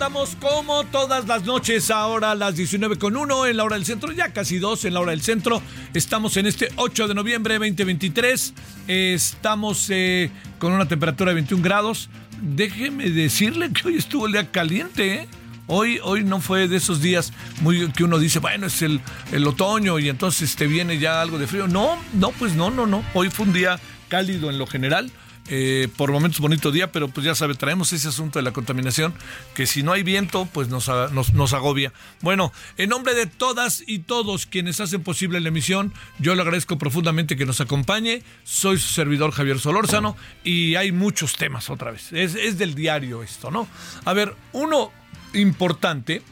[0.00, 3.84] Andamos como todas las noches, ahora a las 19 con 1 en la hora del
[3.84, 5.60] centro, ya casi 2 en la hora del centro.
[5.92, 8.54] Estamos en este 8 de noviembre 2023,
[8.88, 12.08] estamos eh, con una temperatura de 21 grados.
[12.40, 15.28] Déjeme decirle que hoy estuvo el día caliente, ¿eh?
[15.66, 19.02] Hoy, hoy no fue de esos días muy que uno dice, bueno, es el,
[19.32, 21.68] el otoño y entonces te viene ya algo de frío.
[21.68, 23.04] No, no, pues no, no, no.
[23.12, 25.12] Hoy fue un día cálido en lo general.
[25.48, 29.14] Eh, por momentos bonito día, pero pues ya sabe, traemos ese asunto de la contaminación,
[29.54, 31.92] que si no hay viento, pues nos, nos, nos agobia.
[32.20, 36.78] Bueno, en nombre de todas y todos quienes hacen posible la emisión, yo le agradezco
[36.78, 38.22] profundamente que nos acompañe.
[38.44, 42.12] Soy su servidor Javier Solórzano y hay muchos temas otra vez.
[42.12, 43.66] Es, es del diario esto, ¿no?
[44.04, 44.92] A ver, uno
[45.32, 46.22] importante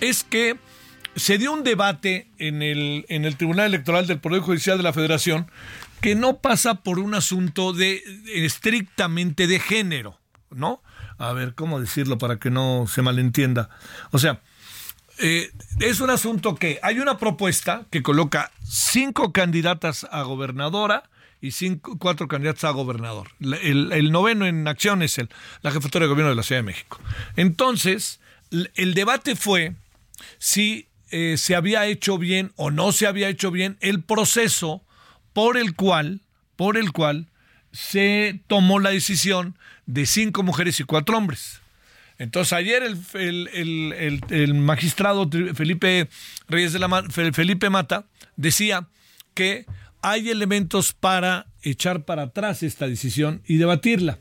[0.00, 0.56] es que
[1.16, 4.92] se dio un debate en el, en el Tribunal Electoral del Poder Judicial de la
[4.92, 5.50] Federación
[6.00, 8.02] que no pasa por un asunto de
[8.34, 10.18] estrictamente de género,
[10.50, 10.82] ¿no?
[11.18, 13.70] A ver, ¿cómo decirlo para que no se malentienda?
[14.10, 14.40] O sea,
[15.18, 21.04] eh, es un asunto que hay una propuesta que coloca cinco candidatas a gobernadora
[21.40, 23.28] y cinco, cuatro candidatos a gobernador.
[23.40, 25.30] El, noveno en acción es el,
[25.62, 27.00] la jefatura de gobierno de la Ciudad de México.
[27.36, 28.20] Entonces,
[28.50, 29.74] el debate fue
[30.38, 34.82] si eh, se había hecho bien o no se había hecho bien el proceso
[35.36, 36.22] por el cual,
[36.56, 37.26] por el cual
[37.70, 41.60] se tomó la decisión de cinco mujeres y cuatro hombres.
[42.16, 46.08] Entonces ayer el, magistrado Felipe
[46.48, 48.88] Reyes de la Felipe Mata decía
[49.34, 49.66] que
[50.00, 54.18] hay elementos para echar para atrás esta decisión y debatirla.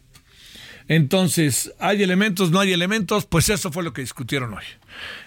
[0.90, 2.52] Entonces, ¿hay elementos?
[2.52, 3.26] ¿No hay elementos?
[3.26, 4.66] Pues eso fue lo que discutieron hoy.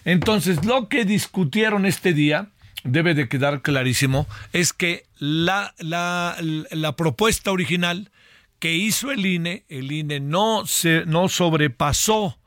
[0.05, 2.51] Entonces, lo que discutieron este día,
[2.89, 6.37] debe de quedar clarísimo, es que la, la,
[6.71, 8.11] la propuesta original
[8.59, 12.39] que hizo el INE, el INE no, se, no sobrepasó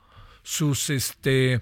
[0.44, 1.62] sus, este,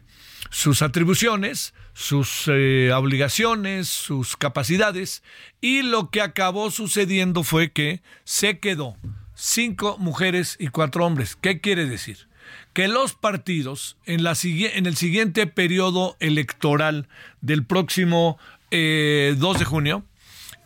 [0.49, 5.21] sus atribuciones, sus eh, obligaciones, sus capacidades,
[5.61, 8.97] y lo que acabó sucediendo fue que se quedó
[9.35, 11.35] cinco mujeres y cuatro hombres.
[11.35, 12.27] ¿Qué quiere decir?
[12.73, 17.07] Que los partidos en, la, en el siguiente periodo electoral
[17.41, 18.37] del próximo
[18.71, 20.05] eh, 2 de junio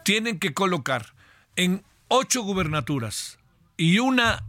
[0.04, 1.14] tienen que colocar
[1.56, 3.40] en ocho gubernaturas
[3.78, 4.44] y una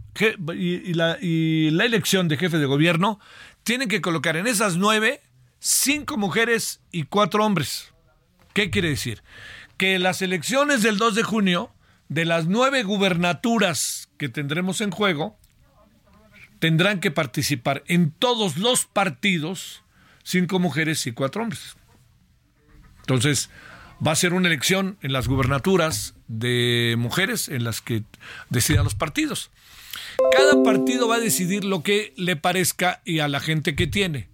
[0.55, 3.19] y la, y la elección de jefe de gobierno
[3.65, 5.23] tienen que colocar en esas nueve
[5.59, 7.93] cinco mujeres y cuatro hombres.
[8.53, 9.23] ¿Qué quiere decir?
[9.77, 11.73] Que las elecciones del 2 de junio,
[12.09, 15.37] de las nueve gubernaturas que tendremos en juego,
[16.61, 19.83] tendrán que participar en todos los partidos
[20.23, 21.77] cinco mujeres y cuatro hombres.
[23.05, 23.51] Entonces,
[24.05, 28.03] va a ser una elección en las gubernaturas de mujeres en las que
[28.49, 29.51] decidan los partidos.
[30.33, 34.29] Cada partido va a decidir lo que le parezca y a la gente que tiene.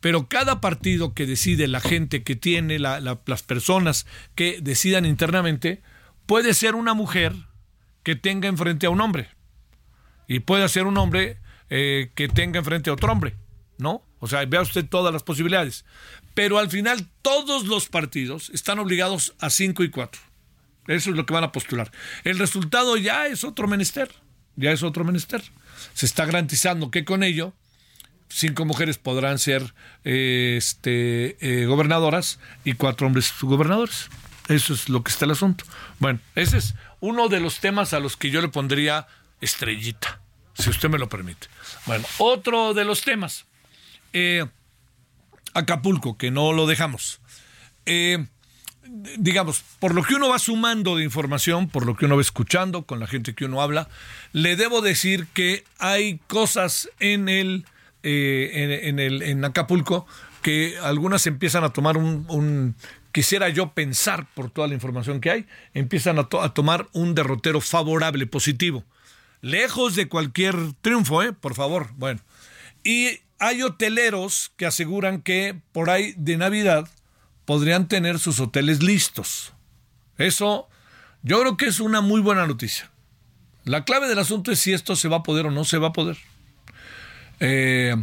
[0.00, 5.82] pero cada partido que decide, la gente que tiene, las personas que decidan internamente,
[6.26, 7.34] puede ser una mujer
[8.04, 9.30] que tenga enfrente a un hombre.
[10.28, 11.38] Y puede ser un hombre
[11.70, 13.34] eh, que tenga enfrente a otro hombre,
[13.78, 14.04] ¿no?
[14.20, 15.84] O sea, vea usted todas las posibilidades.
[16.36, 20.20] Pero al final todos los partidos están obligados a 5 y 4.
[20.88, 21.90] Eso es lo que van a postular.
[22.24, 24.12] El resultado ya es otro menester.
[24.54, 25.42] Ya es otro menester.
[25.94, 27.54] Se está garantizando que con ello
[28.28, 29.72] cinco mujeres podrán ser
[30.04, 34.10] eh, este, eh, gobernadoras y cuatro hombres gobernadores.
[34.48, 35.64] Eso es lo que está el asunto.
[36.00, 39.06] Bueno, ese es uno de los temas a los que yo le pondría
[39.40, 40.20] estrellita,
[40.52, 41.46] si usted me lo permite.
[41.86, 43.46] Bueno, otro de los temas.
[44.12, 44.44] Eh,
[45.56, 47.20] Acapulco, que no lo dejamos.
[47.86, 48.26] Eh,
[49.18, 52.84] digamos, por lo que uno va sumando de información, por lo que uno va escuchando
[52.84, 53.88] con la gente que uno habla,
[54.32, 57.64] le debo decir que hay cosas en el,
[58.02, 60.06] eh, en, el en Acapulco
[60.42, 62.76] que algunas empiezan a tomar un,
[63.10, 67.60] quisiera yo pensar por toda la información que hay, empiezan a, a tomar un derrotero
[67.60, 68.84] favorable, positivo,
[69.40, 71.32] lejos de cualquier triunfo, ¿eh?
[71.32, 71.88] por favor.
[71.96, 72.20] Bueno,
[72.84, 76.88] y hay hoteleros que aseguran que por ahí de Navidad
[77.44, 79.52] podrían tener sus hoteles listos.
[80.18, 80.68] Eso
[81.22, 82.90] yo creo que es una muy buena noticia.
[83.64, 85.88] La clave del asunto es si esto se va a poder o no se va
[85.88, 86.16] a poder.
[87.40, 87.96] Eh,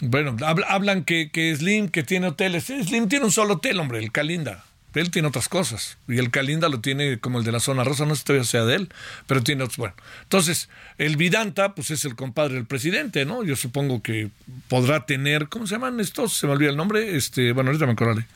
[0.00, 2.64] bueno, hablan que, que, Slim, que tiene hoteles.
[2.64, 4.64] Slim tiene un solo hotel, hombre, el Calinda.
[4.94, 5.98] Él tiene otras cosas.
[6.08, 8.44] Y el Calinda lo tiene como el de la zona rosa, no sé si todavía
[8.44, 8.88] sea de él,
[9.26, 9.78] pero tiene otros.
[9.78, 10.68] Bueno, entonces,
[10.98, 13.42] el Vidanta, pues es el compadre del presidente, ¿no?
[13.42, 14.30] Yo supongo que
[14.68, 16.36] podrá tener, ¿cómo se llaman estos?
[16.36, 17.16] Se me olvida el nombre.
[17.16, 18.26] Este, bueno, ahorita me acordaré.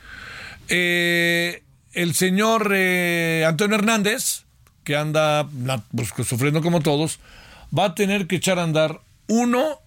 [0.68, 1.62] Eh,
[1.92, 4.44] el señor eh, Antonio Hernández,
[4.84, 5.48] que anda
[5.94, 7.20] pues, sufriendo como todos,
[7.76, 9.80] va a tener que echar a andar uno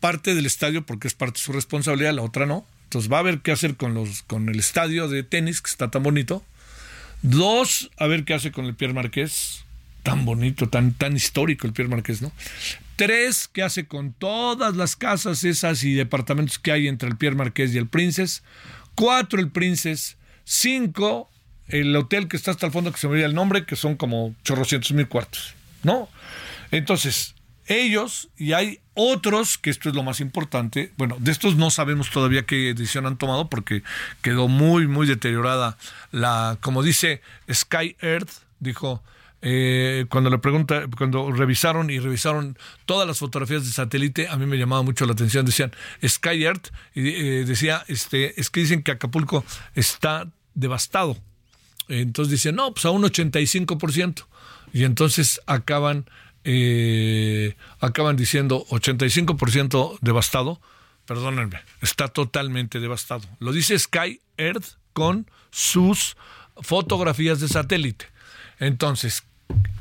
[0.00, 2.66] parte del estadio porque es parte de su responsabilidad, la otra no.
[2.92, 5.90] Entonces va a haber qué hacer con, los, con el estadio de tenis, que está
[5.90, 6.44] tan bonito.
[7.22, 9.64] Dos, a ver qué hace con el Pierre Marqués,
[10.02, 12.30] tan bonito, tan, tan histórico el Pierre Marqués, ¿no?
[12.96, 17.34] Tres, qué hace con todas las casas esas y departamentos que hay entre el Pierre
[17.34, 18.42] Marqués y el Princes.
[18.94, 20.18] Cuatro, el Princes.
[20.44, 21.30] Cinco,
[21.68, 23.96] el hotel que está hasta el fondo, que se me olvida el nombre, que son
[23.96, 26.10] como chorrocientos mil cuartos, ¿no?
[26.70, 27.36] Entonces,
[27.68, 32.10] ellos y hay otros, que esto es lo más importante, bueno, de estos no sabemos
[32.10, 33.82] todavía qué decisión han tomado porque
[34.20, 35.78] quedó muy, muy deteriorada
[36.10, 38.30] la, como dice Sky Earth,
[38.60, 39.02] dijo,
[39.44, 42.56] eh, cuando le pregunta, cuando revisaron y revisaron
[42.86, 45.72] todas las fotografías de satélite, a mí me llamaba mucho la atención, decían
[46.06, 49.44] Sky Earth, y eh, decía, este, es que dicen que Acapulco
[49.74, 51.16] está devastado.
[51.88, 54.24] Entonces dicen, no, pues a un 85%.
[54.72, 56.06] Y entonces acaban
[56.44, 60.60] eh, acaban diciendo 85% devastado.
[61.06, 63.24] Perdónenme, está totalmente devastado.
[63.40, 66.16] Lo dice Sky Earth con sus
[66.60, 68.06] fotografías de satélite.
[68.58, 69.24] Entonces,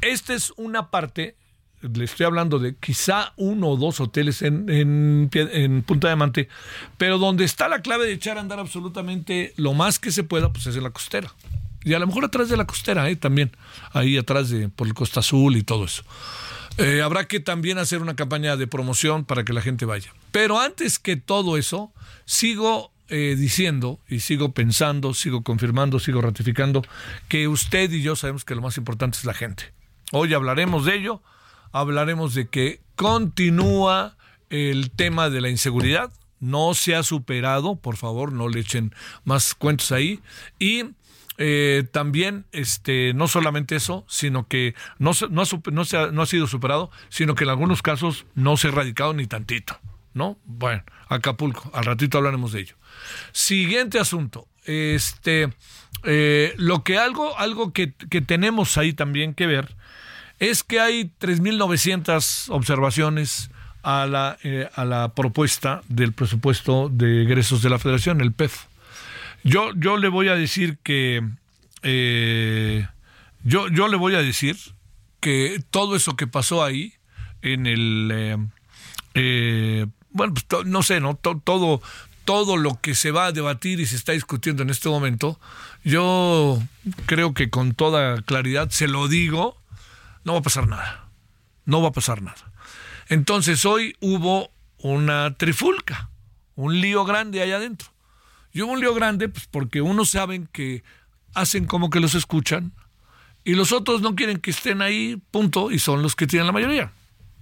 [0.02, 1.36] esta es una parte,
[1.82, 6.48] le estoy hablando de quizá uno o dos hoteles en, en, en Punta Diamante,
[6.98, 10.52] pero donde está la clave de echar a andar absolutamente lo más que se pueda,
[10.52, 11.32] pues es en la costera.
[11.84, 13.16] Y a lo mejor atrás de la costera, ¿eh?
[13.16, 13.52] también,
[13.92, 16.04] ahí atrás de, por el Costa Azul y todo eso.
[16.78, 20.14] Eh, habrá que también hacer una campaña de promoción para que la gente vaya.
[20.32, 21.92] Pero antes que todo eso,
[22.26, 26.82] sigo eh, diciendo y sigo pensando, sigo confirmando, sigo ratificando
[27.28, 29.74] que usted y yo sabemos que lo más importante es la gente.
[30.14, 31.22] Hoy hablaremos de ello,
[31.74, 34.16] hablaremos de que continúa
[34.50, 39.56] el tema de la inseguridad, no se ha superado, por favor, no le echen más
[39.56, 40.20] cuentos ahí,
[40.58, 40.86] y
[41.38, 46.26] eh, también, este, no solamente eso, sino que no, no, no, se ha, no ha
[46.26, 49.80] sido superado, sino que en algunos casos no se ha erradicado ni tantito,
[50.14, 50.38] ¿no?
[50.46, 52.76] Bueno, Acapulco, al ratito hablaremos de ello.
[53.32, 55.54] Siguiente asunto, este,
[56.04, 59.76] eh, lo que algo, algo que, que tenemos ahí también que ver
[60.40, 63.52] es que hay 3.900 observaciones
[63.84, 68.66] a la, eh, a la propuesta del presupuesto de egresos de la Federación, el PEF.
[69.44, 71.22] Yo, yo le voy a decir que
[71.84, 72.88] eh,
[73.44, 74.58] yo, yo le voy a decir
[75.20, 76.94] que todo eso que pasó ahí
[77.42, 78.38] en el eh,
[79.14, 81.82] eh, bueno pues, no sé no todo
[82.26, 85.40] todo lo que se va a debatir y se está discutiendo en este momento
[85.84, 86.62] yo
[87.08, 89.58] creo que con toda claridad se lo digo
[90.24, 91.08] no va a pasar nada
[91.66, 92.52] no va a pasar nada.
[93.08, 96.10] Entonces hoy hubo una trifulca
[96.56, 97.90] un lío grande allá adentro
[98.54, 100.84] y hubo un lío grande pues porque unos saben que
[101.34, 102.74] hacen como que los escuchan
[103.44, 106.54] y los otros no quieren que estén ahí, punto, y son los que tienen la
[106.54, 106.92] mayoría.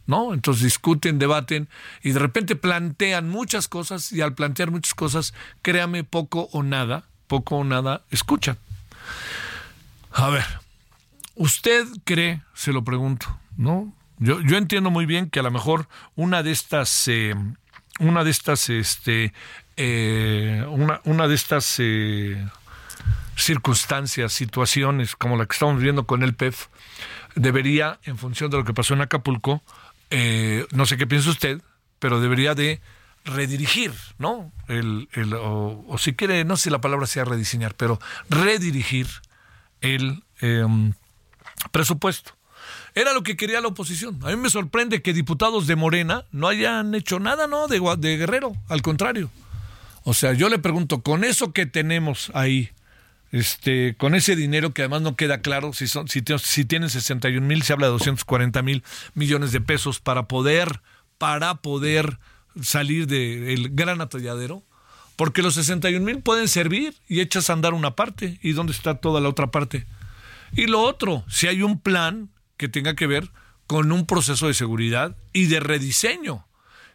[0.09, 0.33] ¿no?
[0.33, 1.69] Entonces discuten, debaten
[2.01, 7.03] y de repente plantean muchas cosas y al plantear muchas cosas, créame, poco o nada,
[7.27, 8.57] poco o nada escuchan.
[10.11, 10.45] A ver,
[11.35, 13.93] ¿usted cree, se lo pregunto, ¿no?
[14.17, 17.35] Yo, yo entiendo muy bien que a lo mejor una de estas, eh,
[17.99, 19.31] una de estas, este,
[19.81, 22.45] eh, una, una de estas eh,
[23.37, 26.67] circunstancias, situaciones como la que estamos viviendo con el PEF,
[27.35, 29.61] debería, en función de lo que pasó en Acapulco,
[30.09, 31.61] eh, no sé qué piensa usted,
[31.99, 32.81] pero debería de
[33.23, 34.51] redirigir, ¿no?
[34.67, 39.07] El, el o, si quiere, no sé si la palabra sea rediseñar, pero redirigir
[39.79, 40.91] el em,
[41.71, 42.33] presupuesto.
[42.95, 44.19] Era lo que quería la oposición.
[44.23, 47.69] A mí me sorprende que diputados de Morena no hayan hecho nada, ¿no?
[47.69, 49.29] De, de Guerrero, al contrario.
[50.03, 52.69] O sea, yo le pregunto, con eso que tenemos ahí,
[53.31, 57.45] este, con ese dinero que además no queda claro si son, si, si tienen 61
[57.45, 60.81] mil, se habla de 240 mil millones de pesos para poder,
[61.17, 62.17] para poder
[62.61, 64.63] salir del gran atolladero,
[65.15, 68.95] porque los 61 mil pueden servir y echas a andar una parte, y dónde está
[68.95, 69.85] toda la otra parte.
[70.53, 73.29] Y lo otro, si hay un plan que tenga que ver
[73.67, 76.47] con un proceso de seguridad y de rediseño.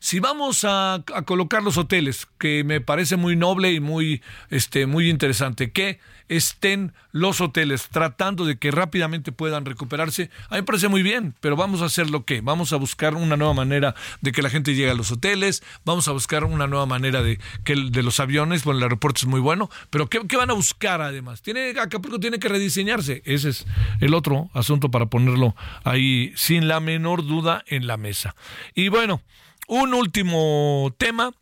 [0.04, 4.20] Si vamos a, colocar los hoteles, que me parece muy noble y muy,
[4.50, 10.61] este, muy interesante, que estén los hoteles tratando de que rápidamente puedan recuperarse, a mí
[10.61, 13.54] me parece muy bien, pero vamos a hacer lo que, vamos a buscar una nueva
[13.54, 17.23] manera de que la gente llegue a los hoteles, vamos a buscar una nueva manera
[17.23, 20.50] de que de los aviones, bueno, el aeropuerto es muy bueno, pero ¿qué, qué van
[20.50, 21.40] a buscar además?
[21.40, 23.66] Tiene, Acapulco tiene que rediseñarse, ese es
[24.00, 28.37] el otro asunto para ponerlo ahí sin la menor duda en la mesa.
[28.75, 29.23] Y bueno,
[29.68, 31.33] un último tema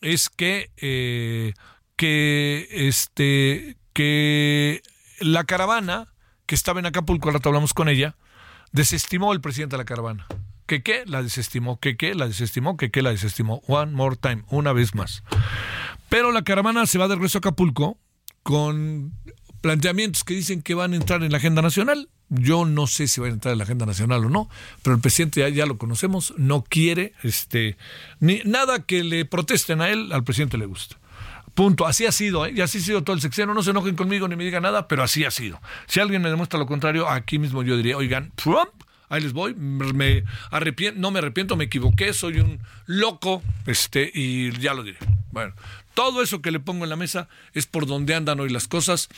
[0.00, 1.54] es que, eh,
[1.96, 4.82] que este que
[5.20, 6.08] la caravana
[6.46, 8.16] que estaba en Acapulco, rato hablamos con ella,
[8.72, 10.26] desestimó el presidente de la caravana.
[10.66, 11.04] ¿Que qué?
[11.06, 11.80] La desestimó.
[11.80, 12.14] ¿Que qué?
[12.14, 12.76] La desestimó.
[12.76, 13.02] ¿Que qué?
[13.02, 13.62] La desestimó.
[13.66, 15.22] One more time, una vez más.
[16.08, 17.98] Pero la caravana se va de regreso a Acapulco
[18.42, 19.12] con
[19.60, 22.08] planteamientos que dicen que van a entrar en la agenda nacional.
[22.30, 24.50] Yo no sé si van a entrar en la agenda nacional o no,
[24.82, 27.78] pero el presidente ya, lo conocemos, no quiere este
[28.20, 30.96] ni nada que le protesten a él, al presidente le gusta.
[31.54, 31.86] Punto.
[31.86, 32.52] Así ha sido, ¿eh?
[32.54, 33.52] y así ha sido todo el sexenio.
[33.52, 35.60] No se enojen conmigo ni me digan nada, pero así ha sido.
[35.86, 38.70] Si alguien me demuestra lo contrario, aquí mismo yo diría, oigan, Trump,
[39.08, 44.50] ahí les voy, me arrepiento, no me arrepiento, me equivoqué, soy un loco, este, y
[44.58, 44.98] ya lo diré.
[45.32, 45.54] Bueno,
[45.94, 49.08] todo eso que le pongo en la mesa es por donde andan hoy las cosas,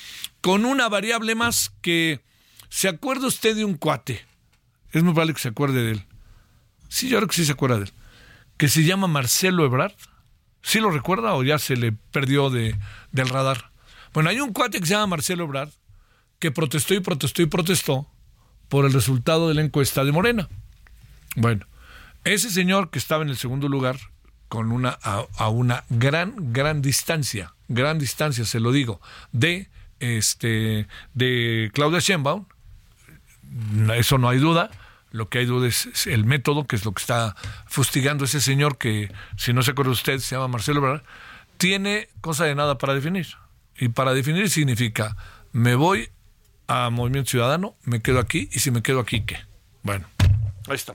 [0.41, 2.21] con una variable más que
[2.69, 4.25] se acuerda usted de un cuate.
[4.93, 6.05] Es muy probable que se acuerde de él.
[6.89, 7.93] Sí, yo creo que sí se acuerda de él.
[8.57, 9.95] Que se llama Marcelo Ebrard.
[10.63, 12.77] ¿Sí lo recuerda o ya se le perdió de,
[13.13, 13.71] del radar?
[14.13, 15.71] Bueno, hay un cuate que se llama Marcelo Ebrard
[16.39, 18.09] que protestó y protestó y protestó
[18.71, 20.49] por el resultado de la encuesta de Morena.
[21.37, 21.67] Bueno,
[22.25, 23.99] ese señor que estaba en el segundo lugar
[24.49, 29.01] con una a, una gran gran distancia, gran distancia, se lo digo,
[29.33, 32.47] de este de Claudia Sheinbaum,
[33.95, 34.71] eso no hay duda,
[35.11, 37.37] lo que hay duda es el método, que es lo que está
[37.67, 41.03] fustigando ese señor que, si no se acuerda usted, se llama Marcelo Ebrard,
[41.59, 43.27] tiene cosa de nada para definir.
[43.77, 45.17] Y para definir significa,
[45.53, 46.11] me voy
[46.71, 49.39] a Movimiento Ciudadano, me quedo aquí, y si me quedo aquí, ¿qué?
[49.83, 50.07] Bueno,
[50.69, 50.95] ahí está.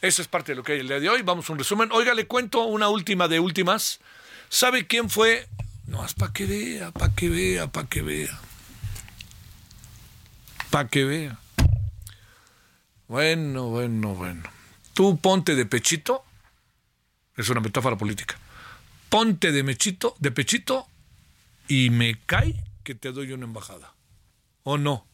[0.00, 1.20] Eso es parte de lo que hay el día de hoy.
[1.20, 1.90] Vamos a un resumen.
[1.92, 4.00] Oiga, le cuento una última de últimas.
[4.48, 5.46] ¿Sabe quién fue?
[5.86, 8.40] No, es para que vea, para que vea, para que vea.
[10.70, 11.38] Para que vea.
[13.06, 14.42] Bueno, bueno, bueno.
[14.94, 16.24] Tú ponte de pechito,
[17.36, 18.38] es una metáfora política.
[19.10, 20.86] Ponte de mechito, de pechito
[21.68, 23.92] y me cae que te doy una embajada.
[24.64, 25.06] ¿O no?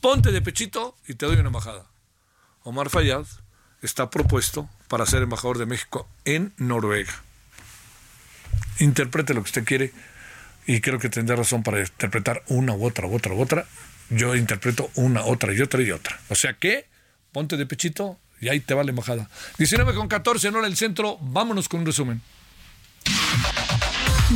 [0.00, 1.86] Ponte de pechito y te doy una embajada.
[2.62, 3.26] Omar Fayad
[3.82, 7.14] está propuesto para ser embajador de México en Noruega.
[8.80, 9.92] Interprete lo que usted quiere
[10.66, 13.66] y creo que tendrá razón para interpretar una u otra u otra u otra
[14.10, 16.18] yo interpreto una, otra y otra y otra.
[16.28, 16.86] O sea que,
[17.32, 19.28] ponte de pechito y ahí te va la embajada.
[19.58, 22.22] 19 con 14 en hora el centro, vámonos con un resumen.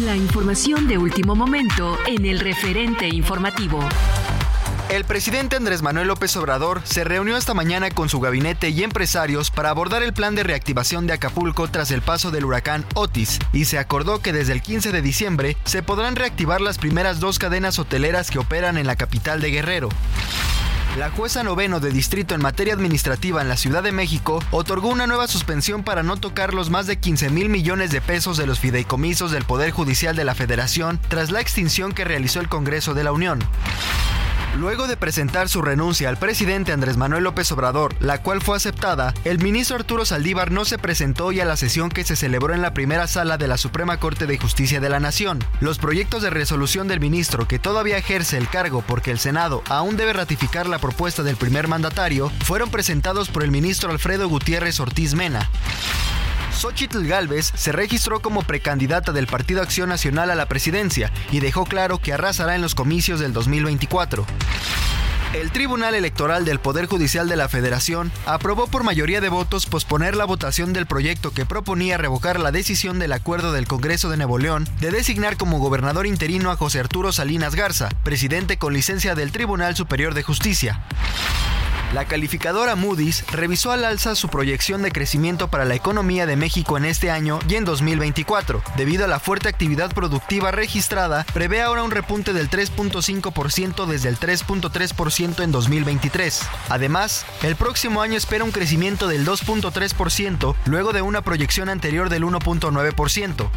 [0.04, 3.80] La información de último momento en el referente informativo.
[4.90, 9.50] El presidente Andrés Manuel López Obrador se reunió esta mañana con su gabinete y empresarios
[9.50, 13.64] para abordar el plan de reactivación de Acapulco tras el paso del huracán Otis y
[13.64, 17.80] se acordó que desde el 15 de diciembre se podrán reactivar las primeras dos cadenas
[17.80, 19.88] hoteleras que operan en la capital de Guerrero.
[20.96, 25.06] La jueza noveno de distrito en materia administrativa en la Ciudad de México otorgó una
[25.06, 28.58] nueva suspensión para no tocar los más de 15 mil millones de pesos de los
[28.58, 33.04] fideicomisos del Poder Judicial de la Federación tras la extinción que realizó el Congreso de
[33.04, 33.38] la Unión.
[34.56, 39.14] Luego de presentar su renuncia al presidente Andrés Manuel López Obrador, la cual fue aceptada,
[39.24, 42.62] el ministro Arturo Saldívar no se presentó hoy a la sesión que se celebró en
[42.62, 45.38] la primera sala de la Suprema Corte de Justicia de la Nación.
[45.60, 49.96] Los proyectos de resolución del ministro, que todavía ejerce el cargo porque el Senado aún
[49.96, 55.14] debe ratificar la propuesta del primer mandatario, fueron presentados por el ministro Alfredo Gutiérrez Ortiz
[55.14, 55.48] Mena.
[56.52, 61.64] Xochitl Galvez se registró como precandidata del Partido Acción Nacional a la presidencia y dejó
[61.64, 64.26] claro que arrasará en los comicios del 2024.
[65.34, 70.16] El Tribunal Electoral del Poder Judicial de la Federación aprobó por mayoría de votos posponer
[70.16, 74.38] la votación del proyecto que proponía revocar la decisión del acuerdo del Congreso de Nuevo
[74.38, 79.30] León de designar como gobernador interino a José Arturo Salinas Garza, presidente con licencia del
[79.30, 80.82] Tribunal Superior de Justicia.
[81.94, 86.76] La calificadora Moody's revisó al alza su proyección de crecimiento para la economía de México
[86.76, 88.62] en este año y en 2024.
[88.76, 94.18] Debido a la fuerte actividad productiva registrada, prevé ahora un repunte del 3.5% desde el
[94.18, 96.42] 3.3% en 2023.
[96.68, 102.24] Además, el próximo año espera un crecimiento del 2.3% luego de una proyección anterior del
[102.24, 103.48] 1.9%.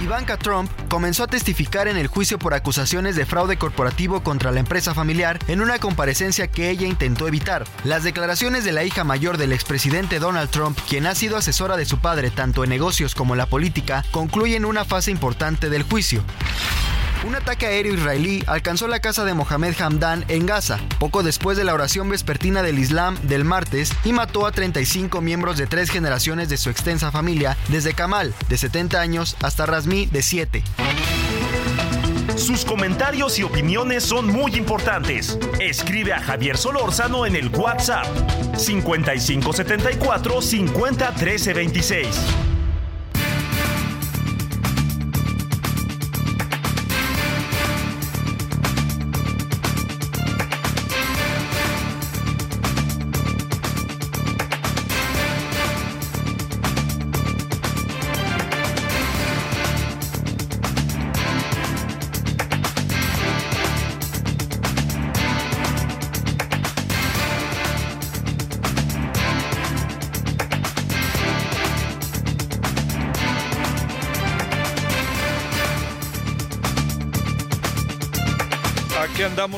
[0.00, 4.60] Ivanka Trump comenzó a testificar en el juicio por acusaciones de fraude corporativo contra la
[4.60, 7.64] empresa familiar en una comparecencia que ella intentó evitar.
[7.82, 11.84] Las declaraciones de la hija mayor del expresidente Donald Trump, quien ha sido asesora de
[11.84, 16.22] su padre tanto en negocios como en la política, concluyen una fase importante del juicio.
[17.26, 21.64] Un ataque aéreo israelí alcanzó la casa de Mohamed Hamdan en Gaza, poco después de
[21.64, 26.48] la oración vespertina del Islam del martes, y mató a 35 miembros de tres generaciones
[26.48, 30.62] de su extensa familia, desde Kamal, de 70 años, hasta Razmi, de 7.
[32.36, 35.38] Sus comentarios y opiniones son muy importantes.
[35.58, 38.06] Escribe a Javier Solórzano en el WhatsApp
[38.56, 42.06] 5574 501326.
[42.06, 42.47] Aquí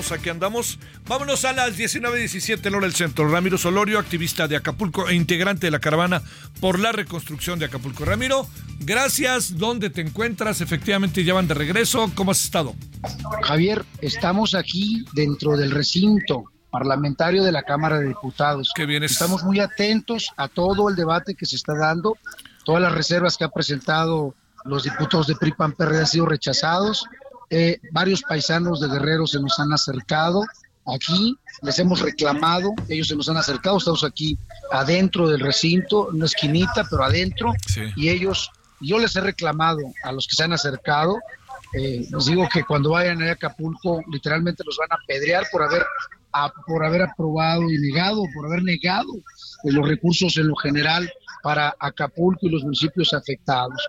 [0.00, 0.78] andamos, aquí andamos.
[1.06, 3.28] Vámonos a las 19.17 en hora del centro.
[3.28, 6.22] Ramiro Solorio, activista de Acapulco e integrante de la caravana
[6.60, 8.04] por la reconstrucción de Acapulco.
[8.04, 8.46] Ramiro,
[8.80, 9.58] gracias.
[9.58, 10.60] ¿Dónde te encuentras?
[10.60, 12.10] Efectivamente, ya van de regreso.
[12.14, 12.74] ¿Cómo has estado?
[13.42, 18.72] Javier, estamos aquí dentro del recinto parlamentario de la Cámara de Diputados.
[18.74, 19.12] Qué bien es.
[19.12, 22.16] Estamos muy atentos a todo el debate que se está dando.
[22.64, 24.34] Todas las reservas que han presentado
[24.64, 27.06] los diputados de PRI, PAN, PRD han sido rechazados.
[27.50, 30.42] Eh, varios paisanos de Guerrero se nos han acercado
[30.86, 34.38] aquí, les hemos reclamado, ellos se nos han acercado, estamos aquí
[34.72, 37.82] adentro del recinto, una esquinita, pero adentro, Sí.
[37.96, 41.18] y ellos, yo les he reclamado a los que se han acercado,
[41.74, 45.84] eh, les digo que cuando vayan a Acapulco, literalmente los van a pedrear por haber,
[46.32, 49.12] a- por haber aprobado y negado, por haber negado
[49.64, 53.80] eh, los recursos en lo general para Acapulco y los municipios afectados.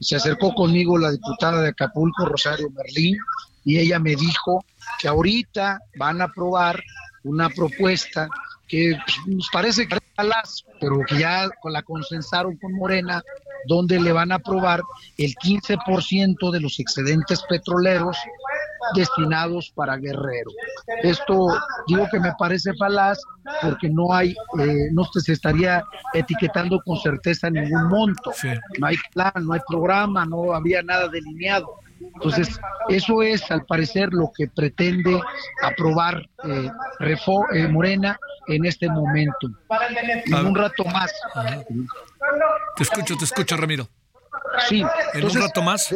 [0.00, 3.16] Se acercó conmigo la diputada de Acapulco, Rosario Merlín,
[3.64, 4.64] y ella me dijo
[5.00, 6.82] que ahorita van a aprobar
[7.24, 8.28] una propuesta
[8.66, 9.98] que pues, nos parece que
[10.80, 13.22] pero que ya la consensaron con Morena,
[13.66, 14.82] donde le van a aprobar
[15.16, 18.16] el 15% de los excedentes petroleros
[18.94, 20.50] destinados para Guerrero.
[21.02, 21.48] Esto
[21.86, 23.18] digo que me parece falaz
[23.62, 25.82] porque no hay, eh, no se estaría
[26.14, 28.32] etiquetando con certeza ningún monto.
[28.34, 28.48] Sí.
[28.78, 31.68] No hay plan, no hay programa, no había nada delineado.
[32.00, 35.20] Entonces, eso es al parecer lo que pretende
[35.62, 39.48] aprobar eh, Refo- eh, Morena en este momento.
[40.26, 41.12] En un rato más.
[42.76, 43.88] Te escucho, te escucho, Ramiro.
[44.68, 45.94] Sí, En un entonces, rato más.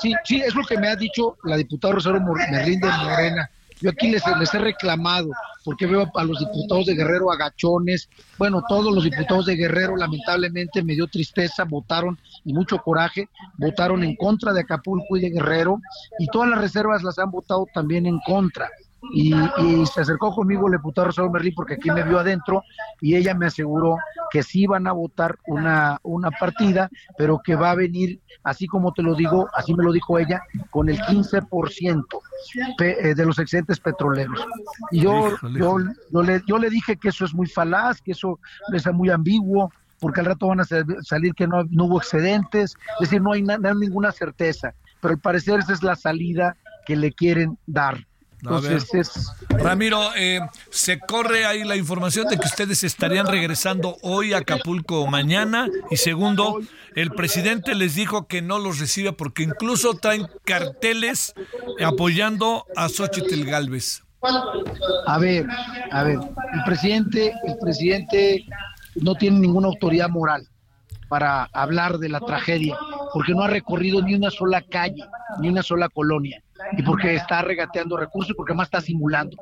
[0.00, 3.50] Sí, sí, es lo que me ha dicho la diputada Rosario Merlín de Morena.
[3.80, 5.30] Yo aquí les, les he reclamado,
[5.64, 8.10] porque veo a los diputados de Guerrero agachones.
[8.36, 14.04] Bueno, todos los diputados de Guerrero, lamentablemente, me dio tristeza, votaron y mucho coraje, votaron
[14.04, 15.80] en contra de Acapulco y de Guerrero,
[16.18, 18.68] y todas las reservas las han votado también en contra.
[19.12, 19.34] Y,
[19.64, 22.62] y se acercó conmigo el diputado Rosario Merlín, porque aquí me vio adentro,
[23.00, 23.96] y ella me aseguró
[24.30, 28.92] que sí van a votar una, una partida, pero que va a venir, así como
[28.92, 32.20] te lo digo, así me lo dijo ella, con el 15%
[32.76, 34.44] pe- eh, de los excedentes petroleros.
[34.90, 35.12] Y yo,
[35.58, 35.76] yo,
[36.12, 38.38] yo le, yo le dije que eso es muy falaz, que eso
[38.72, 42.74] es muy ambiguo, porque al rato van a sal- salir que no, no hubo excedentes,
[43.00, 45.96] es decir, no hay, na- no hay ninguna certeza, pero al parecer esa es la
[45.96, 47.98] salida que le quieren dar.
[48.42, 48.88] Entonces
[49.50, 55.06] Ramiro, eh, se corre ahí la información de que ustedes estarían regresando hoy a Acapulco
[55.06, 56.58] mañana y segundo,
[56.94, 61.34] el presidente les dijo que no los recibe porque incluso traen carteles
[61.84, 64.02] apoyando a Xochitl Galvez.
[65.06, 65.46] A ver,
[65.90, 68.44] a ver, el presidente, el presidente
[68.96, 70.46] no tiene ninguna autoridad moral
[71.08, 72.76] para hablar de la tragedia,
[73.12, 75.04] porque no ha recorrido ni una sola calle,
[75.40, 76.42] ni una sola colonia
[76.76, 79.36] y porque está regateando recursos, porque además está simulando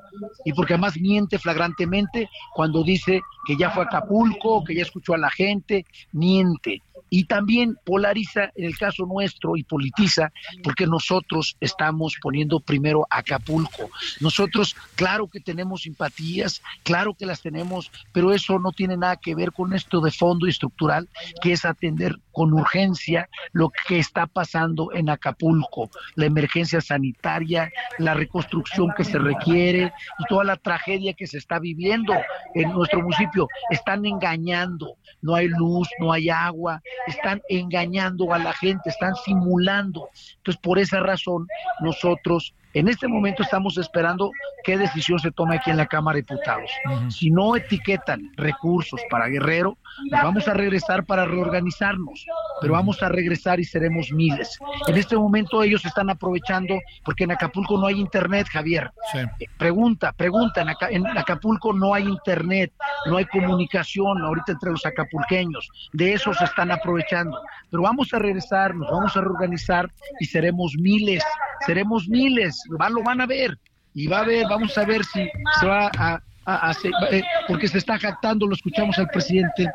[0.45, 5.15] y porque además miente flagrantemente cuando dice que ya fue a Acapulco, que ya escuchó
[5.15, 11.57] a la gente, miente y también polariza en el caso nuestro y politiza porque nosotros
[11.61, 13.91] estamos poniendo primero Acapulco.
[14.21, 19.35] Nosotros, claro que tenemos simpatías, claro que las tenemos, pero eso no tiene nada que
[19.35, 21.09] ver con esto de fondo y estructural,
[21.41, 28.15] que es atender con urgencia lo que está pasando en Acapulco, la emergencia sanitaria, la
[28.15, 32.15] reconstrucción que se requiere y toda la tragedia que se está viviendo
[32.55, 33.49] en nuestro municipio.
[33.71, 40.09] Están engañando, no hay luz, no hay agua, están engañando a la gente, están simulando.
[40.37, 41.49] Entonces, por esa razón,
[41.81, 44.31] nosotros en este momento estamos esperando
[44.63, 46.71] qué decisión se tome aquí en la Cámara de Diputados.
[47.09, 49.79] Si no etiquetan recursos para Guerrero,
[50.11, 52.27] nos vamos a regresar para reorganizarnos,
[52.61, 54.59] pero vamos a regresar y seremos miles.
[54.87, 58.91] En este momento ellos están aprovechando porque en Acapulco no hay internet, Javier.
[59.15, 62.73] Eh, pregunta, pregunta, en, Acapulco no hay internet,
[63.07, 65.69] no hay comunicación ahorita entre los acapulqueños.
[65.93, 67.41] De eso se están aprovechando.
[67.71, 71.23] Pero vamos a regresar, nos vamos a reorganizar y seremos miles,
[71.67, 73.59] seremos miles lo van a ver
[73.95, 75.29] y va a ver, vamos a ver si
[75.61, 76.21] se va a,
[76.57, 79.71] hacer, eh, porque se está jactando, lo escuchamos al presidente,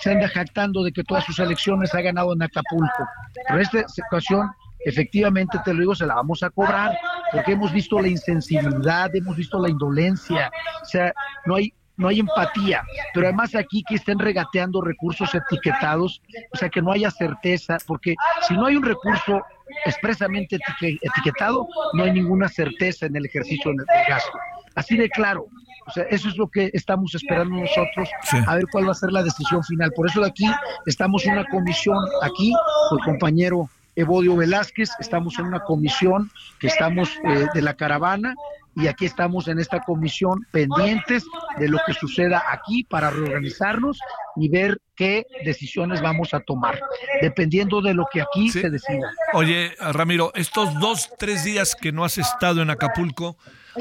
[0.00, 3.06] se anda jactando de que todas sus elecciones ha ganado en Acapulco.
[3.48, 4.50] Pero esta situación,
[4.84, 6.96] efectivamente, te lo digo, se la vamos a cobrar,
[7.32, 10.50] porque hemos visto la insensibilidad, hemos visto la indolencia,
[10.82, 11.12] o sea,
[11.46, 12.82] no hay no hay empatía,
[13.12, 16.20] pero además aquí que estén regateando recursos etiquetados,
[16.52, 18.16] o sea, que no haya certeza, porque
[18.48, 19.42] si no hay un recurso
[19.84, 24.36] expresamente etiquetado, no hay ninguna certeza en el ejercicio del gasto.
[24.74, 25.46] Así de claro.
[25.86, 28.08] O sea, eso es lo que estamos esperando nosotros,
[28.46, 29.92] a ver cuál va a ser la decisión final.
[29.94, 30.46] Por eso de aquí
[30.86, 32.52] estamos en una comisión, aquí,
[32.88, 38.34] con el compañero Evodio Velázquez, estamos en una comisión que estamos eh, de la caravana
[38.76, 41.24] y aquí estamos en esta comisión pendientes
[41.58, 44.00] de lo que suceda aquí para reorganizarnos
[44.36, 46.80] y ver qué decisiones vamos a tomar,
[47.20, 49.12] dependiendo de lo que aquí se decida.
[49.32, 53.36] Oye, Ramiro, estos dos, tres días que no has estado en Acapulco,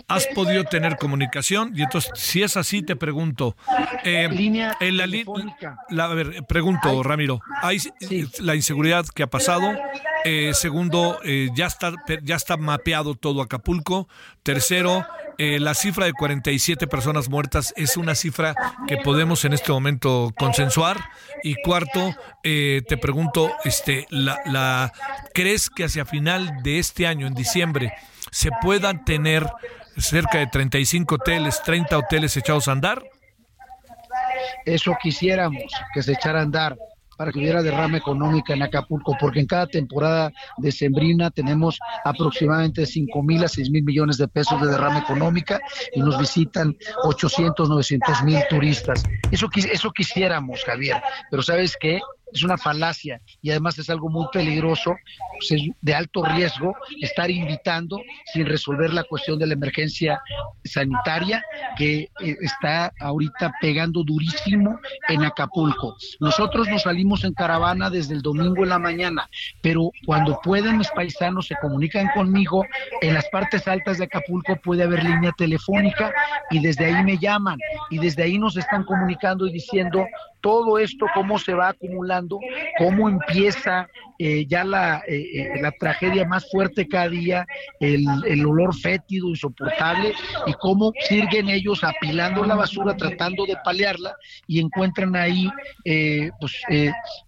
[0.08, 3.56] has podido tener comunicación y entonces si es así te pregunto
[4.04, 5.06] eh, línea en la,
[5.90, 7.78] la a ver pregunto Ramiro hay
[8.40, 9.72] la inseguridad que ha pasado
[10.26, 14.08] eh, segundo eh, ya está ya está mapeado todo Acapulco
[14.42, 15.06] tercero
[15.38, 18.56] eh, la cifra de 47 personas muertas es una cifra
[18.88, 21.03] que podemos en este momento consensuar.
[21.44, 24.92] Y cuarto, eh, te pregunto, este, la,
[25.34, 27.94] ¿crees que hacia final de este año, en diciembre,
[28.32, 29.46] se puedan tener
[29.98, 33.04] cerca de 35 hoteles, 30 hoteles echados a andar?
[34.66, 36.78] Eso quisiéramos, que se echara a andar
[37.18, 42.86] para que hubiera derrama económica en Acapulco, porque en cada temporada de Sembrina tenemos aproximadamente
[42.86, 45.60] 5 mil a 6 mil millones de pesos de derrama económica
[45.94, 49.04] y nos visitan 800, 900 mil turistas.
[49.32, 52.00] Eso, eso quisiéramos, Javier, pero ¿sabes qué?
[52.34, 54.96] Es una falacia y además es algo muy peligroso,
[55.34, 58.02] pues, de alto riesgo, estar invitando
[58.34, 60.22] sin resolver la cuestión de la emergencia
[60.64, 61.44] sanitaria
[61.78, 65.96] que eh, está ahorita pegando durísimo en Acapulco.
[66.20, 69.30] Nosotros nos salimos en caravana desde el domingo en la mañana,
[69.62, 72.66] pero cuando pueden mis paisanos se comunican conmigo,
[73.02, 76.12] en las partes altas de Acapulco puede haber línea telefónica
[76.50, 80.06] y desde ahí me llaman y desde ahí nos están comunicando y diciendo
[80.44, 82.38] todo esto, cómo se va acumulando,
[82.78, 83.88] cómo empieza
[84.20, 87.48] eh, ya la, eh, eh, la, tragedia más fuerte cada día,
[87.80, 90.14] el, el, olor fétido, insoportable,
[90.46, 95.50] y cómo siguen ellos apilando la basura, tratando de paliarla, y encuentran ahí
[96.40, 96.62] pues,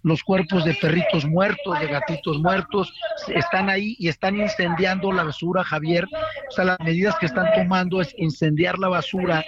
[0.03, 2.93] los cuerpos de perritos muertos, de gatitos muertos,
[3.29, 6.05] están ahí y están incendiando la basura, Javier.
[6.49, 9.43] O sea, las medidas que están tomando es incendiar la basura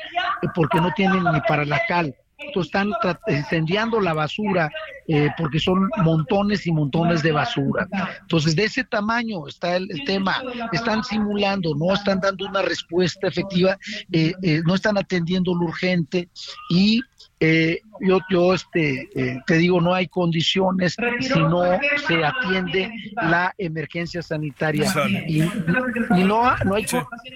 [0.56, 2.92] porque no tienen ni para la cal están
[3.28, 4.70] incendiando la basura
[5.08, 7.88] eh, porque son montones y montones de basura.
[8.22, 10.44] Entonces, de ese tamaño está el, tema.
[10.72, 13.78] Están simulando, no están dando una respuesta efectiva,
[14.12, 16.30] eh, eh, no están atendiendo lo urgente
[16.70, 17.02] y
[17.40, 21.64] eh, yo, yo este, eh, te digo, no hay condiciones si no
[22.08, 24.92] se atiende la emergencia sanitaria.
[25.28, 26.86] Y, no, no, hay,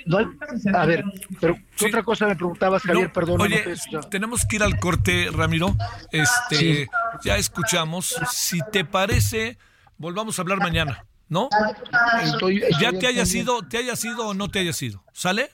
[0.05, 0.25] no hay,
[0.73, 1.03] A ver,
[1.39, 3.11] pero ¿qué otra cosa me preguntabas, Javier?
[3.11, 3.41] Perdón.
[3.41, 3.63] Oye,
[4.09, 5.75] tenemos que ir al corte, Ramiro.
[6.11, 6.87] Este,
[7.23, 8.15] Ya escuchamos.
[8.31, 9.57] Si te parece,
[9.97, 11.49] volvamos a hablar mañana, ¿no?
[12.79, 15.03] ya te haya sido, te haya sido o no te haya sido.
[15.13, 15.51] ¿Sale?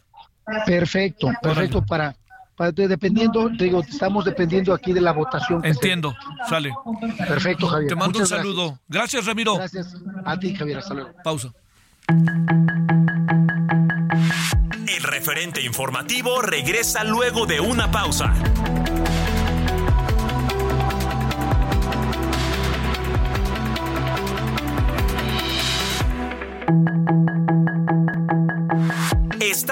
[0.65, 2.15] Perfecto, perfecto para
[2.57, 5.63] dependiendo, te digo, estamos dependiendo aquí de la votación.
[5.63, 6.15] Entiendo,
[6.49, 6.73] sale.
[7.17, 7.89] Perfecto, Javier.
[7.89, 8.79] Te mando un saludo.
[8.87, 9.25] Gracias.
[9.25, 9.55] Ramiro.
[9.55, 10.79] Gracias a ti, Javier.
[10.79, 11.11] Hasta luego.
[11.23, 11.51] Pausa.
[14.87, 18.33] El referente informativo regresa luego de una pausa.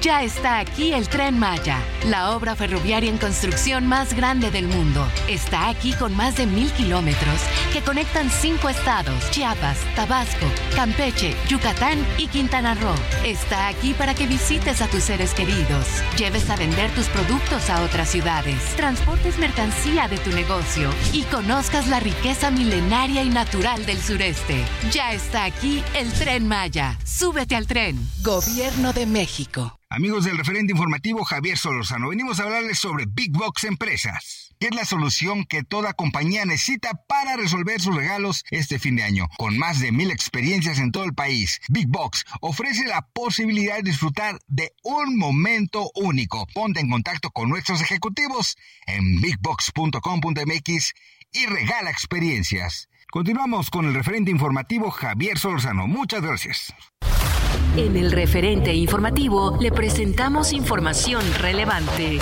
[0.00, 5.06] Ya está aquí el tren Maya, la obra ferroviaria en construcción más grande del mundo.
[5.28, 7.38] Está aquí con más de mil kilómetros
[7.74, 12.94] que conectan cinco estados, Chiapas, Tabasco, Campeche, Yucatán y Quintana Roo.
[13.26, 15.86] Está aquí para que visites a tus seres queridos,
[16.16, 21.88] lleves a vender tus productos a otras ciudades, transportes mercancía de tu negocio y conozcas
[21.88, 24.64] la riqueza milenaria y natural del sureste.
[24.92, 26.96] Ya está aquí el tren Maya.
[27.04, 27.98] Súbete al tren.
[28.22, 29.79] Gobierno de México.
[29.92, 34.74] Amigos del referente informativo Javier Solorzano, venimos a hablarles sobre Big Box Empresas, que es
[34.76, 39.26] la solución que toda compañía necesita para resolver sus regalos este fin de año.
[39.36, 43.82] Con más de mil experiencias en todo el país, Big Box ofrece la posibilidad de
[43.82, 46.46] disfrutar de un momento único.
[46.54, 50.94] Ponte en contacto con nuestros ejecutivos en bigbox.com.mx
[51.32, 52.88] y regala experiencias.
[53.10, 55.88] Continuamos con el referente informativo Javier Solorzano.
[55.88, 56.72] Muchas gracias.
[57.76, 62.18] En el referente informativo le presentamos información relevante.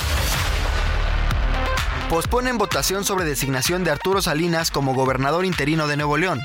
[2.10, 6.42] Posponen votación sobre designación de Arturo Salinas como gobernador interino de Nuevo León.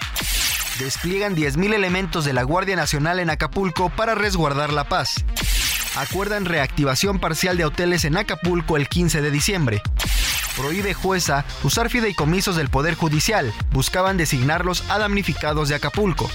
[0.80, 5.26] Despliegan 10.000 elementos de la Guardia Nacional en Acapulco para resguardar la paz.
[5.98, 9.82] Acuerdan reactivación parcial de hoteles en Acapulco el 15 de diciembre.
[10.56, 13.54] Prohíbe jueza usar fideicomisos del Poder Judicial.
[13.72, 16.30] Buscaban designarlos a damnificados de Acapulco.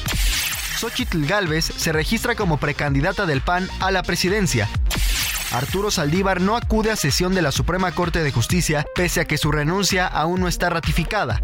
[0.79, 4.69] Xochitl Galvez se registra como precandidata del PAN a la presidencia.
[5.51, 9.39] Arturo Saldívar no acude a sesión de la Suprema Corte de Justicia pese a que
[9.39, 11.41] su renuncia aún no está ratificada.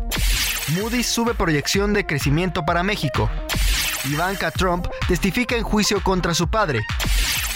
[0.68, 3.28] Moody's sube proyección de crecimiento para México.
[4.04, 6.86] Ivanka Trump testifica en juicio contra su padre.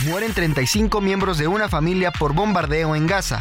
[0.05, 3.41] Mueren 35 miembros de una familia por bombardeo en Gaza.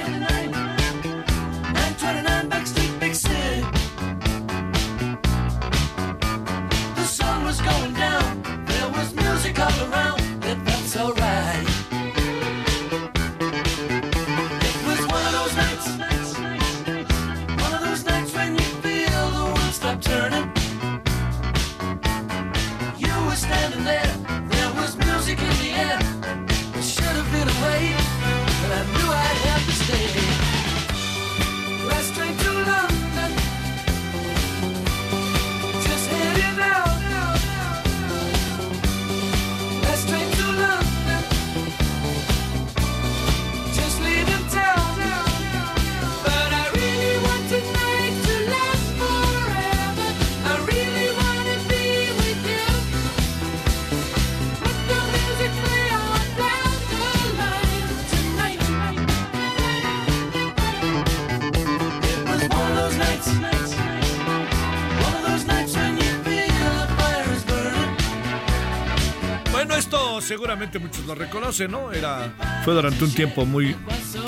[70.31, 71.91] Seguramente muchos lo reconocen, ¿no?
[71.91, 73.75] Era, fue durante un tiempo muy,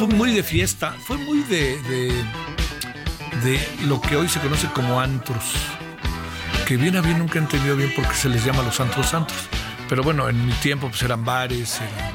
[0.09, 1.77] muy de fiesta, fue muy de,
[3.41, 5.53] de, lo que hoy se conoce como antros,
[6.67, 9.07] que bien a bien nunca he entendido bien por qué se les llama los antros
[9.07, 9.37] santos.
[9.87, 12.11] Pero bueno, en mi tiempo pues eran bares, eran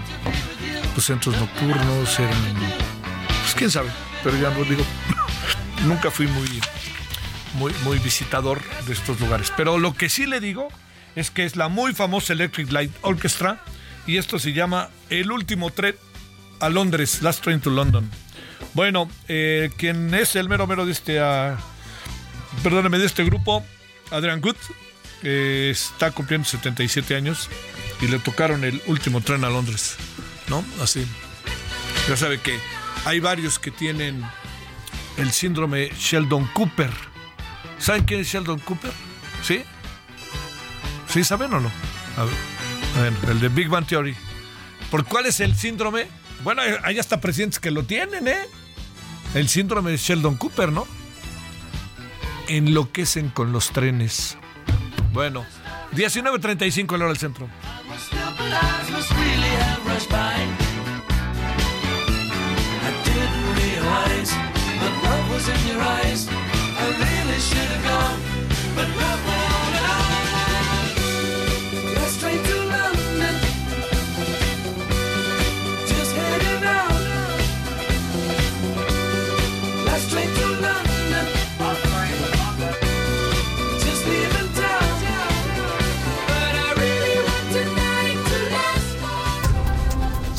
[0.92, 2.55] pues, centros nocturnos, eran,
[3.40, 3.88] pues quién sabe,
[4.22, 4.85] pero ya no digo,
[5.87, 6.61] nunca fui muy,
[7.85, 9.51] muy visitador de estos lugares.
[9.57, 10.68] Pero lo que sí le digo
[11.16, 13.64] es que es la muy famosa Electric Light Orchestra
[14.09, 15.94] y esto se llama El último tren
[16.61, 18.11] a Londres, Last Train to London.
[18.73, 21.55] Bueno, eh, quien es el mero mero de este, uh,
[22.62, 23.64] perdóneme, de este grupo,
[24.11, 24.57] Adrian Good,
[25.23, 27.51] eh, está cumpliendo 77 años
[28.01, 29.97] y le tocaron el último tren a Londres,
[30.49, 30.64] ¿no?
[30.83, 31.07] Así.
[32.09, 32.59] Ya sabe que
[33.05, 34.25] hay varios que tienen
[35.18, 36.90] el síndrome Sheldon Cooper.
[37.79, 38.92] ¿Saben quién es Sheldon Cooper?
[39.42, 39.62] ¿Sí?
[41.11, 41.71] ¿Sí saben o no?
[42.16, 42.58] A ver,
[43.28, 44.14] el de Big Bang Theory.
[44.90, 46.08] ¿Por cuál es el síndrome?
[46.42, 48.46] Bueno, hay hasta presidentes que lo tienen, ¿eh?
[49.34, 50.87] El síndrome de Sheldon Cooper, ¿no?
[52.48, 54.38] Enloquecen con los trenes.
[55.12, 55.44] Bueno,
[55.92, 57.48] 19.35 en hora del centro.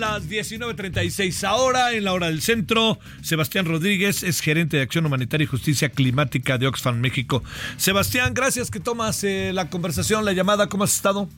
[0.00, 2.98] Las 19.36 ahora en la hora del centro.
[3.22, 7.42] Sebastián Rodríguez es gerente de Acción Humanitaria y Justicia Climática de Oxfam México.
[7.76, 10.68] Sebastián, gracias que tomas eh, la conversación, la llamada.
[10.68, 11.28] ¿Cómo has estado?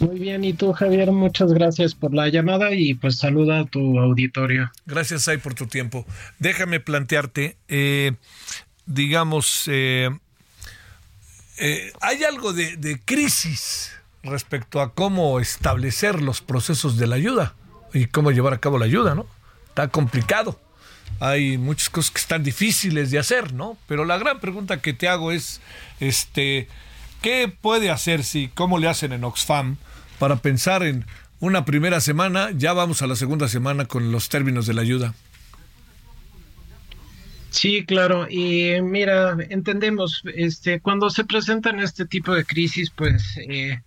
[0.00, 3.98] Muy bien, y tú Javier, muchas gracias por la llamada y pues saluda a tu
[3.98, 4.70] auditorio.
[4.84, 6.04] Gracias, Ay, por tu tiempo.
[6.38, 8.12] Déjame plantearte, eh,
[8.84, 10.10] digamos, eh,
[12.00, 13.93] hay algo de, de crisis
[14.24, 17.54] respecto a cómo establecer los procesos de la ayuda
[17.92, 19.26] y cómo llevar a cabo la ayuda, ¿no?
[19.68, 20.58] Está complicado.
[21.20, 23.76] Hay muchas cosas que están difíciles de hacer, ¿no?
[23.86, 25.60] Pero la gran pregunta que te hago es,
[26.00, 26.68] este,
[27.22, 29.76] ¿qué puede hacer si, cómo le hacen en Oxfam
[30.18, 31.06] para pensar en
[31.40, 35.14] una primera semana, ya vamos a la segunda semana con los términos de la ayuda?
[37.54, 38.26] Sí, claro.
[38.28, 43.80] Y mira, entendemos, este, cuando se presentan este tipo de crisis, pues eh,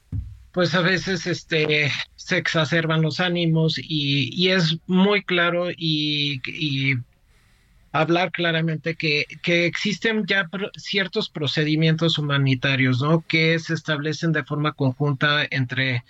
[0.53, 6.95] pues a veces este, se exacerban los ánimos y, es muy claro y,
[7.91, 13.25] hablar claramente que, que existen ya ciertos procedimientos humanitarios, ¿no?
[13.27, 16.05] Que se establecen de forma conjunta entre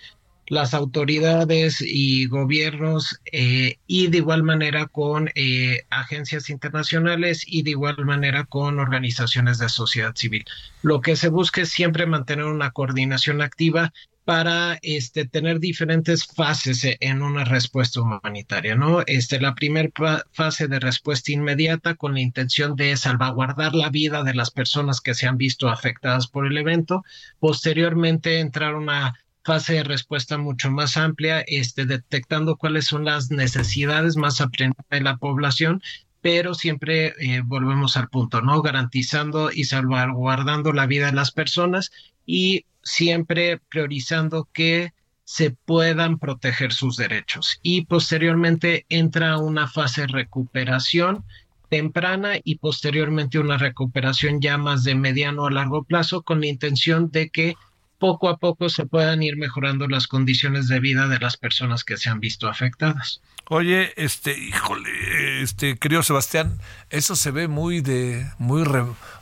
[0.48, 7.70] las autoridades y gobiernos eh, y de igual manera con eh, agencias internacionales y de
[7.70, 10.44] igual manera con organizaciones de sociedad civil.
[10.82, 13.92] Lo que se busca es siempre mantener una coordinación activa
[14.28, 19.00] para este, tener diferentes fases e, en una respuesta humanitaria, ¿no?
[19.06, 19.90] Este, la primera
[20.32, 25.14] fase de respuesta inmediata con la intención de salvaguardar la vida de las personas que
[25.14, 27.04] se han visto afectadas por el evento.
[27.38, 29.14] Posteriormente entrar una
[29.48, 35.00] fase de respuesta mucho más amplia, este, detectando cuáles son las necesidades más apremiadas de
[35.00, 35.80] la población
[36.20, 38.60] pero siempre eh, volvemos al punto, ¿no?
[38.60, 41.92] Garantizando y salvaguardando la vida de las personas
[42.26, 44.92] y siempre priorizando que
[45.24, 47.60] se puedan proteger sus derechos.
[47.62, 51.24] Y posteriormente entra una fase de recuperación
[51.68, 57.10] temprana y posteriormente una recuperación ya más de mediano a largo plazo con la intención
[57.10, 57.56] de que
[57.98, 61.96] poco a poco se puedan ir mejorando las condiciones de vida de las personas que
[61.96, 63.20] se han visto afectadas.
[63.50, 66.58] Oye, este, híjole, este, querido Sebastián,
[66.90, 68.64] eso se ve muy de, muy,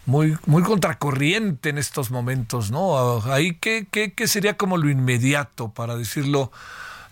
[0.04, 3.22] muy, muy contracorriente en estos momentos, ¿no?
[3.32, 6.50] Ahí, ¿qué, qué, qué sería como lo inmediato para decirlo?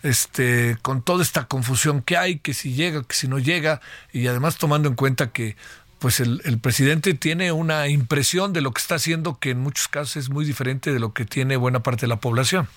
[0.04, 3.80] este, con toda esta confusión que hay, que si llega, que si no llega,
[4.12, 5.56] y además tomando en cuenta que
[6.04, 9.88] pues el, el, presidente tiene una impresión de lo que está haciendo que en muchos
[9.88, 12.68] casos es muy diferente de lo que tiene buena parte de la población.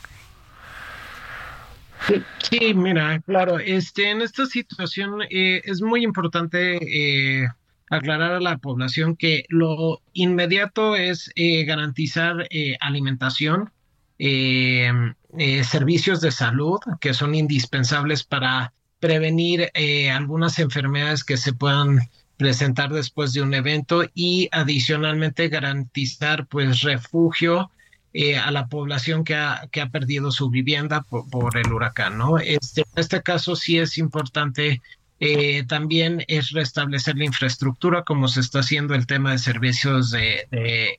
[2.49, 7.49] Sí, mira, claro, este, en esta situación eh, es muy importante eh,
[7.89, 12.47] aclarar a la población que lo inmediato es eh, garantizar
[12.79, 13.71] alimentación,
[14.17, 18.71] servicios de salud que son indispensables para
[19.01, 19.69] prevenir
[20.13, 21.99] algunas enfermedades que se puedan
[22.37, 27.71] presentar después de un evento y adicionalmente garantizar pues refugio
[28.13, 32.37] eh, a la población que ha, que ha perdido su vivienda por, el huracán, ¿no?
[32.37, 34.81] Este, en este caso sí es importante
[35.19, 40.47] eh, también es restablecer la infraestructura, como se está haciendo el tema de servicios de,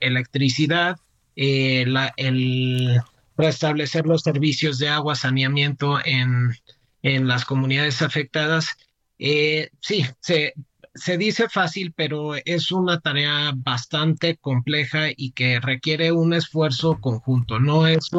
[0.00, 0.98] electricidad,
[1.36, 3.00] eh, la, el
[3.36, 6.56] restablecer los servicios de agua, saneamiento en,
[7.02, 8.76] en las comunidades afectadas.
[9.20, 10.54] Eh, sí, se,
[11.00, 17.58] se dice fácil, pero es una tarea bastante compleja y que requiere un esfuerzo conjunto.
[17.58, 18.10] No es,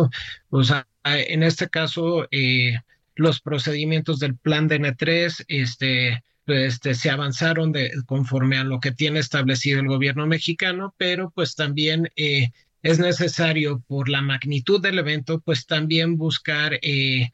[0.50, 2.76] o sea, en este caso, eh,
[3.16, 8.92] los procedimientos del plan de N3 este, este, se avanzaron de, conforme a lo que
[8.92, 12.50] tiene establecido el gobierno mexicano, pero pues también eh,
[12.82, 17.32] es necesario, por la magnitud del evento, pues también buscar eh,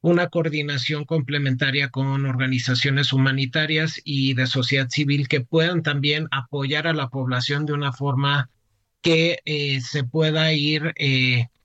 [0.00, 6.92] una coordinación complementaria con organizaciones humanitarias y de sociedad civil que puedan también apoyar a
[6.92, 8.50] la población de una forma
[9.00, 10.94] que eh, se pueda ir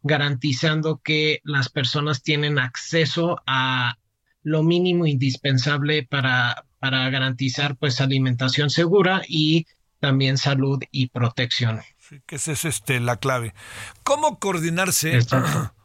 [0.03, 3.97] garantizando que las personas tienen acceso a
[4.43, 9.67] lo mínimo indispensable para, para garantizar pues alimentación segura y
[9.99, 11.82] también salud y protección.
[11.99, 13.53] Sí, que esa es este, la clave.
[14.03, 15.19] ¿Cómo coordinarse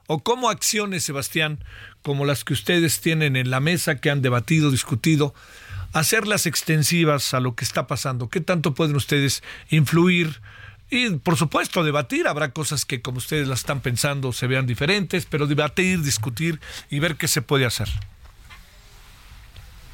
[0.06, 1.64] o cómo acciones, Sebastián,
[2.02, 5.34] como las que ustedes tienen en la mesa, que han debatido, discutido,
[5.92, 8.28] hacerlas extensivas a lo que está pasando?
[8.28, 10.40] ¿Qué tanto pueden ustedes influir?
[10.90, 12.28] Y por supuesto, debatir.
[12.28, 17.00] Habrá cosas que, como ustedes las están pensando, se vean diferentes, pero debatir, discutir y
[17.00, 17.88] ver qué se puede hacer.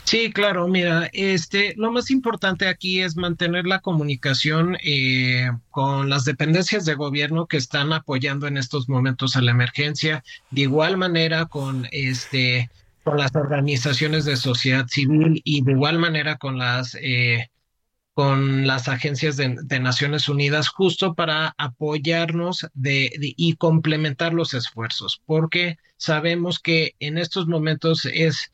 [0.04, 6.24] Sí, claro, mira, este, lo más importante aquí es mantener la comunicación eh, con las
[6.24, 11.46] dependencias de gobierno que están apoyando en estos momentos a la emergencia, de igual manera
[11.46, 12.68] con este,
[13.04, 17.48] con las organizaciones de sociedad civil y de igual manera con las eh,
[18.14, 25.78] con las agencias de, Naciones Unidas justo para apoyarnos de, y complementar los esfuerzos, porque
[25.96, 28.52] sabemos que en estos momentos es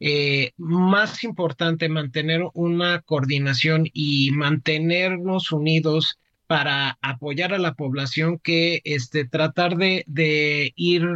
[0.00, 8.80] eh, más importante mantener una coordinación y mantenernos unidos para apoyar a la población que
[8.84, 11.06] este, tratar de, de ir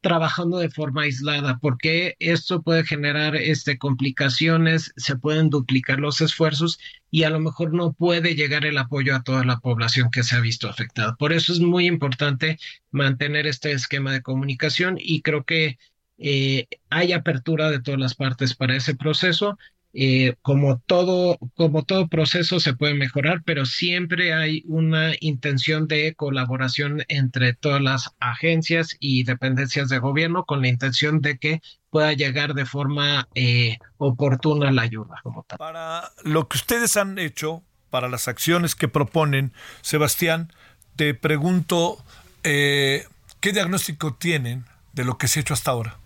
[0.00, 6.78] trabajando de forma aislada, porque esto puede generar este, complicaciones, se pueden duplicar los esfuerzos
[7.10, 10.36] y a lo mejor no puede llegar el apoyo a toda la población que se
[10.36, 11.16] ha visto afectada.
[11.16, 12.58] Por eso es muy importante
[12.90, 15.78] mantener este esquema de comunicación y creo que
[16.18, 19.56] eh, hay apertura de todas las partes para ese proceso
[19.94, 26.14] eh, como todo, como todo proceso se puede mejorar, pero siempre hay una intención de
[26.14, 32.12] colaboración entre todas las agencias y dependencias de gobierno con la intención de que pueda
[32.12, 35.16] llegar de forma eh, oportuna la ayuda.
[35.22, 35.56] Como tal.
[35.58, 40.52] Para lo que ustedes han hecho, para las acciones que proponen, Sebastián,
[40.96, 42.04] te pregunto,
[42.42, 43.06] eh,
[43.40, 45.96] ¿qué diagnóstico tienen de lo que se ha hecho hasta ahora?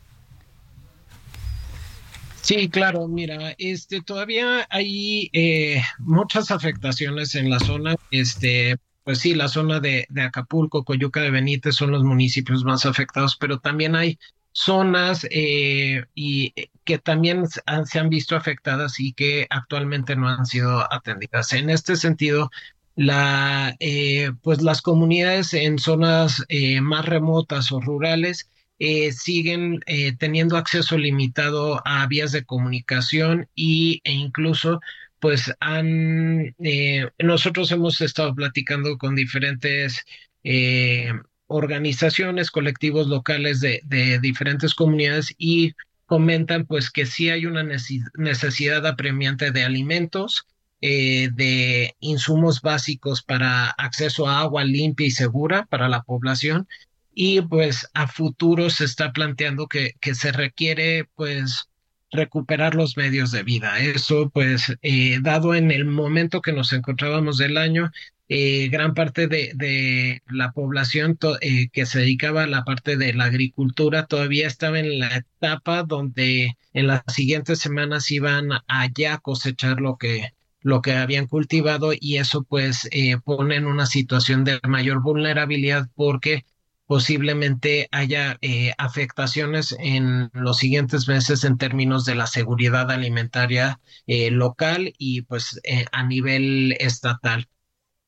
[2.43, 9.35] Sí, claro, mira, este todavía hay eh, muchas afectaciones en la zona, este, pues sí,
[9.35, 14.19] la zona de, Acapulco, Coyuca de Benítez son los municipios más afectados, pero también hay
[14.51, 20.45] zonas eh, y eh, que también se han visto afectadas y que actualmente no han
[20.45, 21.53] sido atendidas.
[21.53, 22.51] En este sentido,
[22.97, 23.77] la,
[24.43, 26.45] pues las comunidades en zonas
[26.83, 28.51] más remotas o rurales
[28.85, 34.81] eh, siguen eh, teniendo acceso limitado a vías de comunicación y, e incluso
[35.21, 40.05] pues han, eh, nosotros hemos estado platicando con diferentes
[41.47, 45.75] organizaciones, colectivos locales de, de, diferentes comunidades y
[46.07, 50.49] comentan pues que sí hay una necesidad apremiante de alimentos,
[50.81, 56.67] de insumos básicos para acceso a agua limpia y segura para la población
[57.15, 61.69] y pues a futuro se está planteando que, que se requiere pues
[62.11, 63.81] recuperar los medios de vida.
[63.81, 67.91] Eso pues eh, dado en el momento que nos encontrábamos del año,
[68.29, 73.13] eh, gran parte de, de la población eh, que se dedicaba a la parte de
[73.13, 79.19] la agricultura todavía estaba en la etapa donde en las siguientes semanas iban allá a
[79.19, 80.31] cosechar lo que
[80.63, 82.89] lo que habían cultivado y eso pues
[83.25, 86.45] pone en una situación de mayor vulnerabilidad porque
[86.93, 94.31] posiblemente haya eh, afectaciones en los siguientes meses en términos de la seguridad alimentaria eh,
[94.31, 97.49] local y pues eh, a nivel estatal.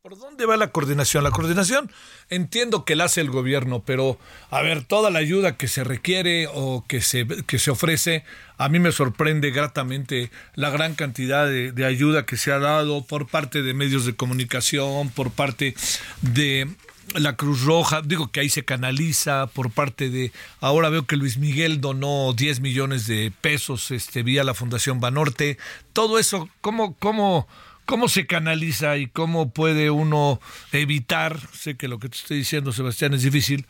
[0.02, 1.24] ¿Por dónde va la coordinación?
[1.24, 1.90] La coordinación
[2.28, 4.18] entiendo que la hace el gobierno, pero
[4.50, 8.22] a ver, toda la ayuda que se requiere o que se, que se ofrece,
[8.58, 13.02] a mí me sorprende gratamente la gran cantidad de, de ayuda que se ha dado
[13.02, 15.74] por parte de medios de comunicación, por parte
[16.20, 16.68] de
[17.14, 21.38] la Cruz Roja, digo que ahí se canaliza por parte de, ahora veo que Luis
[21.38, 25.58] Miguel donó 10 millones de pesos este, vía la Fundación Banorte,
[25.92, 27.46] todo eso, ¿cómo, cómo,
[27.86, 30.40] ¿Cómo se canaliza y cómo puede uno
[30.72, 33.66] evitar, sé que lo que te estoy diciendo, Sebastián, es difícil,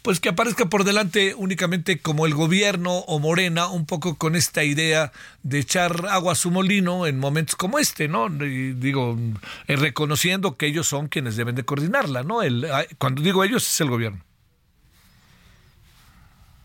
[0.00, 4.64] pues que aparezca por delante únicamente como el gobierno o Morena, un poco con esta
[4.64, 5.12] idea
[5.42, 8.28] de echar agua a su molino en momentos como este, ¿no?
[8.42, 9.18] Y digo,
[9.66, 12.42] eh, reconociendo que ellos son quienes deben de coordinarla, ¿no?
[12.42, 12.66] El,
[12.96, 14.27] cuando digo ellos es el gobierno.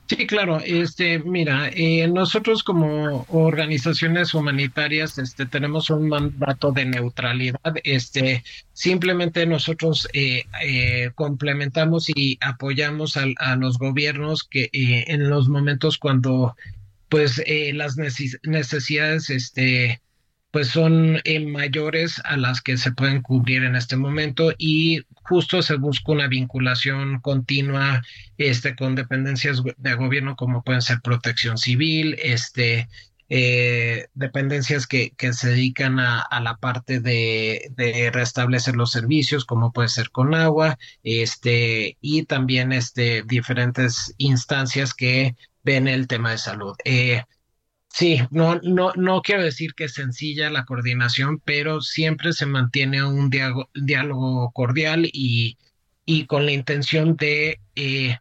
[0.08, 0.60] Sí, claro.
[0.60, 7.60] Este, mira, eh, nosotros como organizaciones humanitarias, este, tenemos un mandato de neutralidad.
[7.84, 8.44] Este,
[8.74, 15.98] simplemente nosotros eh, eh, complementamos y apoyamos a, a los gobiernos que en los momentos
[15.98, 16.56] cuando,
[17.08, 17.42] pues,
[17.74, 20.02] las necesidades, este,
[20.54, 25.78] pues son mayores a las que se pueden cubrir en este momento y justo se
[25.78, 28.04] busca una vinculación continua
[28.38, 32.88] este, con dependencias de gobierno como pueden ser protección civil, este,
[33.30, 39.74] eh, dependencias que, que, se dedican a, la parte de, de, restablecer los servicios, como
[39.74, 46.38] puede ser con agua, este, y también este, diferentes instancias que ven el tema de
[46.38, 46.76] salud.
[46.86, 47.24] Eh,
[47.94, 53.04] Sí, no, no, no quiero decir que es sencilla la coordinación, pero siempre se mantiene
[53.04, 55.60] un diálogo, cordial y,
[56.04, 58.18] y, con la intención de, eh,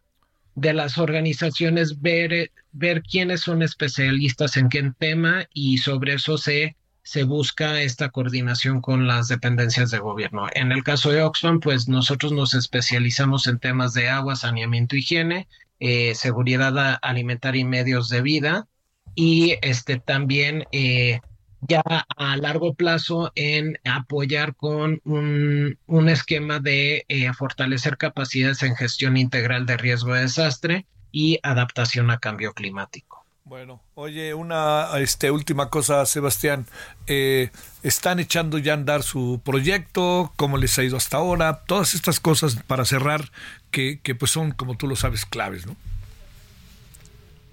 [0.53, 6.77] de las organizaciones ver, ver quiénes son especialistas en qué tema y sobre eso se,
[7.01, 10.45] se busca esta coordinación con las dependencias de gobierno.
[10.53, 15.47] En el caso de Oxfam, pues nosotros nos especializamos en temas de agua, saneamiento, higiene,
[15.79, 18.67] eh, seguridad alimentaria y medios de vida
[19.15, 21.19] y este también eh,
[21.67, 21.83] ya
[22.17, 29.17] a largo plazo en apoyar con un, un esquema de eh, fortalecer capacidades en gestión
[29.17, 33.23] integral de riesgo de desastre y adaptación a cambio climático.
[33.45, 36.65] Bueno, oye, una este, última cosa, Sebastián.
[37.07, 37.51] Eh,
[37.83, 40.31] ¿Están echando ya a andar su proyecto?
[40.37, 41.63] ¿Cómo les ha ido hasta ahora?
[41.65, 43.31] Todas estas cosas para cerrar
[43.69, 45.75] que, que pues son, como tú lo sabes, claves, ¿no?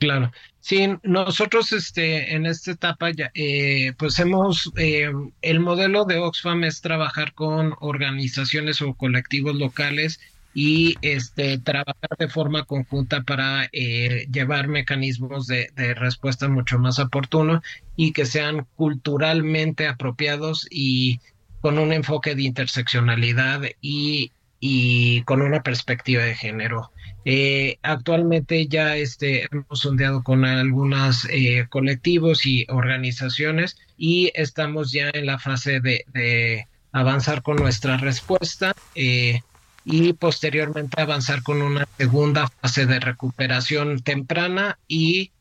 [0.01, 0.33] Claro.
[0.61, 5.11] Sí, nosotros este, en esta etapa ya, eh, pues hemos, eh,
[5.43, 10.19] el modelo de Oxfam es trabajar con organizaciones o colectivos locales
[10.55, 16.99] y este, trabajar de forma conjunta para eh, llevar mecanismos de, de, respuesta mucho más
[16.99, 17.63] oportuno
[17.95, 21.21] y que sean culturalmente apropiados y
[21.61, 26.91] con un enfoque de interseccionalidad y, y con una perspectiva de género.
[27.25, 35.11] Eh, actualmente ya este, hemos sondeado con algunos eh, colectivos y organizaciones y estamos ya
[35.13, 39.43] en la fase de, avanzar con nuestra respuesta eh,
[39.85, 45.33] y posteriormente avanzar con una segunda fase de recuperación temprana y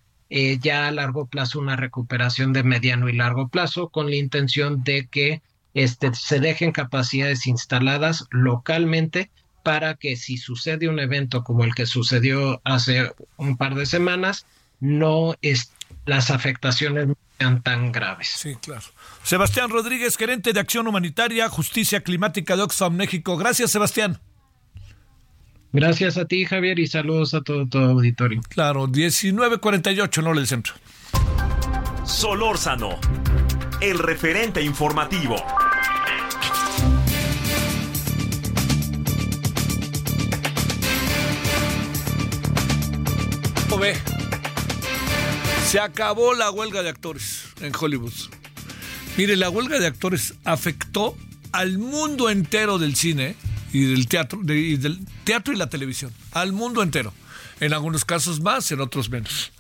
[0.61, 5.07] ya a largo plazo una recuperación de mediano y largo plazo con la intención de
[5.07, 5.41] que
[5.73, 9.31] este, se dejen capacidades instaladas localmente
[9.63, 14.45] para que si sucede un evento como el que sucedió hace un par de semanas,
[14.79, 15.71] no es,
[16.05, 18.29] las afectaciones no sean tan graves.
[18.35, 18.85] Sí, claro.
[19.23, 23.37] Sebastián Rodríguez, gerente de Acción Humanitaria, Justicia Climática de Oxfam México.
[23.37, 24.19] Gracias, Sebastián.
[25.71, 28.41] Gracias a ti, Javier, y saludos a todo tu auditorio.
[28.49, 30.73] Claro, 1948 no del centro.
[32.03, 32.99] Solórzano,
[33.79, 35.35] el referente informativo.
[43.77, 43.95] Ve?
[45.65, 48.13] Se acabó la huelga de actores en Hollywood.
[49.17, 51.15] Mire, la huelga de actores afectó
[51.51, 53.35] al mundo entero del cine
[53.71, 57.13] y del teatro, y del teatro y la televisión, al mundo entero.
[57.59, 59.51] En algunos casos más, en otros menos.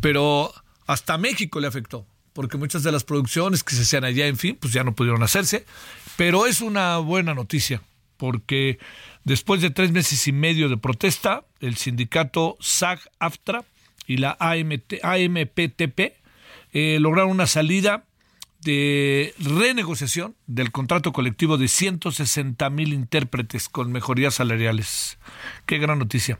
[0.00, 0.52] Pero
[0.86, 4.58] hasta México le afectó, porque muchas de las producciones que se hacían allá, en fin,
[4.60, 5.64] pues ya no pudieron hacerse.
[6.16, 7.82] Pero es una buena noticia,
[8.16, 8.78] porque
[9.26, 13.64] Después de tres meses y medio de protesta, el sindicato SAG-AFTRA
[14.06, 16.14] y la AMT, AMPTP
[16.72, 18.04] eh, lograron una salida
[18.62, 25.18] de renegociación del contrato colectivo de 160 mil intérpretes con mejorías salariales.
[25.66, 26.38] Qué gran noticia.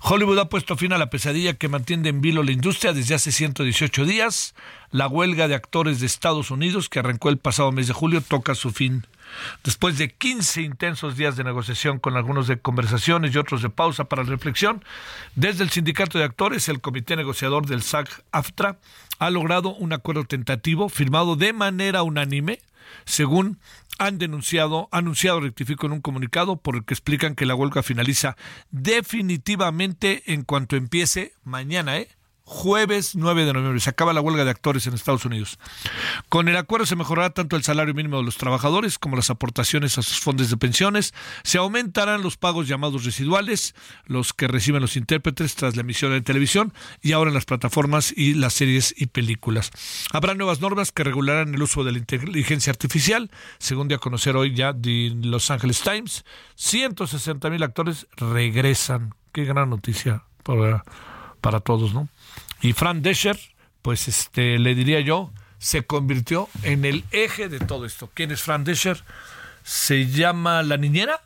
[0.00, 3.32] Hollywood ha puesto fin a la pesadilla que mantiene en vilo la industria desde hace
[3.32, 4.54] 118 días.
[4.90, 8.54] La huelga de actores de Estados Unidos, que arrancó el pasado mes de julio, toca
[8.54, 9.06] su fin
[9.62, 14.04] Después de 15 intensos días de negociación con algunos de conversaciones y otros de pausa
[14.04, 14.84] para reflexión,
[15.34, 18.78] desde el sindicato de actores, el comité negociador del SAG-AFTRA
[19.18, 22.60] ha logrado un acuerdo tentativo firmado de manera unánime,
[23.04, 23.58] según
[23.98, 28.36] han denunciado, anunciado, rectifico en un comunicado por el que explican que la huelga finaliza
[28.70, 32.08] definitivamente en cuanto empiece mañana, ¿eh?
[32.44, 33.80] Jueves 9 de noviembre.
[33.80, 35.58] Se acaba la huelga de actores en Estados Unidos.
[36.28, 39.98] Con el acuerdo se mejorará tanto el salario mínimo de los trabajadores como las aportaciones
[39.98, 41.14] a sus fondos de pensiones.
[41.42, 43.74] Se aumentarán los pagos llamados residuales,
[44.06, 48.12] los que reciben los intérpretes tras la emisión de televisión y ahora en las plataformas
[48.16, 49.70] y las series y películas.
[50.12, 54.36] Habrá nuevas normas que regularán el uso de la inteligencia artificial, según dio a conocer
[54.36, 56.24] hoy ya de Los Angeles Times.
[56.56, 59.14] 160 mil actores regresan.
[59.32, 60.84] Qué gran noticia para,
[61.44, 62.08] para todos, ¿no?
[62.62, 63.38] Y Fran Descher,
[63.82, 68.10] pues este, le diría yo, se convirtió en el eje de todo esto.
[68.14, 69.04] ¿Quién es Fran Descher?
[69.62, 71.20] Se llama La Niñera,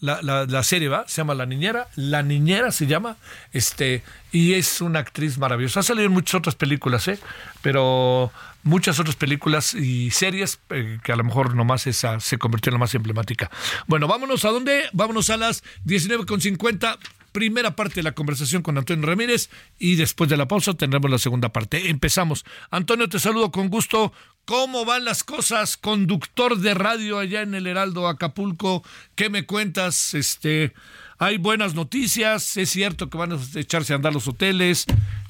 [0.00, 3.18] la, la, serie va, se llama La Niñera, La Niñera se llama,
[3.52, 4.02] este,
[4.32, 5.80] y es una actriz maravillosa.
[5.80, 7.18] Ha salido en muchas otras películas, ¿eh?
[7.60, 8.32] pero
[8.62, 12.74] muchas otras películas y series eh, que a lo mejor nomás esa se convirtió en
[12.74, 13.50] la más emblemática.
[13.86, 14.84] Bueno, vámonos a dónde?
[14.94, 16.98] Vámonos a las 19.50
[17.32, 21.18] primera parte de la conversación con Antonio Ramírez y después de la pausa tendremos la
[21.18, 21.90] segunda parte.
[21.90, 22.44] Empezamos.
[22.70, 24.12] Antonio, te saludo con gusto.
[24.44, 25.76] ¿Cómo van las cosas?
[25.76, 28.82] Conductor de radio allá en el Heraldo Acapulco.
[29.14, 30.14] ¿Qué me cuentas?
[30.14, 30.72] Este,
[31.18, 32.56] hay buenas noticias.
[32.56, 34.86] Es cierto que van a echarse a andar los hoteles.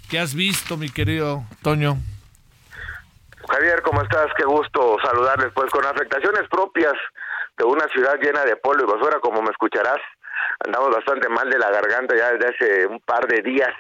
[0.09, 1.99] ¿Qué has visto, mi querido Toño?
[3.49, 4.29] Javier, ¿cómo estás?
[4.37, 5.53] Qué gusto saludarles.
[5.55, 6.95] Pues con afectaciones propias
[7.59, 9.99] de una ciudad llena de polvo y basura, como me escucharás
[10.65, 13.75] andamos bastante mal de la garganta ya desde hace un par de días.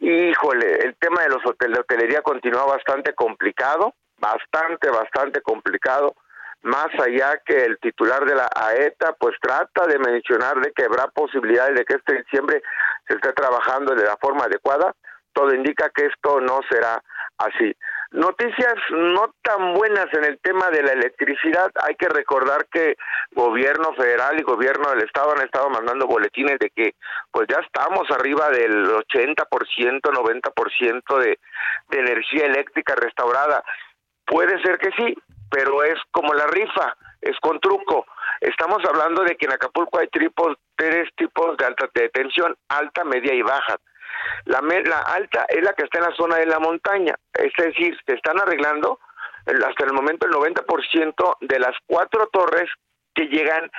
[0.00, 6.14] Híjole, el tema de los hoteles, la hotelería continúa bastante complicado, bastante, bastante complicado.
[6.62, 11.08] Más allá que el titular de la AETA, pues trata de mencionar de que habrá
[11.08, 12.62] posibilidades de que este diciembre
[13.06, 14.94] se esté trabajando de la forma adecuada,
[15.34, 17.02] todo indica que esto no será
[17.38, 17.76] así.
[18.14, 21.72] Noticias no tan buenas en el tema de la electricidad.
[21.82, 22.94] Hay que recordar que
[23.32, 26.94] gobierno federal y gobierno del estado han estado mandando boletines de que
[27.32, 31.40] pues ya estamos arriba del 80%, 90% de,
[31.88, 33.64] de energía eléctrica restaurada.
[34.24, 35.16] Puede ser que sí,
[35.50, 38.06] pero es como la rifa, es con truco.
[38.40, 43.34] Estamos hablando de que en Acapulco hay tres tipos de alta de tensión, alta, media
[43.34, 43.76] y baja.
[44.44, 47.96] La, la alta es la que está en la zona de la montaña, es decir,
[48.06, 48.98] se están arreglando
[49.46, 52.70] hasta el momento el 90% de las cuatro torres
[53.14, 53.70] que llegan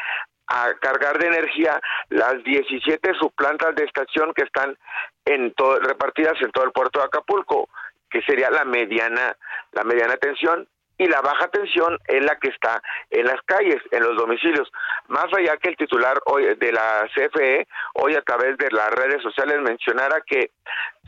[0.47, 4.77] a cargar de energía las 17 subplantas de estación que están
[5.25, 7.67] en todo, repartidas en todo el puerto de Acapulco,
[8.09, 9.35] que sería la mediana
[9.71, 10.67] la mediana tensión
[10.97, 14.71] y la baja tensión es la que está en las calles, en los domicilios.
[15.07, 19.21] Más allá que el titular hoy de la CFE hoy a través de las redes
[19.21, 20.51] sociales mencionara que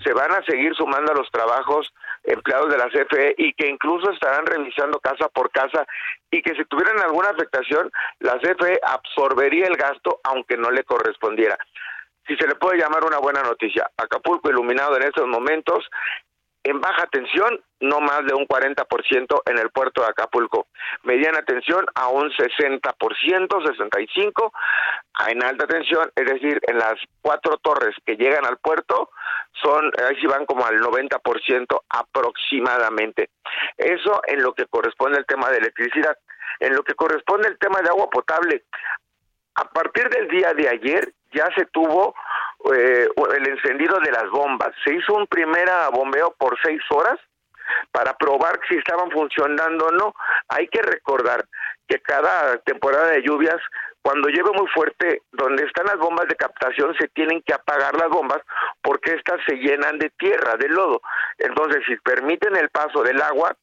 [0.03, 4.45] se van a seguir sumando los trabajos empleados de la CFE y que incluso estarán
[4.45, 5.85] revisando casa por casa
[6.29, 11.57] y que si tuvieran alguna afectación, la CFE absorbería el gasto aunque no le correspondiera
[12.27, 13.89] si se le puede llamar una buena noticia.
[13.95, 15.89] Acapulco iluminado en estos momentos
[16.69, 20.67] en baja tensión, no más de un 40% en el puerto de Acapulco.
[21.03, 22.81] Mediana tensión a un 60%,
[23.47, 24.51] 65%.
[25.29, 29.09] En alta tensión, es decir, en las cuatro torres que llegan al puerto,
[29.61, 33.29] son, ahí sí van como al 90% aproximadamente.
[33.77, 36.17] Eso en lo que corresponde al tema de electricidad.
[36.59, 38.63] En lo que corresponde al tema de agua potable,
[39.55, 42.15] a partir del día de ayer ya se tuvo
[42.73, 44.69] eh, el encendido de las bombas.
[44.83, 47.19] Se hizo un primer bombeo por seis horas
[47.91, 50.13] para probar si estaban funcionando o no.
[50.49, 51.45] Hay que recordar
[51.87, 53.57] que cada temporada de lluvias,
[54.01, 58.09] cuando llueve muy fuerte, donde están las bombas de captación, se tienen que apagar las
[58.09, 58.39] bombas
[58.81, 61.01] porque estas se llenan de tierra, de lodo.
[61.37, 63.55] Entonces, si permiten el paso del agua,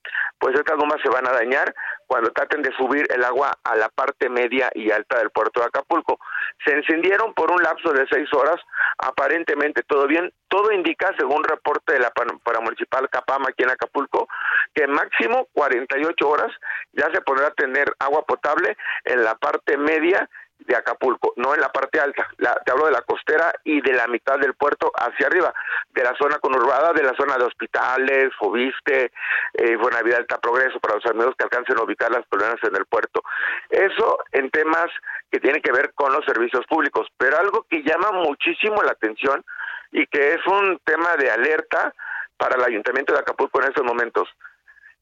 [0.45, 1.75] pues estas bombas se van a dañar
[2.07, 5.69] cuando traten de subir el agua a la parte media y alta del puerto de
[5.69, 6.19] Acapulco.
[6.63, 8.57] Se encendieron por un lapso de seis horas,
[8.99, 10.31] aparentemente todo bien.
[10.49, 14.29] Todo indica, según reporte de la paramunicipal Capama aquí en Acapulco,
[14.75, 16.53] que máximo 48 horas
[16.93, 20.29] ya se podrá tener agua potable en la parte media
[20.67, 22.29] de Acapulco, no en la parte alta.
[22.39, 25.53] La, te hablo de la costera y de la mitad del puerto hacia arriba,
[25.91, 29.13] de la zona conurbada, de la zona de hospitales, Fobiste,
[29.55, 32.87] eh, Buenavida Alta Progreso, para los amigos que alcancen a ubicar las colonias en el
[32.87, 33.23] puerto.
[33.69, 34.87] Eso en temas
[35.31, 39.45] que tienen que ver con los servicios públicos, pero algo que llama muchísimo la atención
[39.93, 41.95] y que es un tema de alerta
[42.37, 44.29] para el Ayuntamiento de Acapulco en estos momentos,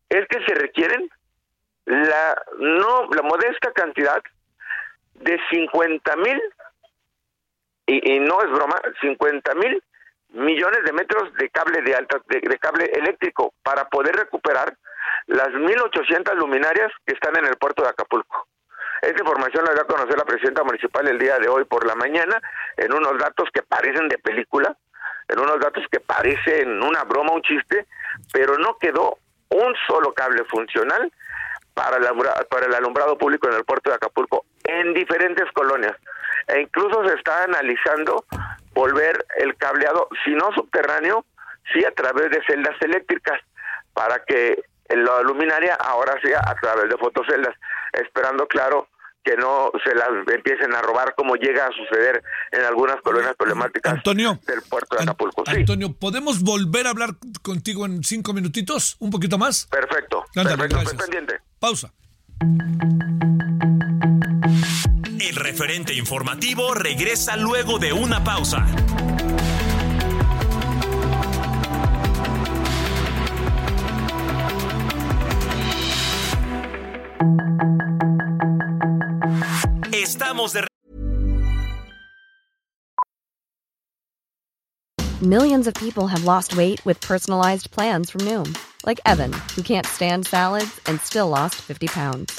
[0.09, 1.09] es que se requieren
[1.87, 4.23] la no la modesta cantidad
[5.23, 6.43] de 50 mil
[7.87, 9.83] y, no es broma 50 mil
[10.31, 14.77] millones de metros de cable de alta de, cable eléctrico para poder recuperar
[15.27, 18.49] las 1.800 luminarias que están en el puerto de Acapulco.
[19.03, 21.95] Esta información la dio a conocer la presidenta municipal el día de hoy por la
[21.97, 22.41] mañana
[22.77, 24.77] en unos datos que parecen de película,
[25.29, 27.87] en unos datos que parecen una broma, un chiste,
[28.33, 29.18] pero no quedó
[29.51, 31.12] un solo cable funcional
[31.75, 31.99] para
[32.49, 35.97] para el alumbrado público en el puerto de Acapulco en diferentes colonias.
[36.49, 38.25] E incluso se está analizando
[38.75, 41.25] volver el cableado, si no subterráneo,
[41.73, 43.41] sí a través de celdas eléctricas,
[43.93, 47.55] para que la luminaria ahora sea a través de fotoceldas,
[47.93, 48.89] esperando, claro,
[49.25, 54.03] que no se las empiecen a robar como llega a suceder en algunas colonias problemáticas
[54.03, 55.45] del puerto de Acapulco.
[55.47, 57.11] Antonio, ¿podemos volver a hablar
[57.43, 58.97] contigo en cinco minutitos?
[58.99, 59.67] ¿Un poquito más?
[59.67, 60.25] Perfecto.
[60.35, 61.41] perfecto pendiente.
[61.61, 61.93] Pausa.
[65.33, 68.66] El referente informativo regresa luego de una pausa.
[79.91, 80.66] Estamos de
[85.22, 88.55] Millions of people have lost weight with personalized plans from Noom,
[88.85, 92.39] like Evan, who can't stand salads and still lost 50 pounds.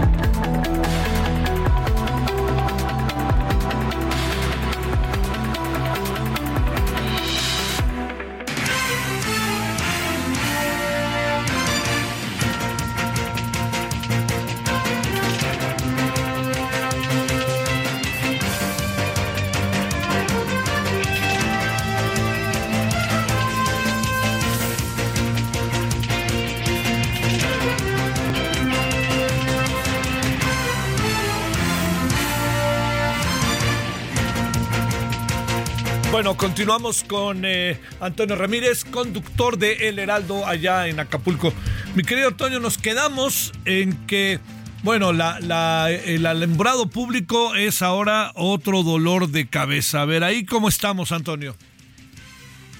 [36.41, 41.53] Continuamos con eh, Antonio Ramírez, conductor de El Heraldo allá en Acapulco.
[41.93, 44.39] Mi querido Antonio, nos quedamos en que,
[44.81, 50.01] bueno, la, el alumbrado público es ahora otro dolor de cabeza.
[50.01, 51.55] A ver, ahí cómo estamos, Antonio.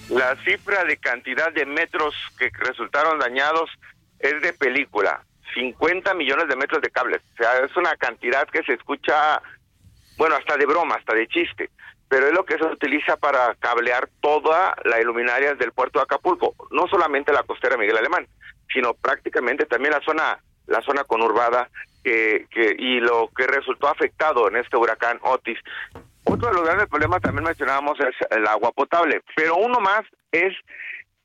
[0.09, 3.69] La cifra de cantidad de metros que resultaron dañados
[4.17, 5.23] es de película.
[5.53, 7.21] 50 millones de metros de cables.
[7.35, 9.39] O sea, es una cantidad que se escucha,
[10.17, 11.69] bueno, hasta de broma, hasta de chiste
[12.11, 16.53] pero es lo que se utiliza para cablear toda la iluminaria del puerto de Acapulco,
[16.69, 18.27] no solamente la costera Miguel Alemán,
[18.71, 20.37] sino prácticamente también la zona
[20.67, 21.69] la zona conurbada
[22.03, 25.57] que, que y lo que resultó afectado en este huracán Otis.
[26.25, 30.01] Otro de los grandes problemas también mencionábamos es el agua potable, pero uno más
[30.33, 30.53] es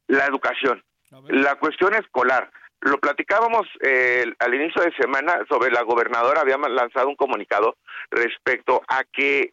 [0.06, 0.84] la educación,
[1.28, 2.48] la cuestión escolar.
[2.80, 7.76] Lo platicábamos eh, al inicio de semana sobre la gobernadora había lanzado un comunicado
[8.12, 9.52] respecto a que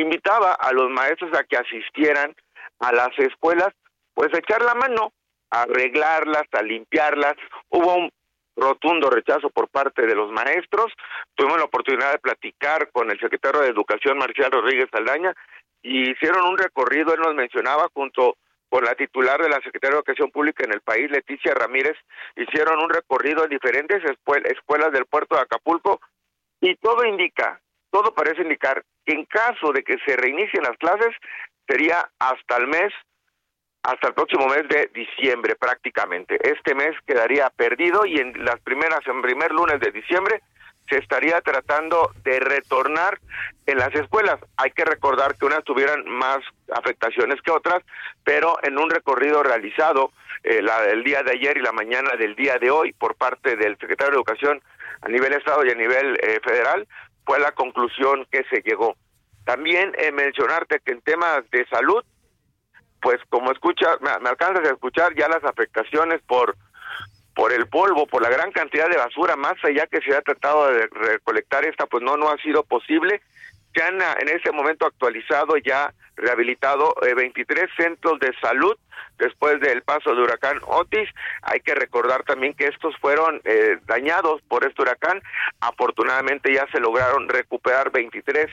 [0.00, 2.34] invitaba a los maestros a que asistieran
[2.80, 3.70] a las escuelas,
[4.14, 5.12] pues a echar la mano,
[5.50, 7.34] a arreglarlas, a limpiarlas.
[7.68, 8.10] Hubo un
[8.56, 10.92] rotundo rechazo por parte de los maestros.
[11.34, 15.34] Tuvimos la oportunidad de platicar con el secretario de Educación, Marcial Rodríguez Saldaña,
[15.82, 18.36] y hicieron un recorrido, él nos mencionaba, junto
[18.68, 21.96] con la titular de la Secretaría de Educación Pública en el país, Leticia Ramírez,
[22.36, 26.00] hicieron un recorrido en diferentes escuelas del puerto de Acapulco,
[26.60, 27.60] y todo indica
[27.90, 31.14] todo parece indicar que en caso de que se reinicien las clases,
[31.66, 32.92] sería hasta el mes,
[33.82, 36.38] hasta el próximo mes de diciembre prácticamente.
[36.42, 40.42] Este mes quedaría perdido y en las primeras, en primer lunes de diciembre,
[40.88, 43.18] se estaría tratando de retornar
[43.66, 44.38] en las escuelas.
[44.56, 46.38] Hay que recordar que unas tuvieran más
[46.72, 47.82] afectaciones que otras,
[48.24, 50.12] pero en un recorrido realizado
[50.44, 53.56] eh, la, el día de ayer y la mañana del día de hoy por parte
[53.56, 54.62] del secretario de Educación
[55.02, 56.86] a nivel Estado y a nivel eh, federal,
[57.28, 58.96] fue la conclusión que se llegó.
[59.44, 62.02] También eh, mencionarte que en temas de salud,
[63.02, 66.56] pues como escucha, me, alcanzas a escuchar ya las afectaciones por
[67.36, 70.72] por el polvo, por la gran cantidad de basura, más allá que se ha tratado
[70.72, 73.20] de recolectar esta, pues no, no ha sido posible.
[73.78, 78.76] Se han en ese momento actualizado ya rehabilitado 23 eh, centros de salud
[79.18, 81.08] después del paso del huracán Otis.
[81.42, 85.22] Hay que recordar también que estos fueron eh, dañados por este huracán.
[85.60, 88.46] Afortunadamente ya se lograron recuperar 23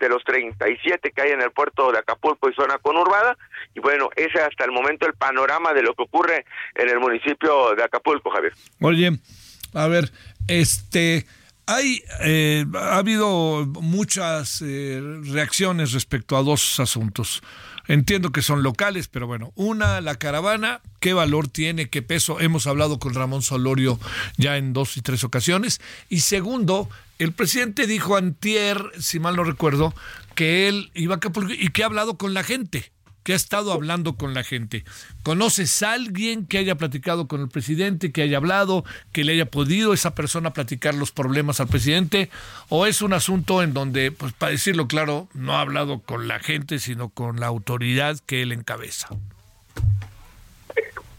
[0.00, 3.36] de los 37 que hay en el puerto de Acapulco y zona conurbada.
[3.74, 7.74] Y bueno, ese hasta el momento el panorama de lo que ocurre en el municipio
[7.76, 8.52] de Acapulco, Javier.
[8.80, 9.10] Oye,
[9.74, 10.10] a ver,
[10.48, 11.24] este...
[11.66, 17.42] Hay, eh, ha habido muchas eh, reacciones respecto a dos asuntos.
[17.88, 22.40] Entiendo que son locales, pero bueno, una, la caravana, qué valor tiene, qué peso.
[22.40, 23.98] Hemos hablado con Ramón Solorio
[24.36, 25.80] ya en dos y tres ocasiones.
[26.08, 26.88] Y segundo,
[27.18, 29.94] el presidente dijo antier, si mal no recuerdo,
[30.34, 31.20] que él iba a
[31.58, 32.92] y que ha hablado con la gente
[33.22, 34.84] que ha estado hablando con la gente.
[35.22, 39.46] ¿Conoces a alguien que haya platicado con el presidente, que haya hablado, que le haya
[39.46, 42.30] podido esa persona platicar los problemas al presidente?
[42.68, 46.40] ¿O es un asunto en donde, pues para decirlo claro, no ha hablado con la
[46.40, 49.08] gente, sino con la autoridad que él encabeza?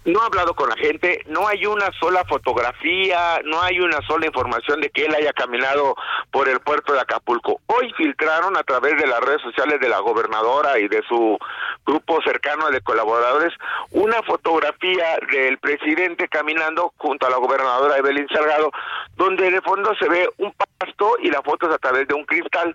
[0.05, 4.25] No ha hablado con la gente, no hay una sola fotografía, no hay una sola
[4.25, 5.95] información de que él haya caminado
[6.31, 7.61] por el puerto de Acapulco.
[7.67, 11.37] Hoy filtraron a través de las redes sociales de la gobernadora y de su
[11.85, 13.53] grupo cercano de colaboradores
[13.91, 18.71] una fotografía del presidente caminando junto a la gobernadora Evelyn Salgado,
[19.15, 22.25] donde de fondo se ve un pasto y la foto es a través de un
[22.25, 22.73] cristal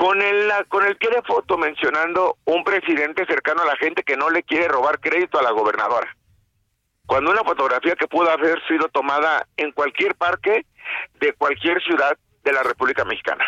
[0.00, 4.16] con el, con el pie de foto mencionando un presidente cercano a la gente que
[4.16, 6.16] no le quiere robar crédito a la gobernadora.
[7.04, 10.64] Cuando una fotografía que pudo haber sido tomada en cualquier parque
[11.20, 13.44] de cualquier ciudad de la República Mexicana.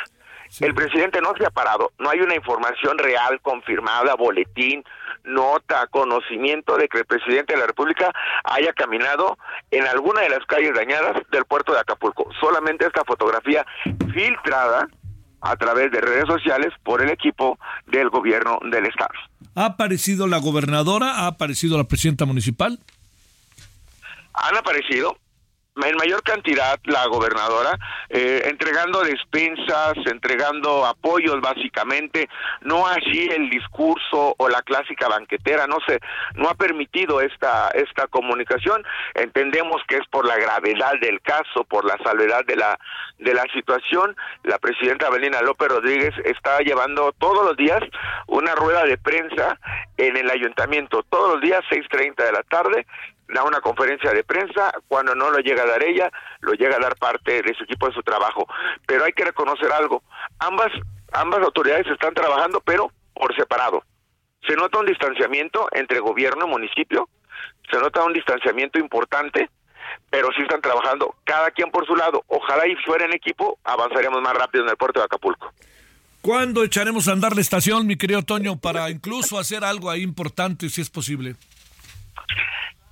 [0.60, 4.84] El presidente no se ha parado, no hay una información real, confirmada, boletín,
[5.24, 8.12] nota, conocimiento de que el presidente de la República
[8.44, 9.38] haya caminado
[9.70, 12.28] en alguna de las calles dañadas del puerto de Acapulco.
[12.38, 13.64] Solamente esta fotografía
[14.12, 14.86] filtrada
[15.42, 19.12] a través de redes sociales por el equipo del gobierno del estado.
[19.54, 21.20] ¿Ha aparecido la gobernadora?
[21.20, 22.78] ¿Ha aparecido la presidenta municipal?
[24.34, 25.18] Han aparecido,
[25.76, 27.78] en mayor cantidad la gobernadora,
[28.10, 32.28] eh, entregando despensas, entregando apoyos básicamente,
[32.60, 35.98] no así el discurso o la clásica banquetera, no sé,
[36.34, 41.86] no ha permitido esta, esta comunicación, entendemos que es por la gravedad del caso, por
[41.86, 42.78] la salvedad de la,
[43.18, 47.80] de la situación, la presidenta Belina López Rodríguez está llevando todos los días
[48.26, 49.58] una rueda de prensa
[49.96, 52.86] en el ayuntamiento, todos los días 6.30 de la tarde,
[53.32, 56.10] da una conferencia de prensa, cuando no lo llega a dar ella,
[56.40, 58.46] lo llega a dar parte de su equipo de su trabajo.
[58.86, 60.02] Pero hay que reconocer algo,
[60.38, 60.72] ambas,
[61.12, 63.82] ambas autoridades están trabajando, pero por separado.
[64.46, 67.08] Se nota un distanciamiento entre gobierno y municipio,
[67.70, 69.48] se nota un distanciamiento importante,
[70.10, 72.24] pero sí están trabajando cada quien por su lado.
[72.26, 75.52] Ojalá y fuera en equipo, avanzaríamos más rápido en el puerto de Acapulco.
[76.20, 80.68] ¿Cuándo echaremos a andar la estación, mi querido Toño, para incluso hacer algo ahí importante,
[80.68, 81.34] si es posible?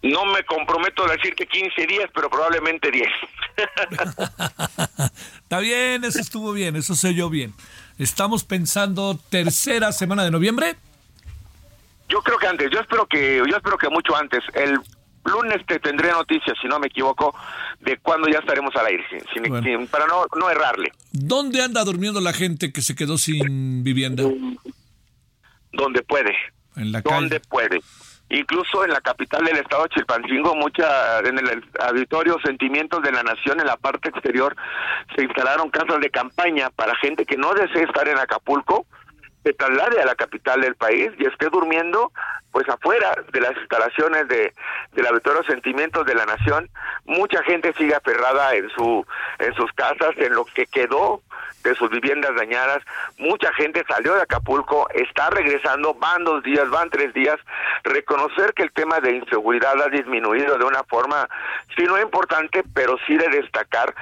[0.03, 3.07] No me comprometo a decir que 15 días, pero probablemente 10.
[5.42, 7.53] Está bien, eso estuvo bien, eso se oyó bien.
[7.98, 10.76] Estamos pensando tercera semana de noviembre.
[12.09, 14.42] Yo creo que antes, yo espero que, yo espero que mucho antes.
[14.55, 14.80] El
[15.24, 17.34] lunes te tendré noticias, si no me equivoco,
[17.80, 19.05] de cuándo ya estaremos al aire,
[19.90, 20.92] para no, no errarle.
[21.12, 24.24] ¿Dónde anda durmiendo la gente que se quedó sin vivienda?
[25.72, 26.34] Donde puede.
[26.74, 27.80] En la Donde puede
[28.31, 33.61] incluso en la capital del estado Chilpancingo, mucha en el auditorio Sentimientos de la Nación
[33.61, 34.57] en la parte exterior
[35.14, 38.87] se instalaron casas de campaña para gente que no desee estar en Acapulco,
[39.43, 42.12] se traslade a la capital del país y esté durmiendo
[42.53, 44.53] pues afuera de las instalaciones de
[44.93, 46.68] del auditorio Sentimientos de la Nación.
[47.05, 49.07] Mucha gente sigue aferrada en su
[49.38, 51.22] en sus casas, en lo que quedó
[51.62, 52.82] de sus viviendas dañadas.
[53.18, 57.38] Mucha gente salió de Acapulco, está regresando, van dos días, van tres días.
[57.84, 61.28] Reconocer que el tema de inseguridad ha disminuido de una forma,
[61.76, 63.95] si no importante, pero sí de destacar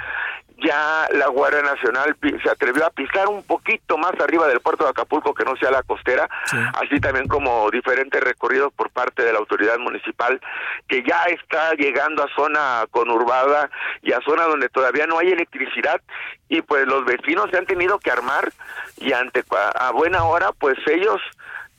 [0.59, 4.91] ya la Guardia Nacional se atrevió a pisar un poquito más arriba del puerto de
[4.91, 6.29] Acapulco que no sea la costera,
[6.75, 10.41] así también como diferentes recorridos por parte de la autoridad municipal
[10.89, 13.71] que ya está llegando a zona conurbada
[14.03, 16.01] y a zona donde todavía no hay electricidad
[16.49, 18.53] y pues los vecinos se han tenido que armar
[18.97, 19.45] y ante
[19.77, 21.21] a buena hora pues ellos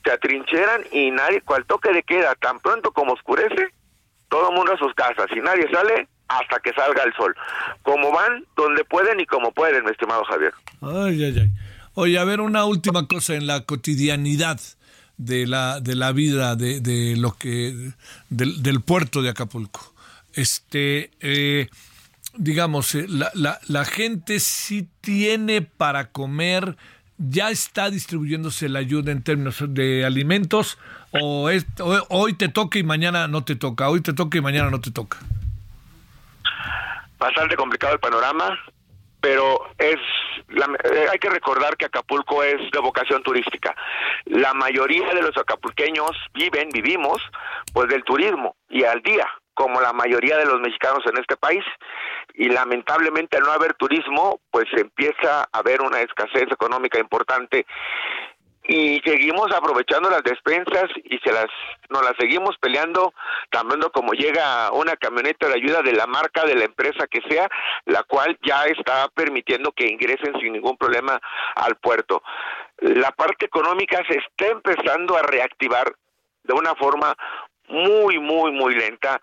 [0.04, 3.68] se atrincheran y nadie, cual toque de queda, tan pronto como oscurece,
[4.28, 7.34] todo el mundo a sus casas y nadie sale hasta que salga el sol.
[7.82, 10.52] Como van, donde pueden y como pueden, mi estimado Javier.
[10.80, 11.50] Ay, ay, ay.
[11.94, 14.60] Oye, a ver, una última cosa en la cotidianidad
[15.16, 17.92] de la, de la vida de, de lo que
[18.28, 19.92] del, puerto de Acapulco.
[20.34, 21.68] Este, eh,
[22.36, 26.76] digamos, eh, la, la, la gente sí tiene para comer
[27.28, 30.78] ya está distribuyéndose la ayuda en términos de alimentos
[31.10, 31.50] o,
[32.08, 34.90] hoy te toca y mañana no te toca, hoy te toca y mañana no te
[34.90, 35.18] toca?
[37.20, 38.58] Bastante complicado el panorama,
[39.20, 39.98] pero es
[40.48, 43.76] eh, hay que recordar que Acapulco es de vocación turística.
[44.24, 47.22] La mayoría de los acapulqueños viven, vivimos,
[47.74, 51.62] pues del turismo y al día, como la mayoría de los mexicanos en este país.
[52.32, 57.66] Y lamentablemente al no haber turismo, pues empieza a haber una escasez económica importante
[58.70, 61.46] y seguimos aprovechando las despensas y se las
[61.88, 63.12] nos las seguimos peleando
[63.50, 67.48] también como llega una camioneta de ayuda de la marca de la empresa que sea
[67.86, 71.20] la cual ya está permitiendo que ingresen sin ningún problema
[71.56, 72.22] al puerto.
[72.78, 75.92] La parte económica se está empezando a reactivar
[76.44, 77.16] de una forma
[77.66, 79.20] muy muy muy lenta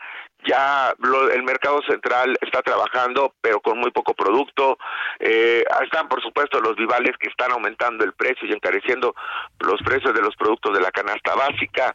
[0.48, 0.95] ya
[1.34, 4.78] el mercado central está trabajando, pero con muy poco producto.
[5.20, 9.14] Eh, están, por supuesto, los vivales que están aumentando el precio y encareciendo
[9.60, 11.93] los precios de los productos de la canasta básica.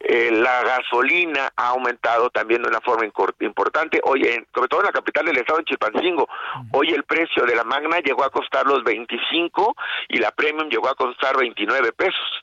[0.00, 3.04] Eh, la gasolina ha aumentado también de una forma
[3.40, 4.00] importante.
[4.04, 4.22] Hoy,
[4.54, 6.28] sobre todo en la capital del estado, en Chilpancingo,
[6.72, 9.74] hoy el precio de la Magna llegó a costar los 25
[10.08, 12.42] y la Premium llegó a costar 29 pesos.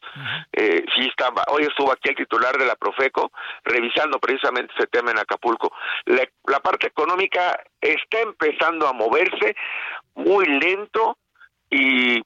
[0.53, 3.32] eh, sí estaba, hoy estuvo aquí el titular de la Profeco
[3.64, 5.45] revisando precisamente ese tema en Acapulco
[6.06, 9.56] la, parte económica está empezando a moverse
[10.16, 11.18] muy lento
[11.70, 12.22] y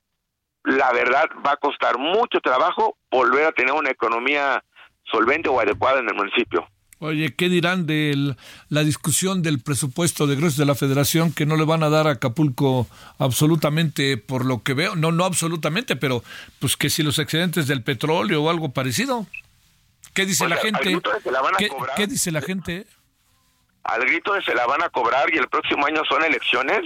[0.63, 4.63] la verdad va a costar mucho trabajo volver a tener una economía
[5.03, 6.67] solvente o adecuada en el municipio.
[7.01, 8.35] Oye, ¿qué dirán de
[8.67, 12.07] la discusión del presupuesto de egresos de la Federación que no le van a dar
[12.07, 14.97] a Acapulco absolutamente por lo que veo?
[14.97, 16.23] No, no absolutamente, pero
[16.59, 19.25] pues que si los excedentes del petróleo o algo parecido.
[20.13, 20.99] ¿Qué dice la gente?
[21.95, 22.85] ¿Qué dice la gente?
[23.83, 26.81] Al grito de se la van a cobrar y el próximo año son elecciones,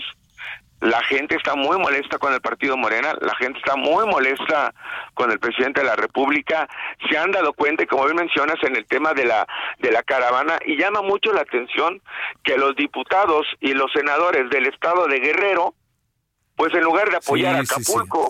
[0.84, 4.74] la gente está muy molesta con el partido Morena, la gente está muy molesta
[5.14, 6.68] con el presidente de la República,
[7.10, 9.48] se han dado cuenta, como bien mencionas, en el tema de la,
[9.80, 12.02] de la caravana, y llama mucho la atención
[12.44, 15.74] que los diputados y los senadores del estado de Guerrero
[16.64, 18.30] pues en lugar de apoyar a Acapulco,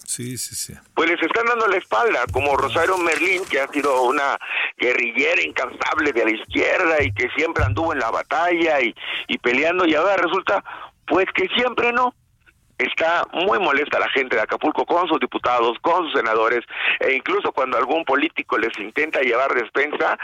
[0.95, 4.39] pues les están dando la espalda, como Rosario Merlín, que ha sido una
[4.75, 8.95] guerrillera incansable de la izquierda y que siempre anduvo en la batalla y,
[9.27, 10.63] y peleando, y ahora resulta
[11.05, 12.15] pues que siempre no.
[12.79, 16.65] Está muy molesta la gente de Acapulco con sus diputados, con sus senadores,
[17.01, 20.17] e incluso cuando algún político les intenta llevar despensa,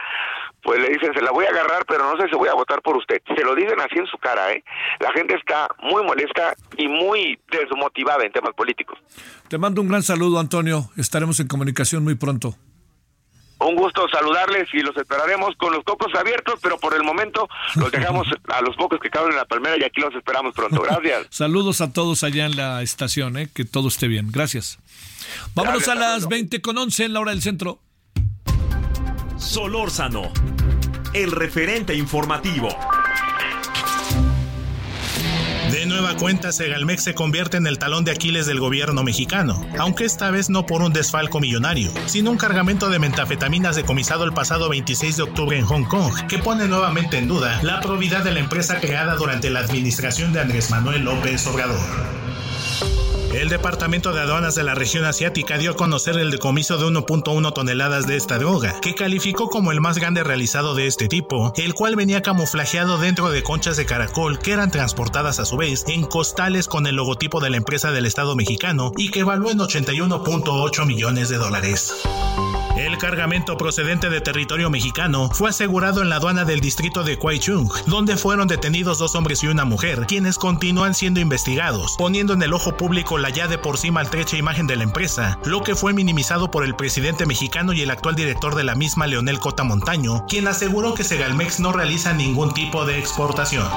[0.63, 2.81] pues le dicen, se la voy a agarrar, pero no sé si voy a votar
[2.81, 3.21] por usted.
[3.35, 4.63] Se lo dicen así en su cara, ¿eh?
[4.99, 8.97] La gente está muy molesta y muy desmotivada en temas políticos.
[9.47, 10.89] Te mando un gran saludo, Antonio.
[10.97, 12.55] Estaremos en comunicación muy pronto.
[13.59, 17.91] Un gusto saludarles y los esperaremos con los cocos abiertos, pero por el momento los
[17.91, 20.81] dejamos a los pocos que caben en la palmera y aquí los esperamos pronto.
[20.81, 21.27] Gracias.
[21.29, 23.49] Saludos a todos allá en la estación, ¿eh?
[23.53, 24.31] que todo esté bien.
[24.31, 24.79] Gracias.
[25.55, 27.79] Vámonos a las 20 con 11 en la hora del centro.
[29.39, 30.31] Solórzano,
[31.13, 32.67] el referente informativo.
[35.71, 40.03] De nueva cuenta, Segalmex se convierte en el talón de Aquiles del gobierno mexicano, aunque
[40.03, 44.67] esta vez no por un desfalco millonario, sino un cargamento de metafetaminas decomisado el pasado
[44.69, 48.41] 26 de octubre en Hong Kong, que pone nuevamente en duda la probidad de la
[48.41, 51.79] empresa creada durante la administración de Andrés Manuel López Obrador.
[53.33, 57.53] El Departamento de Aduanas de la región asiática dio a conocer el decomiso de 1.1
[57.53, 61.75] toneladas de esta droga, que calificó como el más grande realizado de este tipo, el
[61.75, 66.05] cual venía camuflajeado dentro de conchas de caracol que eran transportadas a su vez en
[66.05, 70.85] costales con el logotipo de la empresa del Estado mexicano y que evaluó en 81.8
[70.87, 71.93] millones de dólares.
[72.79, 77.69] El cargamento procedente de territorio mexicano fue asegurado en la aduana del distrito de Kwaichung,
[77.87, 82.53] donde fueron detenidos dos hombres y una mujer, quienes continúan siendo investigados, poniendo en el
[82.53, 85.93] ojo público la ya de por sí maltrecha imagen de la empresa, lo que fue
[85.93, 90.25] minimizado por el presidente mexicano y el actual director de la misma, Leonel Cota Montaño,
[90.27, 93.67] quien aseguró que Segalmex no realiza ningún tipo de exportación.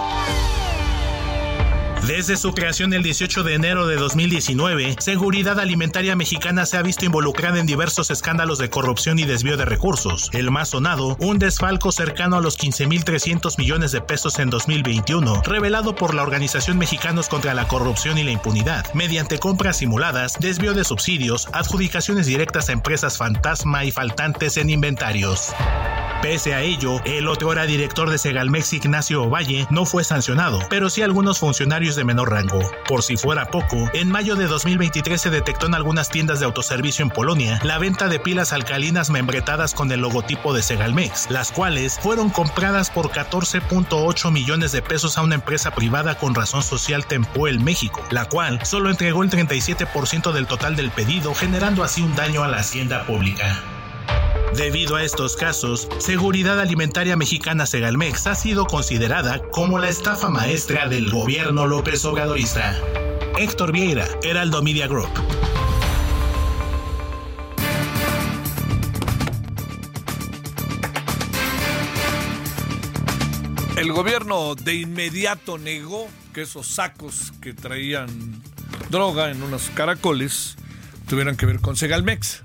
[2.07, 7.05] Desde su creación el 18 de enero de 2019, Seguridad Alimentaria Mexicana se ha visto
[7.05, 10.29] involucrada en diversos escándalos de corrupción y desvío de recursos.
[10.33, 15.95] El más sonado, un desfalco cercano a los 15.300 millones de pesos en 2021, revelado
[15.95, 20.83] por la Organización Mexicanos contra la Corrupción y la Impunidad, mediante compras simuladas, desvío de
[20.83, 25.55] subsidios, adjudicaciones directas a empresas fantasma y faltantes en inventarios.
[26.23, 30.89] Pese a ello, el otro era director de Segalmex Ignacio Ovalle no fue sancionado, pero
[30.89, 32.61] sí algunos funcionarios de menor rango.
[32.89, 37.03] Por si fuera poco, en mayo de 2023 se detectó en algunas tiendas de autoservicio
[37.03, 41.99] en Polonia la venta de pilas alcalinas membretadas con el logotipo de Segalmex, las cuales
[42.01, 47.61] fueron compradas por 14.8 millones de pesos a una empresa privada con razón social Tempuel
[47.61, 52.43] México, la cual solo entregó el 37% del total del pedido, generando así un daño
[52.43, 53.63] a la hacienda pública.
[54.57, 60.89] Debido a estos casos, Seguridad Alimentaria Mexicana Segalmex ha sido considerada como la estafa maestra
[60.89, 62.79] del gobierno López Obradorista.
[63.39, 65.09] Héctor Vieira, Heraldo Media Group.
[73.79, 78.43] El gobierno de inmediato negó que esos sacos que traían
[78.91, 80.57] droga en unos caracoles
[81.09, 82.43] tuvieran que ver con Segalmex.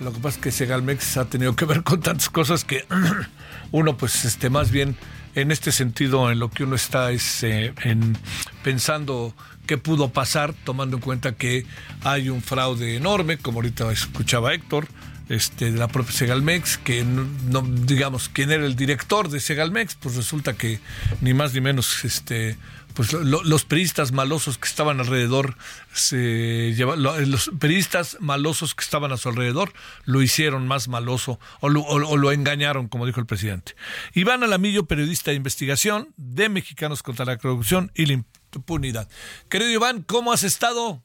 [0.00, 2.84] Lo que pasa es que Segalmex ha tenido que ver con tantas cosas que
[3.72, 4.96] uno, pues, este, más bien
[5.34, 8.16] en este sentido, en lo que uno está es eh, en
[8.62, 9.34] pensando
[9.66, 11.66] qué pudo pasar, tomando en cuenta que
[12.02, 14.86] hay un fraude enorme, como ahorita escuchaba Héctor,
[15.28, 20.16] este, de la propia Segalmex, que no, digamos, quién era el director de Segalmex, pues
[20.16, 20.78] resulta que
[21.20, 22.56] ni más ni menos este,
[22.96, 25.58] pues los periodistas malosos que estaban alrededor,
[25.92, 29.74] se los periodistas malosos que estaban a su alrededor
[30.06, 33.74] lo hicieron más maloso o lo, engañaron, como dijo el presidente.
[34.14, 38.14] Iván Alamillo, periodista de investigación de Mexicanos contra la Corrupción y la
[38.54, 39.10] Impunidad.
[39.50, 41.02] Querido Iván, ¿cómo has estado?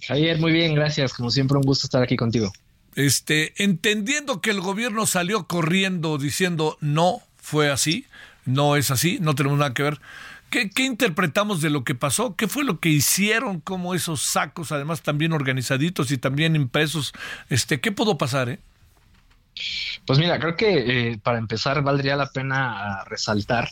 [0.00, 1.12] Javier, muy bien, gracias.
[1.12, 2.52] Como siempre, un gusto estar aquí contigo.
[2.94, 8.06] Este, entendiendo que el gobierno salió corriendo diciendo no fue así,
[8.44, 10.00] no es así, no tenemos nada que ver.
[10.50, 12.34] ¿Qué, interpretamos de lo que pasó?
[12.34, 17.12] ¿Qué fue lo que hicieron como esos sacos, además también organizaditos y también impresos?
[17.50, 18.48] Este, ¿Qué pudo pasar?
[18.48, 18.58] Eh?
[20.06, 23.68] Pues mira, creo que eh, para empezar valdría la pena resaltar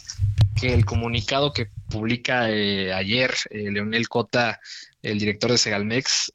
[0.61, 4.61] que el comunicado que publica eh, ayer Leonel Cota,
[5.01, 6.33] el director de Segalmex,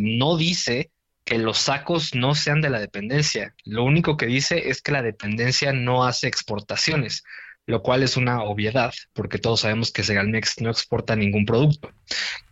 [0.00, 0.90] no dice
[1.26, 3.54] que los sacos no sean de la dependencia.
[3.64, 7.22] Lo único que dice es que la dependencia no hace exportaciones
[7.66, 11.90] lo cual es una obviedad, porque todos sabemos que Segalmex no exporta ningún producto.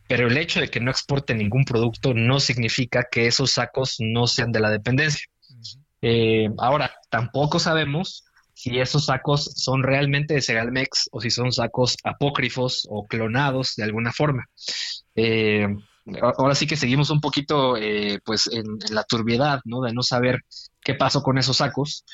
[0.09, 4.27] Pero el hecho de que no exporte ningún producto no significa que esos sacos no
[4.27, 5.27] sean de la dependencia.
[6.01, 11.97] Eh, ahora, tampoco sabemos si esos sacos son realmente de Segalmex o si son sacos
[12.05, 14.47] apócrifos o clonados de alguna forma.
[15.15, 15.67] Eh,
[16.21, 19.81] ahora sí que seguimos un poquito eh, pues en, en, la turbiedad, ¿no?
[19.83, 20.41] De no saber
[20.81, 22.05] qué pasó con esos sacos.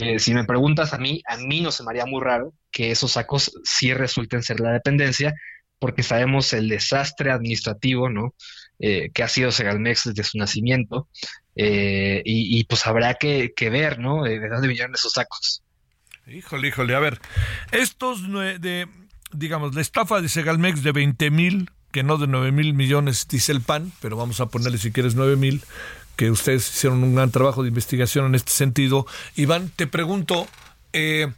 [0.00, 2.90] Eh, si me preguntas a mí, a mí no se me haría muy raro que
[2.90, 5.34] esos sacos sí resulten ser la dependencia,
[5.78, 8.34] porque sabemos el desastre administrativo, ¿no?
[8.78, 11.08] Eh, que ha sido Segalmex desde su nacimiento,
[11.54, 14.24] eh, y, pues habrá que, ver, ¿no?
[14.24, 15.62] De, dónde vinieron esos sacos.
[16.26, 17.20] Híjole, híjole, a ver,
[17.72, 18.88] estos de,
[19.32, 23.52] digamos, la estafa de Segalmex de 20 mil, que no de 9 mil millones, dice
[23.52, 25.62] el PAN, pero vamos a ponerle si quieres 9 mil,
[26.16, 29.06] que ustedes hicieron un gran trabajo de investigación en este sentido.
[29.36, 30.48] Iván, te pregunto,
[30.92, 31.32] eh,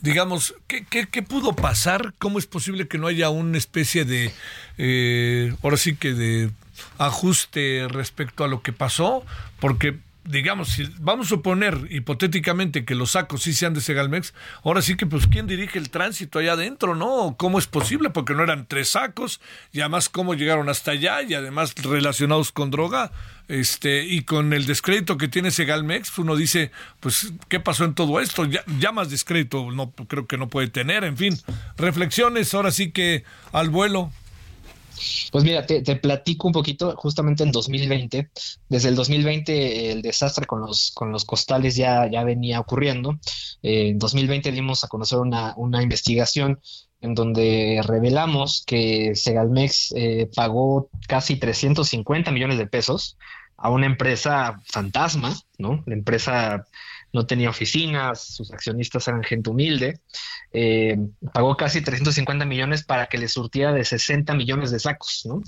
[0.00, 2.14] digamos, ¿qué, ¿qué, pudo pasar?
[2.18, 4.32] ¿Cómo es posible que no haya una especie de,
[4.76, 6.50] eh, ahora sí que de
[6.98, 9.24] ajuste respecto a lo que pasó?
[9.60, 9.98] Porque
[10.28, 14.94] digamos, si vamos a suponer hipotéticamente que los sacos sí sean de Segalmex, ahora sí
[14.96, 17.34] que pues quién dirige el tránsito allá adentro, ¿no?
[17.38, 18.10] ¿Cómo es posible?
[18.10, 19.40] Porque no eran tres sacos
[19.72, 23.10] y además cómo llegaron hasta allá y además relacionados con droga,
[23.48, 26.70] este y con el descrédito que tiene Segalmex, uno dice,
[27.00, 28.44] pues ¿qué pasó en todo esto?
[28.44, 31.36] Ya, ya más descrédito no creo que no puede tener, en fin,
[31.76, 34.12] reflexiones ahora sí que al vuelo.
[35.30, 38.30] Pues mira, te, platico un poquito, justamente en 2020,
[38.68, 43.18] desde el 2020 el desastre con los, con los costales ya, ya venía ocurriendo.
[43.62, 46.60] Eh, en 2020 dimos a conocer una, una investigación
[47.00, 53.16] en donde revelamos que Segalmex eh, pagó casi 350 millones de pesos
[53.58, 55.82] a una empresa fantasma, ¿no?
[55.86, 56.64] La empresa
[57.12, 60.00] no tenía oficinas, sus accionistas eran gente humilde,
[60.52, 60.96] eh,
[61.32, 65.42] pagó casi 350 millones para que le surtiera de 60 millones de sacos, ¿no?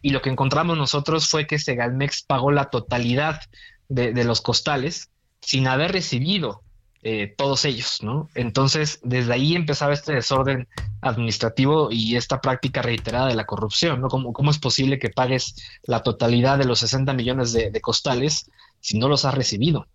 [0.00, 3.40] Y lo que encontramos nosotros fue que Segalmex pagó la totalidad
[3.88, 5.10] de, de los costales
[5.40, 6.62] sin haber recibido
[7.08, 8.28] eh, todos ellos, ¿no?
[8.34, 10.66] Entonces, desde ahí empezaba este desorden
[11.00, 14.08] administrativo y esta práctica reiterada de la corrupción, ¿no?
[14.08, 15.54] ¿Cómo, cómo es posible que pagues
[15.84, 18.50] la totalidad de los 60 millones de, costales
[18.80, 19.86] si no los has recibido?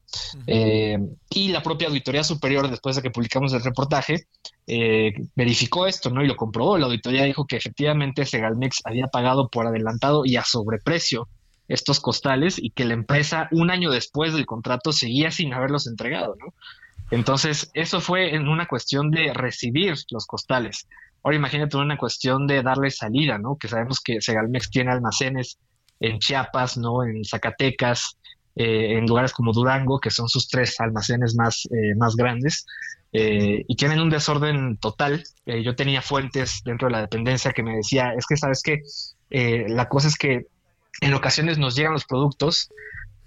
[0.48, 4.28] Eh, y la propia Auditoría Superior, después de que publicamos el reportaje,
[4.66, 6.24] eh, verificó esto, ¿no?
[6.24, 6.78] Y lo comprobó.
[6.78, 11.28] La auditoría dijo que efectivamente Segalmex había pagado por adelantado y a sobreprecio
[11.68, 16.38] estos costales y que la empresa un año después del contrato seguía sin haberlos entregado,
[16.40, 16.54] ¿no?
[17.12, 20.88] Entonces, eso fue en una cuestión de recibir los costales.
[21.24, 23.58] Ahora imagínate una cuestión de darle salida, ¿no?
[23.58, 25.60] Que sabemos que Segalmex tiene almacenes
[26.00, 27.04] en Chiapas, ¿no?
[27.04, 28.18] En Zacatecas,
[28.56, 32.66] eh, en lugares como Durango, que son sus tres almacenes más, eh, más grandes,
[33.14, 35.24] eh, y tienen un desorden total.
[35.46, 38.82] yo tenía fuentes dentro de la dependencia que me decía, es que sabes que
[39.68, 40.46] la cosa es que
[41.02, 42.70] en ocasiones nos llegan los productos,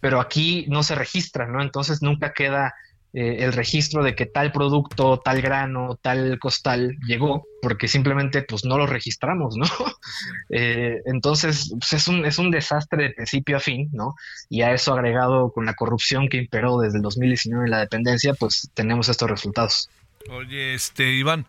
[0.00, 1.62] pero aquí no se registran, ¿no?
[1.62, 2.74] Entonces nunca queda
[3.16, 8.64] eh, el registro de que tal producto, tal grano, tal costal llegó, porque simplemente pues
[8.64, 9.66] no lo registramos, ¿no?
[10.50, 14.14] Eh, entonces pues, es, un, es un desastre de principio a fin, ¿no?
[14.48, 18.34] Y a eso agregado con la corrupción que imperó desde el 2019 en la dependencia,
[18.34, 19.88] pues tenemos estos resultados.
[20.28, 21.46] Oye, este, Iván,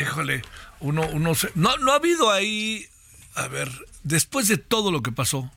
[0.00, 0.42] híjole,
[0.80, 2.86] uno, uno, no, no ha habido ahí,
[3.34, 3.70] a ver,
[4.02, 5.50] después de todo lo que pasó,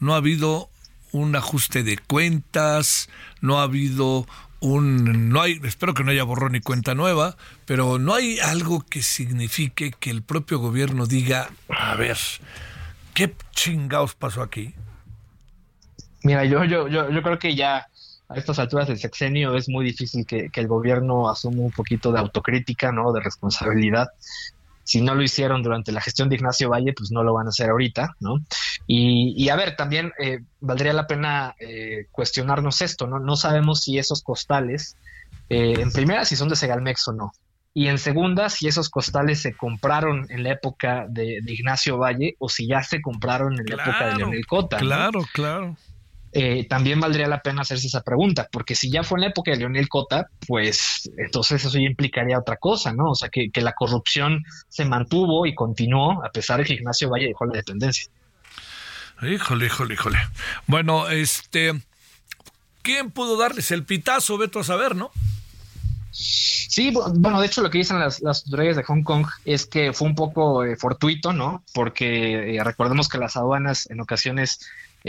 [0.00, 0.70] no ha habido
[1.12, 3.08] un ajuste de cuentas,
[3.40, 4.26] no ha habido
[4.60, 8.80] un no hay espero que no haya borrón ni cuenta nueva, pero no hay algo
[8.80, 12.16] que signifique que el propio gobierno diga, a ver,
[13.14, 14.74] ¿qué chingados pasó aquí?
[16.22, 17.88] Mira, yo yo yo, yo creo que ya
[18.28, 22.12] a estas alturas del sexenio es muy difícil que, que el gobierno asuma un poquito
[22.12, 23.12] de autocrítica, ¿no?
[23.12, 24.08] De responsabilidad
[24.88, 27.50] si no lo hicieron durante la gestión de Ignacio Valle, pues no lo van a
[27.50, 28.38] hacer ahorita, ¿no?
[28.86, 33.18] Y, a ver, también eh, valdría la pena eh, cuestionarnos esto, ¿no?
[33.18, 34.96] No sabemos si esos costales,
[35.50, 37.32] eh, en primera, si son de Segalmex o no.
[37.74, 42.48] Y en segunda, si esos costales se compraron en la época de, Ignacio Valle o
[42.48, 44.78] si ya se compraron en la época de Leonel Cota.
[44.78, 45.76] Claro, claro.
[46.40, 49.50] Eh, también valdría la pena hacerse esa pregunta, porque si ya fue en la época
[49.50, 53.10] de Leonel Cota, pues entonces eso ya implicaría otra cosa, ¿no?
[53.10, 57.26] O sea, que, la corrupción se mantuvo y continuó a pesar de que Ignacio Valle
[57.26, 58.08] dejó la dependencia.
[59.20, 60.18] Híjole, híjole, híjole.
[60.68, 61.72] Bueno, este,
[62.82, 64.38] ¿quién pudo darles el pitazo?
[64.38, 65.10] Veto a saber, ¿no?
[66.12, 69.92] Sí, bueno, de hecho lo que dicen las, las autoridades de Hong Kong es que
[69.92, 71.64] fue un poco eh, fortuito, ¿no?
[71.74, 74.60] Porque eh, recordemos que las aduanas en ocasiones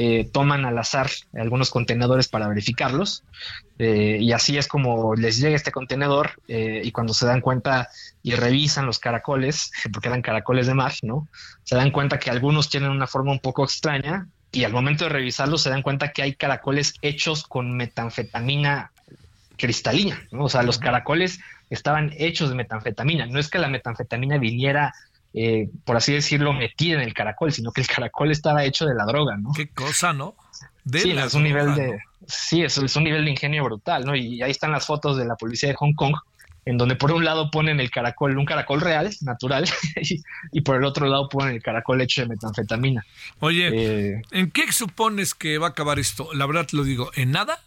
[0.02, 3.26] eh, toman al azar algunos contenedores para verificarlos
[3.80, 7.90] eh, y así es como les llega este contenedor eh, y cuando se dan cuenta
[8.24, 11.28] y revisan los caracoles, porque eran caracoles de mar, ¿no?
[11.66, 15.10] Se dan cuenta que algunos tienen una forma un poco extraña y al momento de
[15.10, 18.94] revisarlos se dan cuenta que hay caracoles hechos con metanfetamina
[19.58, 20.46] cristalina, ¿no?
[20.46, 24.94] O sea, los caracoles estaban hechos de metanfetamina, no es que la metanfetamina viniera
[25.34, 28.96] eh, por así decirlo, metida en el caracol, sino que el caracol estaba hecho de
[28.96, 29.52] la droga, ¿no?
[29.56, 30.36] Qué cosa, ¿no?
[30.92, 34.16] sí, es un nivel de, sí, es, un nivel de ingenio brutal, ¿no?
[34.16, 36.16] Y ahí están las fotos de la policía de Hong Kong,
[36.66, 39.66] en donde por un lado ponen el caracol, un caracol real, natural,
[40.52, 43.06] y, por el otro lado ponen el caracol hecho de metanfetamina.
[43.40, 46.34] Oye, eh, ¿en qué supones que va a acabar esto?
[46.34, 47.60] La verdad te lo digo, ¿en nada?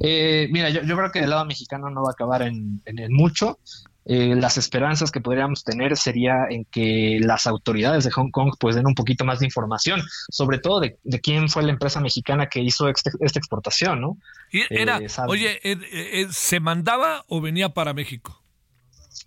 [0.00, 3.58] Eh, mira, yo, creo que del lado mexicano no va a acabar en, en mucho.
[4.06, 8.74] Eh, las esperanzas que podríamos tener sería en que las autoridades de Hong Kong pues
[8.74, 10.00] den un poquito más de información,
[10.30, 14.16] sobre todo de, quién fue la empresa mexicana que hizo este, esta exportación, ¿no?
[14.50, 18.42] Y era, eh, oye, eh, ¿se mandaba o venía para México?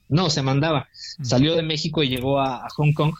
[0.09, 0.89] No, se mandaba.
[1.19, 1.25] Mm.
[1.25, 3.13] Salió de México y llegó a, Hong Kong.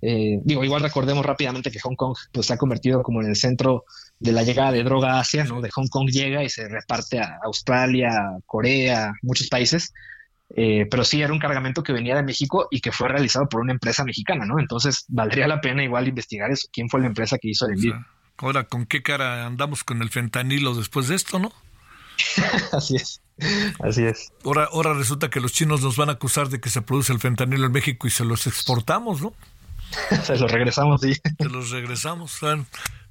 [0.00, 3.84] digo, igual recordemos rápidamente que Hong Kong pues se ha convertido como en el centro
[4.20, 5.62] de la llegada de droga a Asia, ¿no?
[5.62, 8.12] De Hong Kong llega y se reparte a Australia,
[8.44, 9.94] Corea, muchos países.
[10.56, 13.60] Eh, pero sí era un cargamento que venía de México y que fue realizado por
[13.60, 14.58] una empresa mexicana, ¿no?
[14.58, 18.06] Entonces valdría la pena igual investigar eso, quién fue la empresa que hizo el envío.
[18.38, 21.52] ahora, ¿con qué cara andamos con el fentanilo después de esto, no?
[22.72, 23.20] así es,
[23.80, 24.32] así es.
[24.44, 27.20] Ahora, ahora resulta que los chinos nos van a acusar de que se produce el
[27.20, 29.34] fentanilo en México y se los exportamos, ¿no?
[30.24, 31.14] se los regresamos, sí.
[31.38, 32.40] Se los regresamos.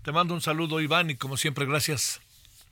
[0.01, 2.19] Te mando un saludo, Iván, y como siempre, gracias.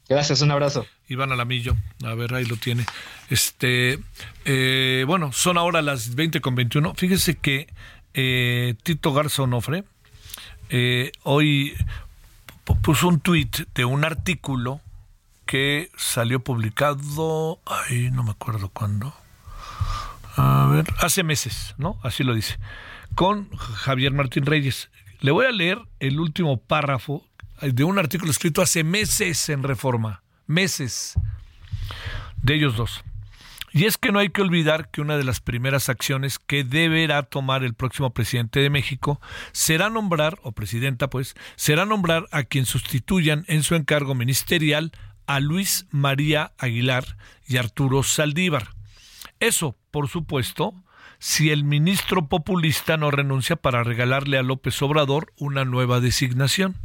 [0.07, 0.85] Gracias, un abrazo.
[1.07, 2.85] Iván Alamillo, a ver, ahí lo tiene.
[3.29, 3.99] Este,
[4.45, 6.93] eh, bueno, son ahora las 20 con 21.
[6.95, 7.67] Fíjese que
[8.13, 9.83] eh, Tito Garzón Onofre
[10.69, 11.75] eh, hoy
[12.81, 14.81] puso un tuit de un artículo
[15.45, 19.13] que salió publicado, ay, no me acuerdo cuándo.
[20.35, 21.99] A ver, hace meses, ¿no?
[22.03, 22.57] Así lo dice.
[23.15, 24.89] Con Javier Martín Reyes.
[25.21, 27.23] Le voy a leer el último párrafo
[27.61, 31.15] de un artículo escrito hace meses en Reforma, meses,
[32.41, 33.03] de ellos dos.
[33.71, 37.23] Y es que no hay que olvidar que una de las primeras acciones que deberá
[37.23, 39.19] tomar el próximo presidente de México
[39.51, 44.93] será nombrar, o presidenta pues, será nombrar a quien sustituyan en su encargo ministerial
[45.27, 47.17] a Luis María Aguilar
[47.47, 48.69] y Arturo Saldívar.
[49.41, 50.73] Eso, por supuesto,
[51.19, 56.77] si el ministro populista no renuncia para regalarle a López Obrador una nueva designación.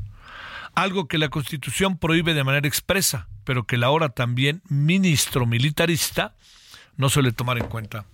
[0.74, 6.34] Algo que la Constitución prohíbe de manera expresa, pero que la ahora también ministro militarista
[6.96, 8.04] no suele tomar en cuenta.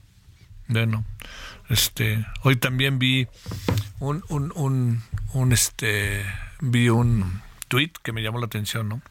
[0.69, 1.05] Bueno,
[1.69, 3.29] este, hoy también vi
[3.99, 5.03] un, un,
[5.33, 6.25] un, este,
[6.61, 9.03] vi un tweet que me llamó la atención, ¿no?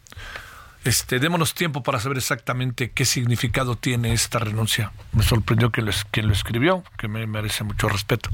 [0.83, 4.91] Este, démonos tiempo para saber exactamente qué significado tiene esta renuncia.
[5.13, 8.29] Me sorprendió que lo, lo escribió, que me merece mucho respeto,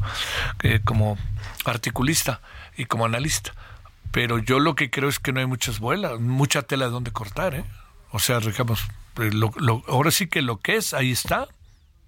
[0.84, 1.18] como
[1.64, 2.42] articulista
[2.76, 3.54] y como analista.
[4.12, 7.12] Pero yo lo que creo es que no hay muchas vuelas, mucha tela de donde
[7.12, 7.64] cortar, ¿eh?
[8.12, 8.82] O sea, digamos,
[9.20, 9.32] eh,
[9.88, 11.48] ahora sí que lo que es, ahí está,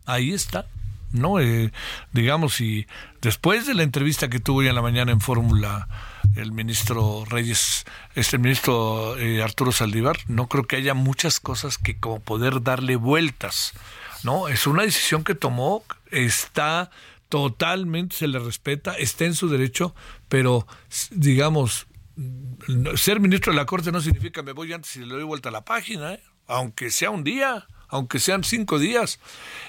[0.06, 0.68] ahí está.
[1.14, 1.40] ¿no?
[1.40, 1.72] Eh,
[2.12, 2.88] digamos, y
[3.22, 5.88] después de la entrevista que tuvo hoy en la mañana en Fórmula
[6.36, 7.86] el ministro Reyes,
[8.16, 12.96] este ministro eh, Arturo Saldívar, no creo que haya muchas cosas que como poder darle
[12.96, 13.74] vueltas,
[14.24, 14.48] ¿no?
[14.48, 16.90] Es una decisión que tomó, está
[17.30, 19.96] totalmente, se le respeta, está en su derecho,
[20.28, 20.68] pero
[21.12, 21.86] digamos,
[22.96, 25.52] ser ministro de la Corte no significa me voy antes y le doy vuelta a
[25.52, 26.24] la página, ¿eh?
[26.48, 29.20] aunque sea un día, aunque sean cinco días.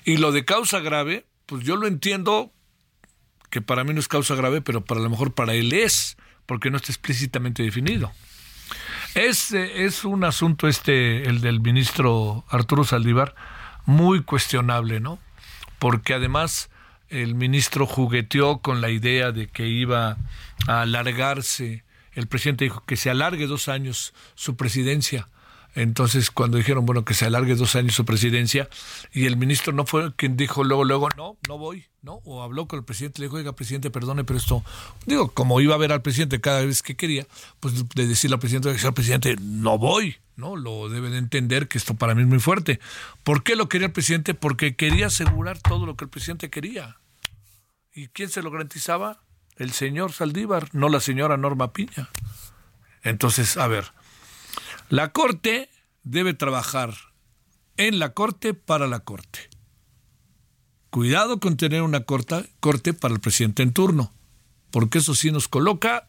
[0.05, 2.53] Y lo de causa grave, pues yo lo entiendo
[3.51, 6.17] que para mí no es causa grave, pero para lo mejor para él es,
[6.47, 8.13] porque no está explícitamente definido.
[9.15, 13.35] Es, eh, es un asunto este, el del ministro Arturo Saldívar,
[13.87, 15.19] muy cuestionable, ¿no?
[15.79, 16.71] Porque además
[17.09, 20.17] el ministro jugueteó con la idea de que iba
[20.67, 21.85] a alargarse,
[22.15, 25.29] el presidente dijo que se alargue dos años su presidencia
[25.75, 28.69] entonces, cuando dijeron, bueno, que se alargue dos años su presidencia,
[29.13, 32.21] y el ministro no fue quien dijo luego, luego, no, no voy, ¿no?
[32.25, 34.63] O habló con el presidente, le dijo, oiga, presidente, perdone, pero esto,
[35.05, 37.27] digo, como iba a ver al presidente cada vez que quería,
[37.59, 40.55] pues de decirle al presidente, señor presidente, no voy, ¿no?
[40.55, 42.79] Lo debe de entender que esto para mí es muy fuerte.
[43.25, 44.35] ¿Por qué lo quería el presidente?
[44.35, 46.99] Porque quería asegurar todo lo que el presidente quería.
[47.93, 49.23] ¿Y quién se lo garantizaba?
[49.57, 52.09] El señor Saldívar, no la señora Norma Piña.
[53.03, 53.93] Entonces, a ver,
[54.89, 55.69] la Corte
[56.03, 56.95] debe trabajar
[57.77, 59.49] en la Corte para la Corte.
[60.91, 64.13] Cuidado con tener una corta, Corte para el presidente en turno,
[64.71, 66.09] porque eso sí nos coloca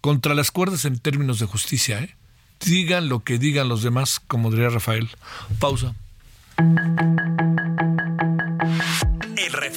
[0.00, 2.00] contra las cuerdas en términos de justicia.
[2.00, 2.16] ¿eh?
[2.64, 5.08] Digan lo que digan los demás, como diría Rafael.
[5.58, 5.94] Pausa.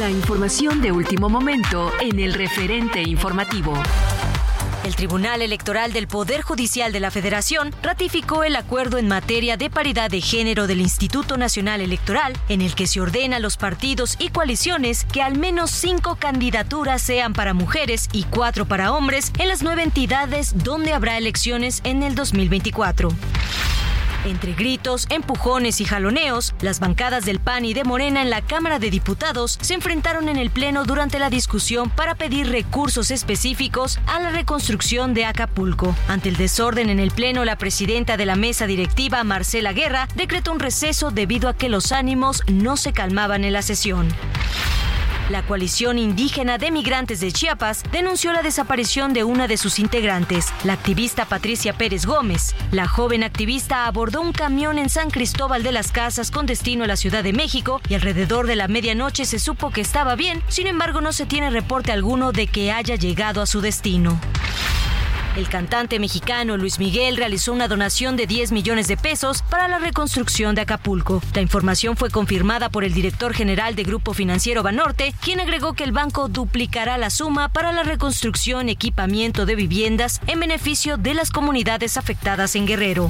[0.00, 3.74] La información de último momento en el referente informativo.
[4.82, 9.68] El Tribunal Electoral del Poder Judicial de la Federación ratificó el acuerdo en materia de
[9.68, 14.16] paridad de género del Instituto Nacional Electoral, en el que se ordena a los partidos
[14.18, 19.48] y coaliciones que al menos cinco candidaturas sean para mujeres y cuatro para hombres en
[19.48, 23.10] las nueve entidades donde habrá elecciones en el 2024.
[24.24, 28.78] Entre gritos, empujones y jaloneos, las bancadas del PAN y de Morena en la Cámara
[28.78, 34.20] de Diputados se enfrentaron en el Pleno durante la discusión para pedir recursos específicos a
[34.20, 35.96] la reconstrucción de Acapulco.
[36.06, 40.52] Ante el desorden en el Pleno, la presidenta de la mesa directiva, Marcela Guerra, decretó
[40.52, 44.08] un receso debido a que los ánimos no se calmaban en la sesión.
[45.30, 50.52] La coalición indígena de migrantes de Chiapas denunció la desaparición de una de sus integrantes,
[50.64, 52.56] la activista Patricia Pérez Gómez.
[52.72, 56.88] La joven activista abordó un camión en San Cristóbal de las Casas con destino a
[56.88, 60.66] la Ciudad de México y alrededor de la medianoche se supo que estaba bien, sin
[60.66, 64.20] embargo no se tiene reporte alguno de que haya llegado a su destino.
[65.36, 69.78] El cantante mexicano Luis Miguel realizó una donación de 10 millones de pesos para la
[69.78, 71.22] reconstrucción de Acapulco.
[71.34, 75.84] La información fue confirmada por el director general de Grupo Financiero Banorte, quien agregó que
[75.84, 81.14] el banco duplicará la suma para la reconstrucción y equipamiento de viviendas en beneficio de
[81.14, 83.08] las comunidades afectadas en Guerrero.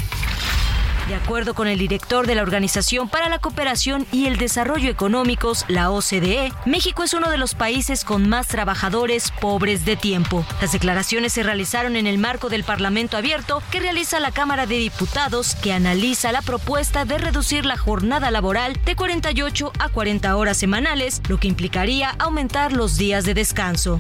[1.11, 5.65] De acuerdo con el director de la Organización para la Cooperación y el Desarrollo Económicos,
[5.67, 10.47] la OCDE, México es uno de los países con más trabajadores pobres de tiempo.
[10.61, 14.77] Las declaraciones se realizaron en el marco del Parlamento Abierto que realiza la Cámara de
[14.79, 20.59] Diputados, que analiza la propuesta de reducir la jornada laboral de 48 a 40 horas
[20.59, 23.99] semanales, lo que implicaría aumentar los días de descanso.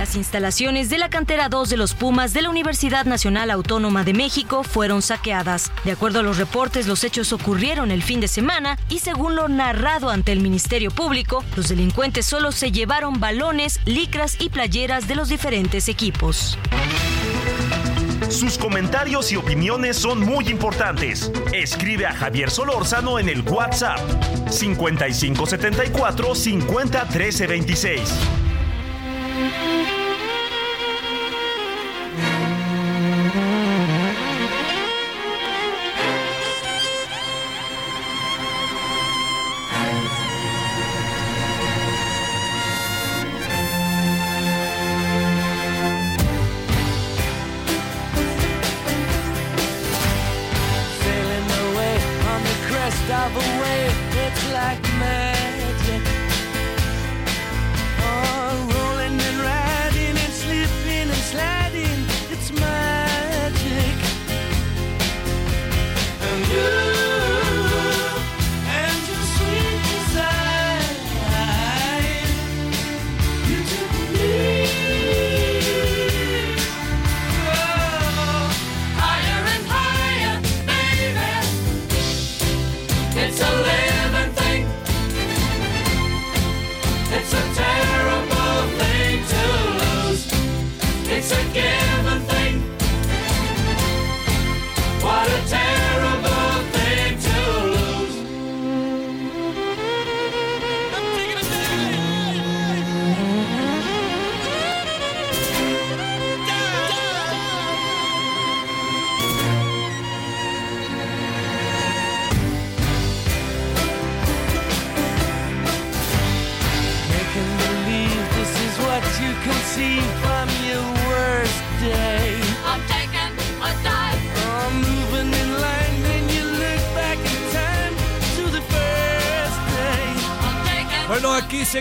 [0.00, 4.14] Las instalaciones de la cantera 2 de los Pumas de la Universidad Nacional Autónoma de
[4.14, 5.70] México fueron saqueadas.
[5.84, 9.46] De acuerdo a los reportes, los hechos ocurrieron el fin de semana y según lo
[9.48, 15.16] narrado ante el Ministerio Público, los delincuentes solo se llevaron balones, licras y playeras de
[15.16, 16.56] los diferentes equipos.
[18.30, 21.30] Sus comentarios y opiniones son muy importantes.
[21.52, 24.00] Escribe a Javier Solórzano en el WhatsApp
[24.48, 28.00] 5574 50 13 26.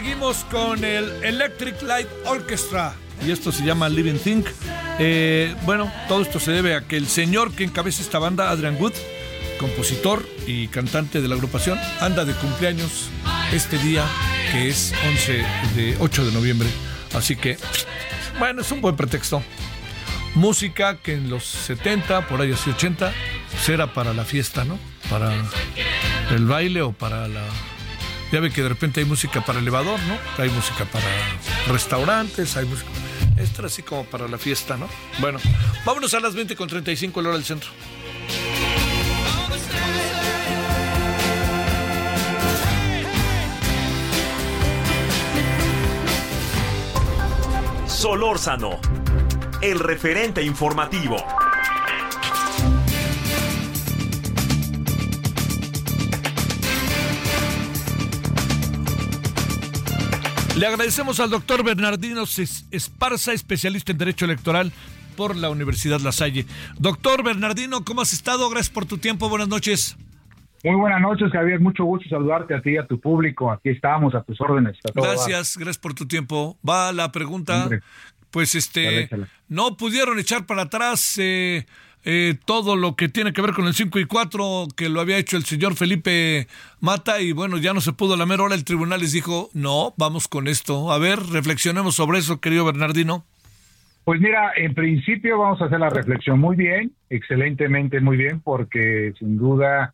[0.02, 2.94] Seguimos con el Electric Light Orchestra
[3.26, 4.48] y esto se llama Living Think.
[4.98, 8.78] Eh, bueno, todo esto se debe a que el señor que encabeza esta banda, Adrian
[8.80, 8.94] Wood,
[9.60, 13.10] compositor y cantante de la agrupación, anda de cumpleaños
[13.52, 14.06] este día
[14.54, 15.46] que es 11
[15.76, 16.70] de 8 de noviembre.
[17.14, 17.58] Así que,
[18.40, 19.44] bueno, es un buen pretexto.
[20.34, 23.12] Música que en los 70, por ahí así 80,
[23.62, 24.80] será para la fiesta, ¿no?
[25.10, 25.34] Para
[26.32, 27.44] el baile o para la
[28.32, 30.18] ya ve que de repente hay música para elevador, ¿no?
[30.42, 31.06] Hay música para
[31.68, 32.90] restaurantes, hay música.
[33.38, 34.88] Esto así como para la fiesta, ¿no?
[35.20, 35.40] Bueno,
[35.86, 37.70] vámonos a las 20 con 35 la hora del centro.
[47.88, 48.80] Solórzano,
[49.62, 51.18] el referente informativo.
[60.60, 62.26] Le agradecemos al doctor Bernardino
[62.72, 64.74] Esparza, especialista en Derecho Electoral
[65.16, 66.46] por la Universidad La Salle.
[66.78, 68.50] Doctor Bernardino, ¿cómo has estado?
[68.50, 69.30] Gracias por tu tiempo.
[69.30, 69.96] Buenas noches.
[70.66, 71.62] Muy buenas noches, Javier.
[71.62, 73.50] Mucho gusto saludarte a ti y a tu público.
[73.50, 74.76] Aquí estamos a tus órdenes.
[74.94, 76.58] gracias, gracias por tu tiempo.
[76.68, 77.70] Va la pregunta.
[78.30, 79.10] Pues este,
[79.48, 81.68] no pudieron echar para atrás eh,
[82.06, 85.18] eh, todo lo que tiene que ver con el 5 y 4 que lo había
[85.18, 86.48] hecho el señor Felipe
[86.80, 89.94] Mata y bueno, ya no se pudo la mera hora, el tribunal les dijo, no,
[89.98, 90.92] vamos con esto.
[90.92, 93.26] A ver, reflexionemos sobre eso, querido Bernardino.
[94.06, 99.14] Pues mira, en principio vamos a hacer la reflexión muy bien, excelentemente muy bien, porque
[99.20, 99.94] sin duda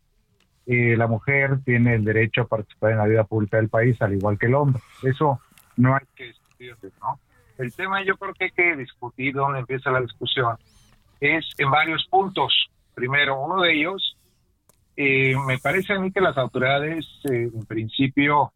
[0.68, 4.14] eh, la mujer tiene el derecho a participar en la vida pública del país, al
[4.14, 4.82] igual que el hombre.
[5.04, 5.40] Eso
[5.76, 7.20] no hay que discutir, ¿no?
[7.58, 10.56] El tema yo creo que hay que discutir dónde empieza la discusión
[11.20, 12.70] es en varios puntos.
[12.94, 14.18] Primero, uno de ellos,
[14.96, 18.54] eh, me parece a mí que las autoridades eh, en principio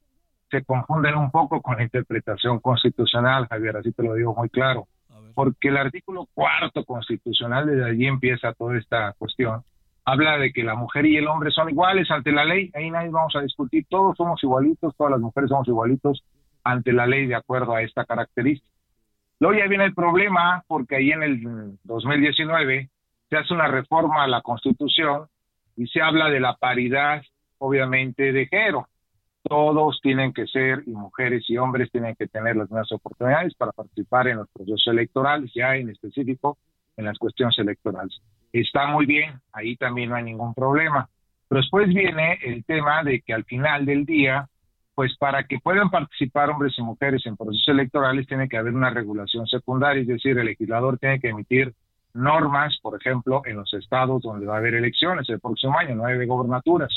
[0.50, 4.88] se confunden un poco con la interpretación constitucional, Javier, así te lo digo muy claro,
[5.36, 9.64] porque el artículo cuarto constitucional, desde allí empieza toda esta cuestión,
[10.06, 13.10] habla de que la mujer y el hombre son iguales ante la ley, ahí nadie
[13.10, 16.24] vamos a discutir, todos somos igualitos, todas las mujeres somos igualitos
[16.64, 18.68] ante la ley de acuerdo a esta característica.
[19.40, 22.90] Luego ya viene el problema porque ahí en el 2019
[23.30, 25.28] se hace una reforma a la Constitución
[25.78, 27.22] y se habla de la paridad,
[27.58, 28.88] obviamente, de género.
[29.44, 33.72] Todos tienen que ser, y mujeres y hombres tienen que tener las mismas oportunidades para
[33.72, 36.58] participar en los procesos electorales, ya en específico
[36.98, 38.22] en las cuestiones electorales.
[38.52, 41.08] Está muy bien, ahí también no hay ningún problema.
[41.48, 44.50] Pero después viene el tema de que al final del día
[45.00, 48.90] pues para que puedan participar hombres y mujeres en procesos electorales tiene que haber una
[48.90, 51.74] regulación secundaria, es decir, el legislador tiene que emitir
[52.14, 56.26] normas, por ejemplo, en los estados donde va a haber elecciones el próximo año, nueve
[56.26, 56.92] gobernaturas.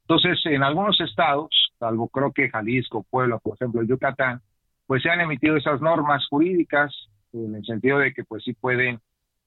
[0.00, 1.48] Entonces, en algunos estados,
[1.78, 4.40] salvo creo que Jalisco, Puebla, por ejemplo, Yucatán,
[4.88, 6.92] pues se han emitido esas normas jurídicas
[7.32, 8.98] en el sentido de que pues sí pueden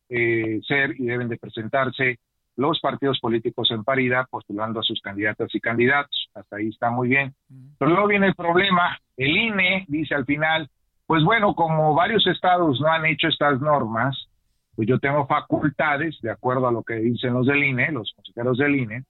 [0.07, 2.19] eh, ser y deben de presentarse
[2.55, 6.20] los partidos políticos en paridad postulando a sus candidatas y candidatos.
[6.33, 7.33] Hasta ahí está muy bien.
[7.77, 8.97] Pero luego viene el problema.
[9.17, 10.69] El INE dice al final,
[11.05, 14.27] pues bueno, como varios estados no han hecho estas normas,
[14.75, 18.57] pues yo tengo facultades, de acuerdo a lo que dicen los del INE, los consejeros
[18.57, 19.03] del INE,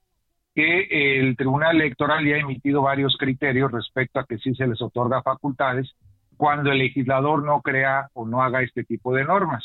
[0.54, 4.82] que el Tribunal Electoral ya ha emitido varios criterios respecto a que sí se les
[4.82, 5.90] otorga facultades
[6.36, 9.64] cuando el legislador no crea o no haga este tipo de normas.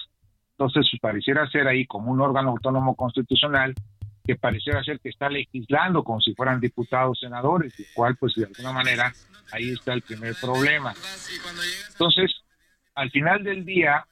[0.52, 3.74] Entonces, pareciera ser ahí como un órgano autónomo constitucional
[4.28, 8.46] que pareciera ser que está legislando como si fueran diputados, senadores, lo cual, pues de
[8.46, 9.14] alguna manera,
[9.54, 10.94] ahí está el primer problema.
[11.92, 12.44] Entonces,
[12.94, 14.06] al final del día,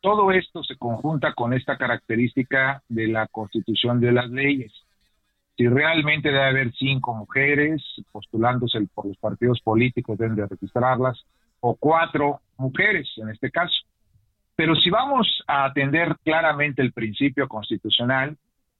[0.00, 4.72] todo esto se conjunta con esta característica de la constitución de las leyes.
[5.56, 7.82] Si realmente debe haber cinco mujeres
[8.12, 11.24] postulándose por los partidos políticos, deben de registrarlas,
[11.60, 13.74] o cuatro mujeres en este caso.
[14.54, 18.36] Pero si vamos a atender claramente el principio constitucional,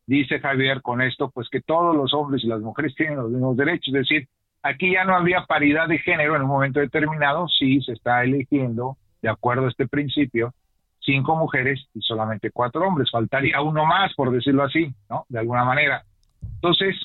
[0.06, 3.56] dice Javier con esto, pues que todos los hombres y las mujeres tienen los mismos
[3.56, 3.88] derechos.
[3.88, 4.28] Es decir,
[4.62, 8.96] aquí ya no había paridad de género en un momento determinado, sí se está eligiendo,
[9.22, 10.54] de acuerdo a este principio,
[11.00, 13.10] cinco mujeres y solamente cuatro hombres.
[13.10, 15.24] Faltaría uno más, por decirlo así, ¿no?
[15.28, 16.04] De alguna manera.
[16.42, 16.96] Entonces,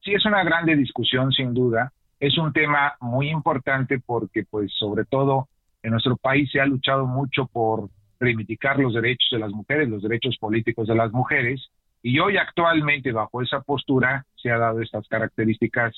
[0.00, 1.92] sí es una grande discusión, sin duda.
[2.18, 5.48] Es un tema muy importante porque, pues, sobre todo
[5.82, 7.88] en nuestro país se ha luchado mucho por
[8.18, 11.70] reivindicar los derechos de las mujeres, los derechos políticos de las mujeres,
[12.02, 15.94] y hoy actualmente bajo esa postura se ha dado estas características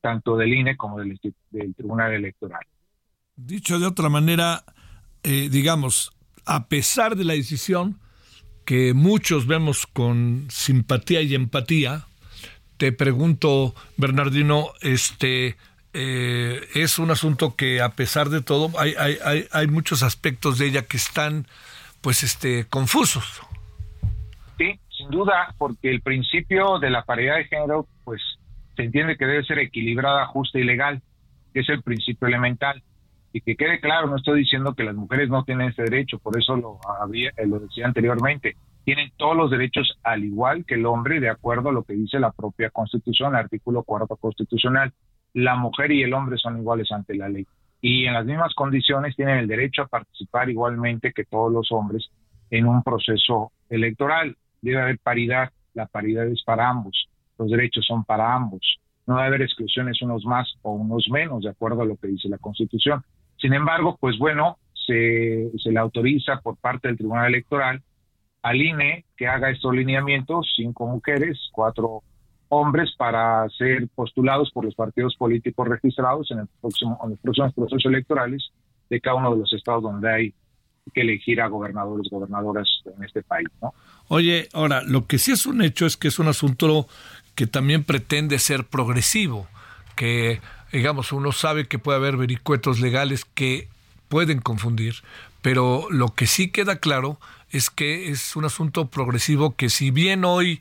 [0.00, 1.18] tanto del INE como del,
[1.74, 2.60] Tribunal Electoral.
[3.36, 4.64] Dicho de otra manera,
[5.22, 6.12] eh, digamos,
[6.44, 7.98] a pesar de la decisión
[8.66, 12.04] que muchos vemos con simpatía y empatía,
[12.76, 15.56] te pregunto, Bernardino, este,
[15.94, 20.58] eh, es un asunto que a pesar de todo hay, hay, hay, hay, muchos aspectos
[20.58, 21.46] de ella que están
[22.00, 23.40] pues este confusos.
[24.58, 28.20] Sí, sin duda, porque el principio de la paridad de género pues
[28.76, 31.00] se entiende que debe ser equilibrada, justa y legal,
[31.52, 32.82] que es el principio elemental.
[33.32, 36.38] Y que quede claro, no estoy diciendo que las mujeres no tienen ese derecho, por
[36.38, 38.56] eso lo, había, lo decía anteriormente.
[38.84, 42.20] Tienen todos los derechos al igual que el hombre, de acuerdo a lo que dice
[42.20, 44.92] la propia Constitución, artículo cuarto constitucional
[45.34, 47.46] la mujer y el hombre son iguales ante la ley.
[47.80, 52.08] Y en las mismas condiciones tienen el derecho a participar igualmente que todos los hombres
[52.50, 54.36] en un proceso electoral.
[54.64, 57.08] Debe haber paridad, la paridad es para ambos,
[57.38, 58.78] los derechos son para ambos.
[59.06, 62.30] No debe haber exclusiones unos más o unos menos, de acuerdo a lo que dice
[62.30, 63.04] la Constitución.
[63.36, 67.82] Sin embargo, pues bueno, se, le autoriza por parte del Tribunal Electoral
[68.42, 72.02] al INE que haga estos lineamientos, cinco mujeres, cuatro
[72.48, 77.52] hombres para ser postulados por los partidos políticos registrados en, el próximo, en los próximos
[77.52, 78.50] procesos electorales
[78.88, 80.34] de cada uno de los estados donde hay
[80.92, 83.74] que elegir a gobernadores, gobernadoras en este país, ¿no?
[84.08, 86.86] Oye, ahora, lo que sí es un hecho es que es un asunto
[87.34, 89.48] que también pretende ser progresivo,
[89.96, 90.40] que,
[90.72, 93.68] digamos, uno sabe que puede haber vericuetos legales que
[94.08, 94.96] pueden confundir,
[95.42, 97.18] pero lo que sí queda claro
[97.50, 100.60] es que es un asunto progresivo que si bien hoy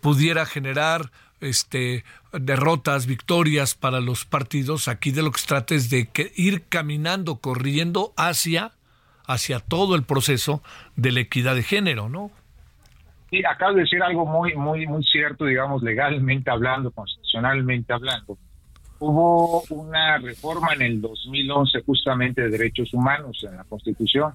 [0.00, 1.10] pudiera generar
[1.40, 4.88] este, derrotas, victorias para los partidos.
[4.88, 8.72] Aquí de lo que se trata es de que ir caminando, corriendo hacia,
[9.26, 10.62] hacia todo el proceso
[10.96, 12.30] de la equidad de género, ¿no?
[13.30, 18.38] Sí, acabo de decir algo muy, muy, muy cierto, digamos, legalmente hablando, constitucionalmente hablando.
[19.00, 24.34] Hubo una reforma en el 2011 justamente de derechos humanos en la Constitución,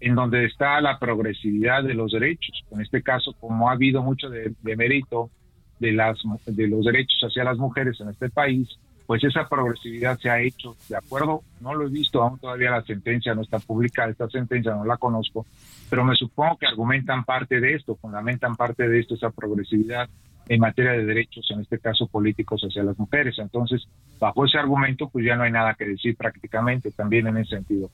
[0.00, 2.64] en donde está la progresividad de los derechos.
[2.70, 5.30] En este caso, como ha habido mucho de mérito
[5.78, 8.68] de, las, de los derechos hacia las mujeres en este país,
[9.06, 12.82] pues esa progresividad se ha hecho, de acuerdo, no lo he visto aún todavía la
[12.82, 15.46] sentencia no está publicada, esta sentencia no la conozco,
[15.88, 20.08] pero me supongo que argumentan parte de esto, fundamentan parte de esto, esa progresividad
[20.48, 23.36] en materia de derechos, en este caso políticos hacia las mujeres.
[23.38, 23.86] Entonces,
[24.18, 27.90] bajo ese argumento, pues ya no hay nada que decir prácticamente, también en ese sentido.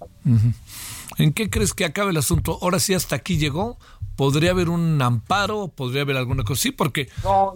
[1.19, 2.59] ¿En qué crees que acabe el asunto?
[2.61, 3.79] ¿Ahora sí hasta aquí llegó?
[4.23, 5.67] ¿Podría haber un amparo?
[5.67, 6.63] ¿Podría haber alguna cosa?
[6.63, 7.09] Sí, porque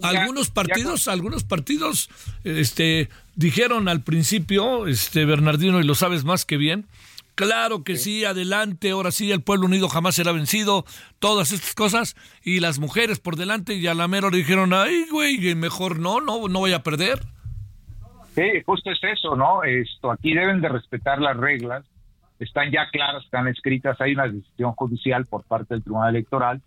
[0.03, 2.09] algunos partidos, algunos partidos
[2.43, 6.85] este, dijeron al principio, este Bernardino, y lo sabes más que bien,
[7.35, 8.25] Claro que sí.
[8.25, 10.83] adelante, ahora sí, el pueblo unido jamás será vencido,
[11.19, 15.05] todas estas cosas, y las mujeres por delante, y a la mera le dijeron, ay,
[15.09, 17.21] güey, mejor no, no, no voy a perder.
[18.35, 19.63] Sí, justo es eso, ¿no?
[19.63, 21.85] Esto, aquí deben de respetar las reglas,
[22.39, 26.61] están ya claras, están escritas, hay una decisión judicial por parte del Tribunal Electoral,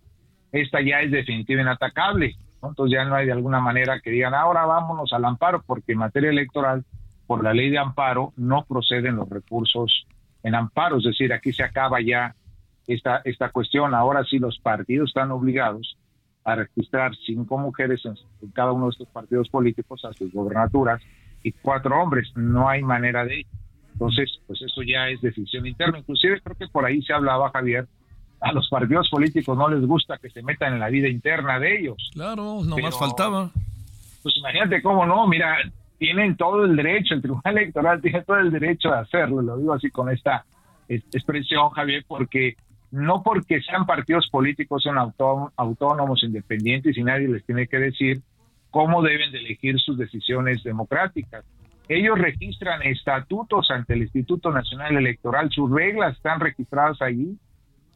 [0.53, 4.67] esta ya es definitiva inatacable, entonces ya no hay de alguna manera que digan, ahora
[4.67, 6.85] vámonos al amparo, porque en materia electoral,
[7.27, 10.07] por la ley de amparo, no proceden los recursos
[10.43, 12.35] en amparo, es decir, aquí se acaba ya
[12.87, 13.95] esta, esta cuestión.
[13.95, 15.97] Ahora sí los partidos están obligados
[16.45, 18.15] a registrar cinco mujeres en,
[18.53, 21.03] cada uno de estos partidos políticos a sus gobernaturas
[21.43, 22.31] y cuatro hombres.
[22.35, 23.47] No hay manera de
[23.93, 25.99] Entonces, pues eso ya es decisión interna.
[25.99, 27.87] Inclusive creo que por ahí se hablaba, Javier,
[28.41, 31.81] a los partidos políticos no les gusta que se metan en la vida interna de
[31.81, 32.11] ellos.
[32.15, 33.51] Claro, no más faltaba.
[34.23, 35.57] Pues imagínate cómo no, mira,
[35.99, 39.75] tienen todo el derecho, el Tribunal Electoral tiene todo el derecho de hacerlo, lo digo
[39.75, 40.45] así con esta
[40.89, 42.57] expresión, Javier, porque
[42.91, 44.97] no porque sean partidos políticos, son
[45.57, 48.21] autónomos, independientes y nadie les tiene que decir
[48.71, 51.45] cómo deben de elegir sus decisiones democráticas.
[51.91, 57.37] Ellos registran estatutos ante el Instituto Nacional Electoral, sus reglas están registradas allí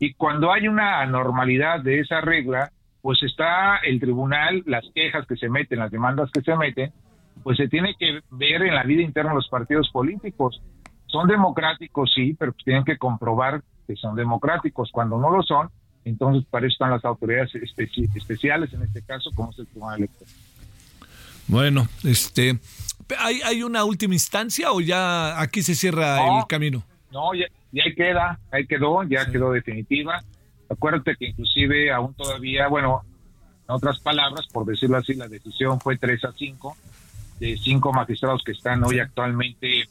[0.00, 2.72] y cuando hay una anormalidad de esa regla,
[3.02, 6.92] pues está el tribunal, las quejas que se meten, las demandas que se meten,
[7.44, 10.60] pues se tiene que ver en la vida interna de los partidos políticos.
[11.06, 14.90] Son democráticos, sí, pero pues tienen que comprobar que son democráticos.
[14.90, 15.70] Cuando no lo son,
[16.04, 20.34] entonces para eso están las autoridades especiales, en este caso, como es el Tribunal Electoral.
[21.46, 22.58] Bueno, este,
[23.18, 26.84] ¿hay, ¿hay una última instancia o ya aquí se cierra el camino?
[27.10, 30.22] No, ya, ya queda, ahí quedó, ya quedó definitiva.
[30.68, 33.02] Acuérdate que inclusive aún todavía, bueno,
[33.68, 36.76] en otras palabras, por decirlo así, la decisión fue 3 a 5
[37.38, 39.84] de cinco magistrados que están hoy actualmente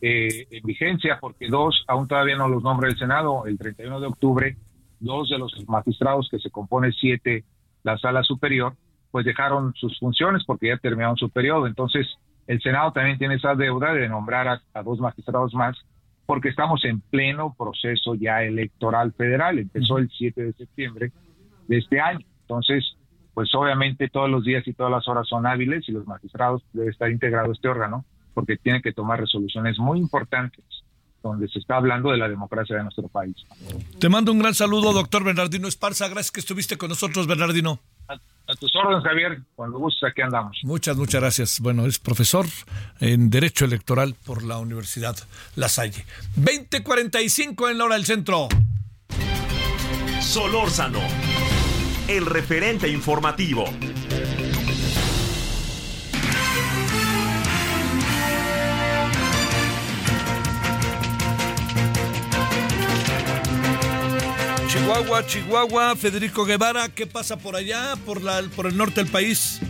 [0.00, 3.46] eh, en vigencia, porque dos aún todavía no los nombra el Senado.
[3.46, 4.56] El 31 de octubre,
[4.98, 7.44] dos de los magistrados que se compone siete,
[7.82, 8.74] la sala superior,
[9.10, 11.66] pues dejaron sus funciones porque ya terminaron su periodo.
[11.66, 12.06] Entonces,
[12.46, 15.76] el Senado también tiene esa deuda de nombrar a, dos magistrados más,
[16.26, 19.58] porque estamos en pleno proceso ya electoral federal.
[19.58, 21.12] Empezó el 7 de septiembre
[21.68, 22.24] de este año.
[22.42, 22.96] Entonces,
[23.34, 26.90] pues obviamente todos los días y todas las horas son hábiles y los magistrados debe
[26.90, 28.04] estar integrado este órgano
[28.34, 30.64] porque tiene que tomar resoluciones muy importantes
[31.22, 33.36] donde se está hablando de la democracia de nuestro país.
[33.98, 36.08] Te mando un gran saludo, doctor Bernardino Esparza.
[36.08, 37.80] Gracias que estuviste con nosotros, Bernardino.
[38.08, 39.42] A, tus órdenes, Javier.
[39.54, 40.58] Cuando gustes, aquí andamos.
[40.64, 41.60] Muchas, muchas gracias.
[41.60, 42.46] Bueno, es profesor
[42.98, 45.16] en Derecho Electoral por la Universidad
[45.56, 46.04] La Salle.
[46.36, 48.48] 2045 en la hora del centro.
[50.20, 51.00] Solórzano,
[52.08, 53.64] el referente informativo.
[64.70, 69.60] Chihuahua, Chihuahua, Federico Guevara, ¿qué pasa por allá, por, la, por el norte del país?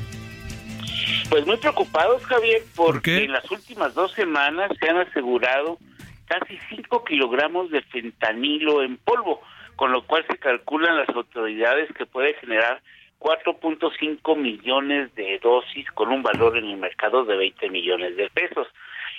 [1.31, 5.78] Pues muy preocupados, Javier, porque en las últimas dos semanas se han asegurado
[6.27, 9.40] casi 5 kilogramos de fentanilo en polvo,
[9.74, 12.82] con lo cual se calculan las autoridades que puede generar
[13.20, 18.66] 4.5 millones de dosis con un valor en el mercado de 20 millones de pesos.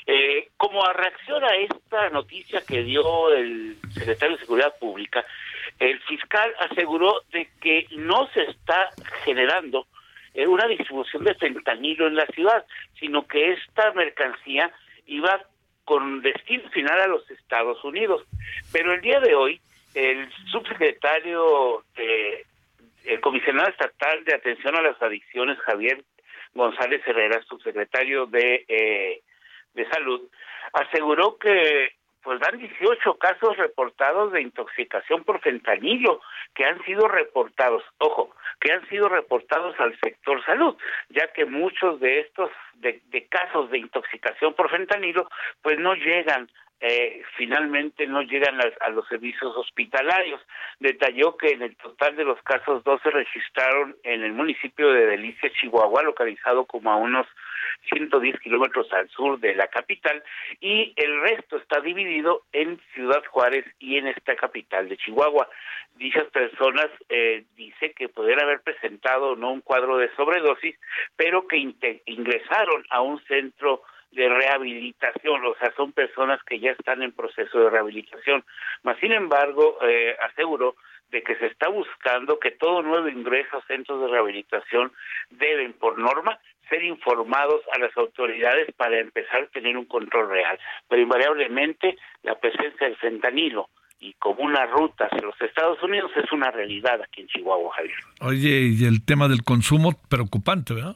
[0.06, 5.24] Eh, como a reacción a esta noticia que dio el secretario de Seguridad Pública,
[5.82, 8.92] el fiscal aseguró de que no se está
[9.26, 9.88] generando
[10.36, 12.64] eh, una distribución de fentanilo en la ciudad,
[13.00, 14.72] sino que esta mercancía
[15.08, 15.42] iba
[15.84, 18.24] con destino final a los Estados Unidos.
[18.72, 19.60] Pero el día de hoy,
[19.96, 22.46] el subsecretario de
[23.06, 26.04] el comisionado estatal de atención a las adicciones, Javier
[26.54, 29.22] González Herrera, subsecretario de, eh,
[29.74, 30.30] de salud,
[30.74, 36.22] aseguró que pues dan 18 casos reportados de intoxicación por fentanilo
[36.54, 40.78] que han sido reportados, ojo, que han sido reportados al sector salud,
[41.10, 45.28] ya que muchos de estos de, de casos de intoxicación por fentanilo
[45.62, 46.50] pues no llegan
[46.84, 50.42] eh, finalmente no llegan a, los servicios hospitalarios.
[50.80, 55.06] Detalló que en el total de los casos dos se registraron en el municipio de
[55.06, 57.28] Delicia, Chihuahua, localizado como a unos
[57.94, 60.24] 110 kilómetros al sur de la capital,
[60.60, 65.48] y el resto está dividido en Ciudad Juárez y en esta capital de Chihuahua.
[65.96, 70.76] Dichas personas eh, dice que pudieran haber presentado no un cuadro de sobredosis,
[71.16, 71.58] pero que
[72.06, 77.60] ingresaron a un centro de rehabilitación, o sea, son personas que ya están en proceso
[77.60, 78.44] de rehabilitación.
[78.84, 80.76] Mas, sin embargo, eh, aseguró
[81.12, 84.92] de que se está buscando que todo nuevo ingreso a centros de rehabilitación
[85.30, 86.40] deben, por norma,
[86.70, 90.58] ser informados a las autoridades para empezar a tener un control real.
[90.88, 93.70] Pero invariablemente la presencia del fentanilo
[94.00, 97.98] y como una ruta hacia los Estados Unidos es una realidad aquí en Chihuahua, Javier.
[98.22, 100.96] Oye, y el tema del consumo preocupante, ¿verdad?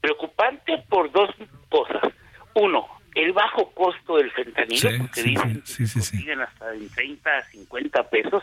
[0.00, 1.30] Preocupante por dos
[1.68, 2.12] cosas.
[2.54, 8.42] Uno, el bajo costo del fentanilo, porque dicen que hasta en 30 a 50 pesos,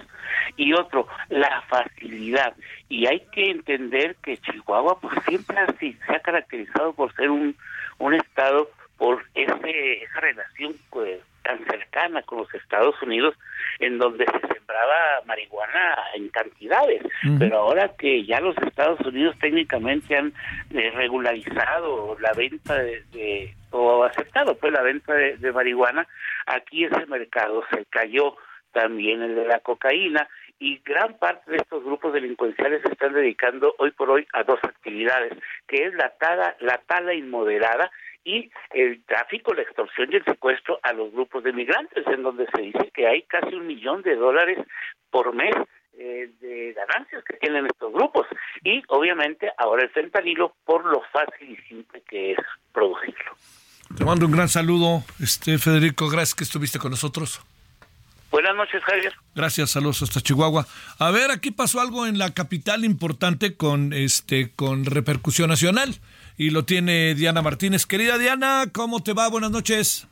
[0.55, 2.55] y otro, la facilidad.
[2.89, 7.55] Y hay que entender que Chihuahua pues siempre así, se ha caracterizado por ser un,
[7.99, 13.35] un estado por ese, esa relación pues, tan cercana con los Estados Unidos,
[13.79, 17.01] en donde se sembraba marihuana en cantidades,
[17.39, 20.33] pero ahora que ya los Estados Unidos técnicamente han
[20.73, 26.07] eh, regularizado la venta de, o aceptado pues la venta de marihuana,
[26.45, 28.35] aquí ese mercado se cayó
[28.71, 30.27] también el de la cocaína
[30.59, 34.59] y gran parte de estos grupos delincuenciales se están dedicando hoy por hoy a dos
[34.63, 35.33] actividades,
[35.67, 37.91] que es la tala, la tala inmoderada
[38.23, 42.47] y el tráfico, la extorsión y el secuestro a los grupos de migrantes, en donde
[42.55, 44.59] se dice que hay casi un millón de dólares
[45.09, 45.55] por mes
[45.97, 48.25] eh, de ganancias que tienen estos grupos
[48.63, 52.37] y obviamente ahora el fentanilo por lo fácil y simple que es
[52.71, 53.31] producirlo.
[53.97, 57.41] Te mando un gran saludo, este Federico, gracias que estuviste con nosotros.
[58.31, 59.13] Buenas noches, Javier.
[59.35, 60.65] Gracias, saludos hasta Chihuahua.
[60.97, 65.99] A ver, aquí pasó algo en la capital importante con este con repercusión nacional
[66.41, 67.85] y lo tiene Diana Martínez.
[67.85, 69.29] Querida Diana, ¿cómo te va?
[69.29, 70.07] Buenas noches.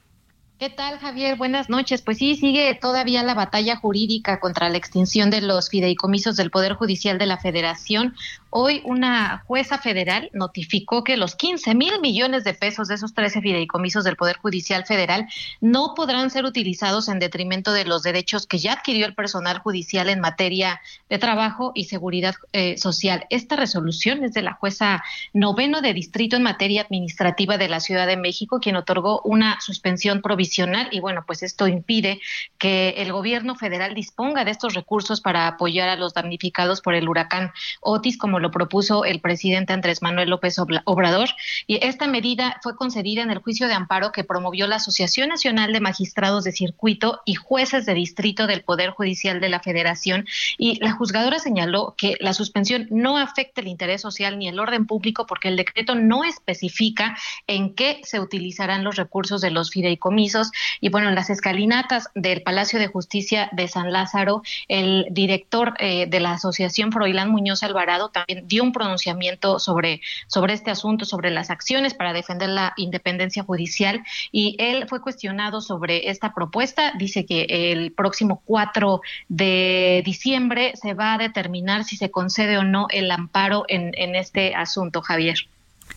[0.59, 1.37] ¿Qué tal, Javier?
[1.37, 2.01] Buenas noches.
[2.01, 6.73] Pues sí, sigue todavía la batalla jurídica contra la extinción de los fideicomisos del Poder
[6.73, 8.13] Judicial de la Federación.
[8.49, 13.39] Hoy una jueza federal notificó que los 15 mil millones de pesos de esos 13
[13.39, 15.29] fideicomisos del Poder Judicial Federal
[15.61, 20.09] no podrán ser utilizados en detrimento de los derechos que ya adquirió el personal judicial
[20.09, 23.25] en materia de trabajo y seguridad eh, social.
[23.29, 28.07] Esta resolución es de la jueza noveno de distrito en materia administrativa de la Ciudad
[28.07, 30.48] de México, quien otorgó una suspensión provisional
[30.91, 32.21] y bueno, pues esto impide
[32.57, 37.07] que el gobierno federal disponga de estos recursos para apoyar a los damnificados por el
[37.07, 37.51] huracán
[37.81, 41.29] Otis como lo propuso el presidente Andrés Manuel López Obrador.
[41.67, 45.73] Y esta medida fue concedida en el juicio de amparo que promovió la Asociación Nacional
[45.73, 50.25] de Magistrados de Circuito y Jueces de Distrito del Poder Judicial de la Federación.
[50.57, 54.85] Y la juzgadora señaló que la suspensión no afecta el interés social ni el orden
[54.85, 57.17] público porque el decreto no especifica
[57.47, 60.38] en qué se utilizarán los recursos de los fideicomisos.
[60.81, 66.05] Y bueno, en las escalinatas del Palacio de Justicia de San Lázaro, el director eh,
[66.07, 71.31] de la Asociación Froilán Muñoz Alvarado también dio un pronunciamiento sobre, sobre este asunto, sobre
[71.31, 76.93] las acciones para defender la independencia judicial y él fue cuestionado sobre esta propuesta.
[76.97, 82.63] Dice que el próximo 4 de diciembre se va a determinar si se concede o
[82.63, 85.37] no el amparo en, en este asunto, Javier.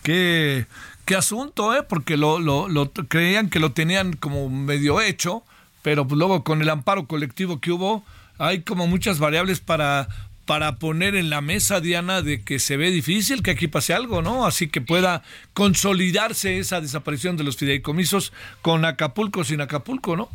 [0.03, 0.67] Qué,
[1.05, 1.83] qué asunto, ¿eh?
[1.83, 5.43] Porque lo, lo, lo creían que lo tenían como medio hecho,
[5.81, 8.03] pero pues luego con el amparo colectivo que hubo,
[8.37, 10.07] hay como muchas variables para
[10.45, 14.21] para poner en la mesa, Diana, de que se ve difícil que aquí pase algo,
[14.21, 14.45] ¿no?
[14.45, 15.23] Así que pueda
[15.53, 20.29] consolidarse esa desaparición de los fideicomisos con Acapulco sin Acapulco, ¿no?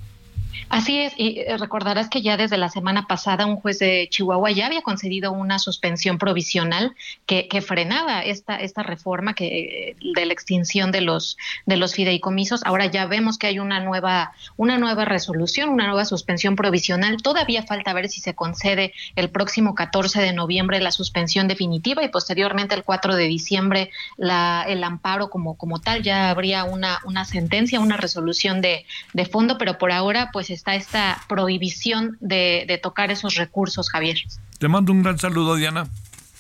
[0.69, 4.51] Así es, y eh, recordarás que ya desde la semana pasada un juez de Chihuahua
[4.51, 6.95] ya había concedido una suspensión provisional
[7.27, 11.37] que, frenaba esta, esta reforma que, de la extinción de los,
[11.67, 12.63] de los fideicomisos.
[12.65, 17.17] Ahora ya vemos que hay una nueva, una nueva resolución, una nueva suspensión provisional.
[17.23, 22.09] Todavía falta ver si se concede el próximo 14 de noviembre la suspensión definitiva y
[22.09, 26.03] posteriormente el 4 de diciembre la, el amparo como, como tal.
[26.03, 30.75] Ya habría una, una sentencia, una resolución de, de fondo, pero por ahora pues está
[30.75, 34.19] esta prohibición de, tocar esos recursos, Javier.
[34.59, 35.89] Te mando un gran saludo, Diana.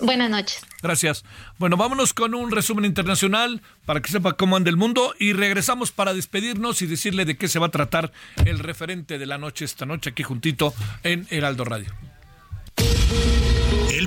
[0.00, 0.60] Buenas noches.
[0.80, 1.24] Gracias.
[1.58, 5.90] Bueno, vámonos con un resumen internacional para que sepa cómo anda el mundo y regresamos
[5.90, 8.12] para despedirnos y decirle de qué se va a tratar
[8.44, 10.72] el referente de la noche esta noche aquí juntito
[11.02, 11.92] en Heraldo Radio.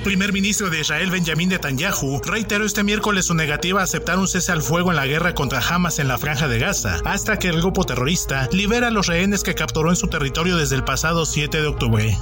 [0.02, 4.26] El primer ministro de Israel, Benjamin Netanyahu, reiteró este miércoles su negativa a aceptar un
[4.26, 7.46] cese al fuego en la guerra contra Hamas en la franja de Gaza, hasta que
[7.46, 11.24] el grupo terrorista libera a los rehenes que capturó en su territorio desde el pasado
[11.24, 12.18] 7 de octubre.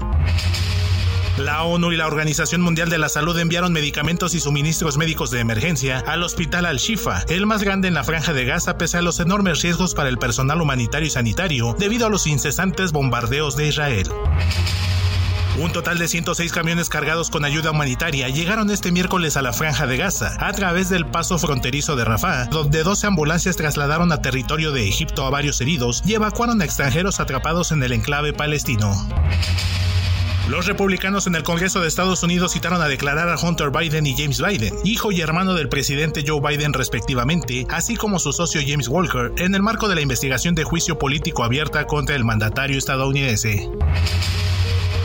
[1.39, 5.41] La ONU y la Organización Mundial de la Salud enviaron medicamentos y suministros médicos de
[5.41, 9.21] emergencia al Hospital Al-Shifa, el más grande en la franja de Gaza pese a los
[9.21, 14.07] enormes riesgos para el personal humanitario y sanitario debido a los incesantes bombardeos de Israel.
[15.59, 19.87] Un total de 106 camiones cargados con ayuda humanitaria llegaron este miércoles a la franja
[19.87, 24.73] de Gaza, a través del paso fronterizo de Rafah, donde 12 ambulancias trasladaron a territorio
[24.73, 28.95] de Egipto a varios heridos y evacuaron a extranjeros atrapados en el enclave palestino.
[30.51, 34.17] Los republicanos en el Congreso de Estados Unidos citaron a declarar a Hunter Biden y
[34.17, 38.89] James Biden, hijo y hermano del presidente Joe Biden respectivamente, así como su socio James
[38.89, 43.71] Walker, en el marco de la investigación de juicio político abierta contra el mandatario estadounidense.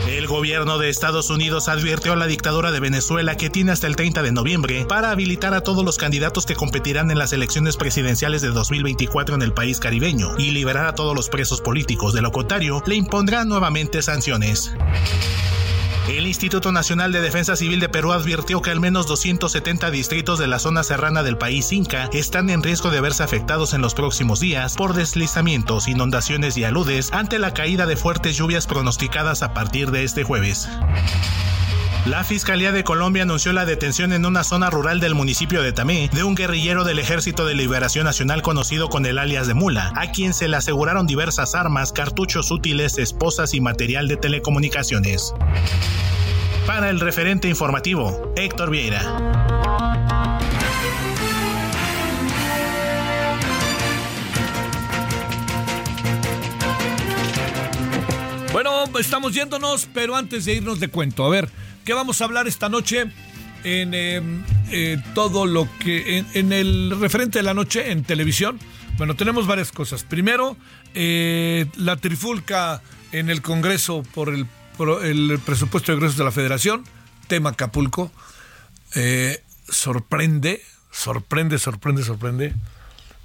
[0.08, 3.96] El gobierno de Estados Unidos advirtió a la dictadura de Venezuela que tiene hasta el
[3.96, 8.40] 30 de noviembre para habilitar a todos los candidatos que competirán en las elecciones presidenciales
[8.40, 12.14] de 2024 en el país caribeño y liberar a todos los presos políticos.
[12.14, 14.72] De lo contrario, le impondrán nuevamente sanciones.
[16.08, 20.46] El Instituto Nacional de Defensa Civil de Perú advirtió que al menos 270 distritos de
[20.46, 24.38] la zona serrana del país Inca están en riesgo de verse afectados en los próximos
[24.38, 29.90] días por deslizamientos, inundaciones y aludes ante la caída de fuertes lluvias pronosticadas a partir
[29.90, 30.68] de este jueves.
[32.06, 36.08] La Fiscalía de Colombia anunció la detención en una zona rural del municipio de Tamé
[36.12, 40.12] de un guerrillero del Ejército de Liberación Nacional conocido con el alias de Mula, a
[40.12, 45.34] quien se le aseguraron diversas armas, cartuchos útiles, esposas y material de telecomunicaciones.
[46.64, 49.02] Para el referente informativo, Héctor Vieira.
[58.52, 61.50] Bueno, estamos yéndonos, pero antes de irnos de cuento, a ver,
[61.86, 63.06] ¿Qué vamos a hablar esta noche?
[63.62, 64.42] En em,
[64.72, 66.24] eh, todo lo que.
[66.34, 68.58] En, el referente de la noche en televisión.
[68.98, 70.02] Bueno, tenemos varias cosas.
[70.02, 70.56] Primero,
[70.94, 72.82] eh, la trifulca
[73.12, 74.48] en el Congreso por el,
[75.46, 76.84] presupuesto de egresos de la Federación.
[77.28, 78.10] Tema Acapulco.
[78.96, 82.54] Eh, sorprende, sorprende, sorprende, sorprende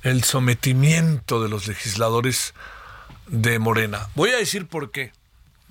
[0.04, 2.54] el sometimiento de los legisladores
[3.26, 4.10] de Morena.
[4.14, 5.14] Voy a decir por qué.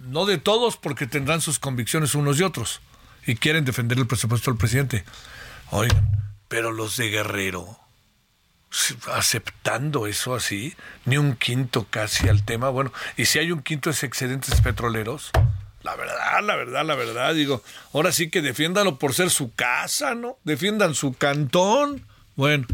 [0.01, 2.81] No de todos, porque tendrán sus convicciones unos y otros
[3.27, 5.05] y quieren defender el presupuesto del presidente.
[5.71, 7.79] Oigan, pero los de Guerrero,
[9.13, 10.75] aceptando eso así,
[11.05, 12.71] ni un quinto casi al tema.
[12.71, 15.31] Bueno, y si hay un quinto es excedentes petroleros.
[15.83, 17.63] La verdad, la verdad, la verdad, digo,
[17.93, 20.39] ahora sí que defiéndanlo por ser su casa, ¿no?
[20.45, 22.05] Defiendan su cantón.
[22.37, 22.67] Bueno,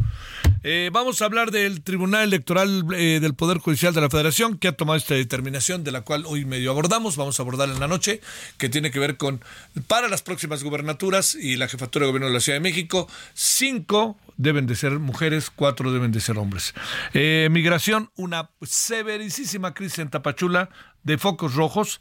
[0.68, 4.66] eh, vamos a hablar del Tribunal Electoral eh, del Poder Judicial de la Federación, que
[4.66, 7.86] ha tomado esta determinación, de la cual hoy medio abordamos, vamos a abordar en la
[7.86, 8.20] noche,
[8.58, 9.40] que tiene que ver con,
[9.86, 14.18] para las próximas gubernaturas y la jefatura de gobierno de la Ciudad de México, cinco
[14.36, 16.74] deben de ser mujeres, cuatro deben de ser hombres.
[17.14, 20.70] Eh, migración, una severísima crisis en Tapachula,
[21.06, 22.00] de focos rojos.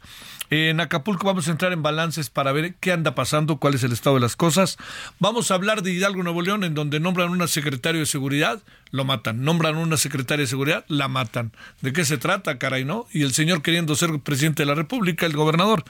[0.50, 3.92] En Acapulco vamos a entrar en balances para ver qué anda pasando, cuál es el
[3.92, 4.76] estado de las cosas.
[5.18, 8.60] Vamos a hablar de Hidalgo, Nuevo León, en donde nombran una secretaria de seguridad,
[8.90, 9.42] lo matan.
[9.42, 11.52] Nombran una secretaria de seguridad, la matan.
[11.80, 13.06] ¿De qué se trata, caray, no?
[13.12, 15.84] Y el señor queriendo ser presidente de la República, el gobernador.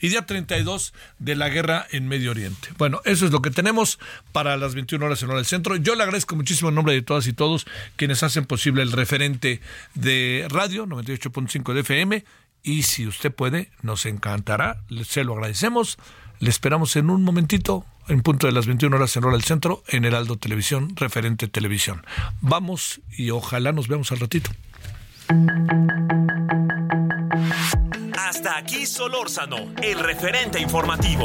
[0.00, 2.68] Y día 32 de la guerra en Medio Oriente.
[2.78, 3.98] Bueno, eso es lo que tenemos
[4.32, 5.76] para las 21 horas en hora del centro.
[5.76, 7.66] Yo le agradezco muchísimo en nombre de todas y todos
[7.96, 9.60] quienes hacen posible el referente
[9.94, 12.24] de radio 98.5 de FM
[12.66, 15.98] y si usted puede, nos encantará, se lo agradecemos.
[16.40, 19.84] Le esperamos en un momentito, en punto de las 21 horas en hora del centro,
[19.86, 22.04] en Heraldo Televisión, referente televisión.
[22.40, 24.50] Vamos y ojalá nos veamos al ratito.
[28.18, 31.24] Hasta aquí Solórzano, el referente informativo.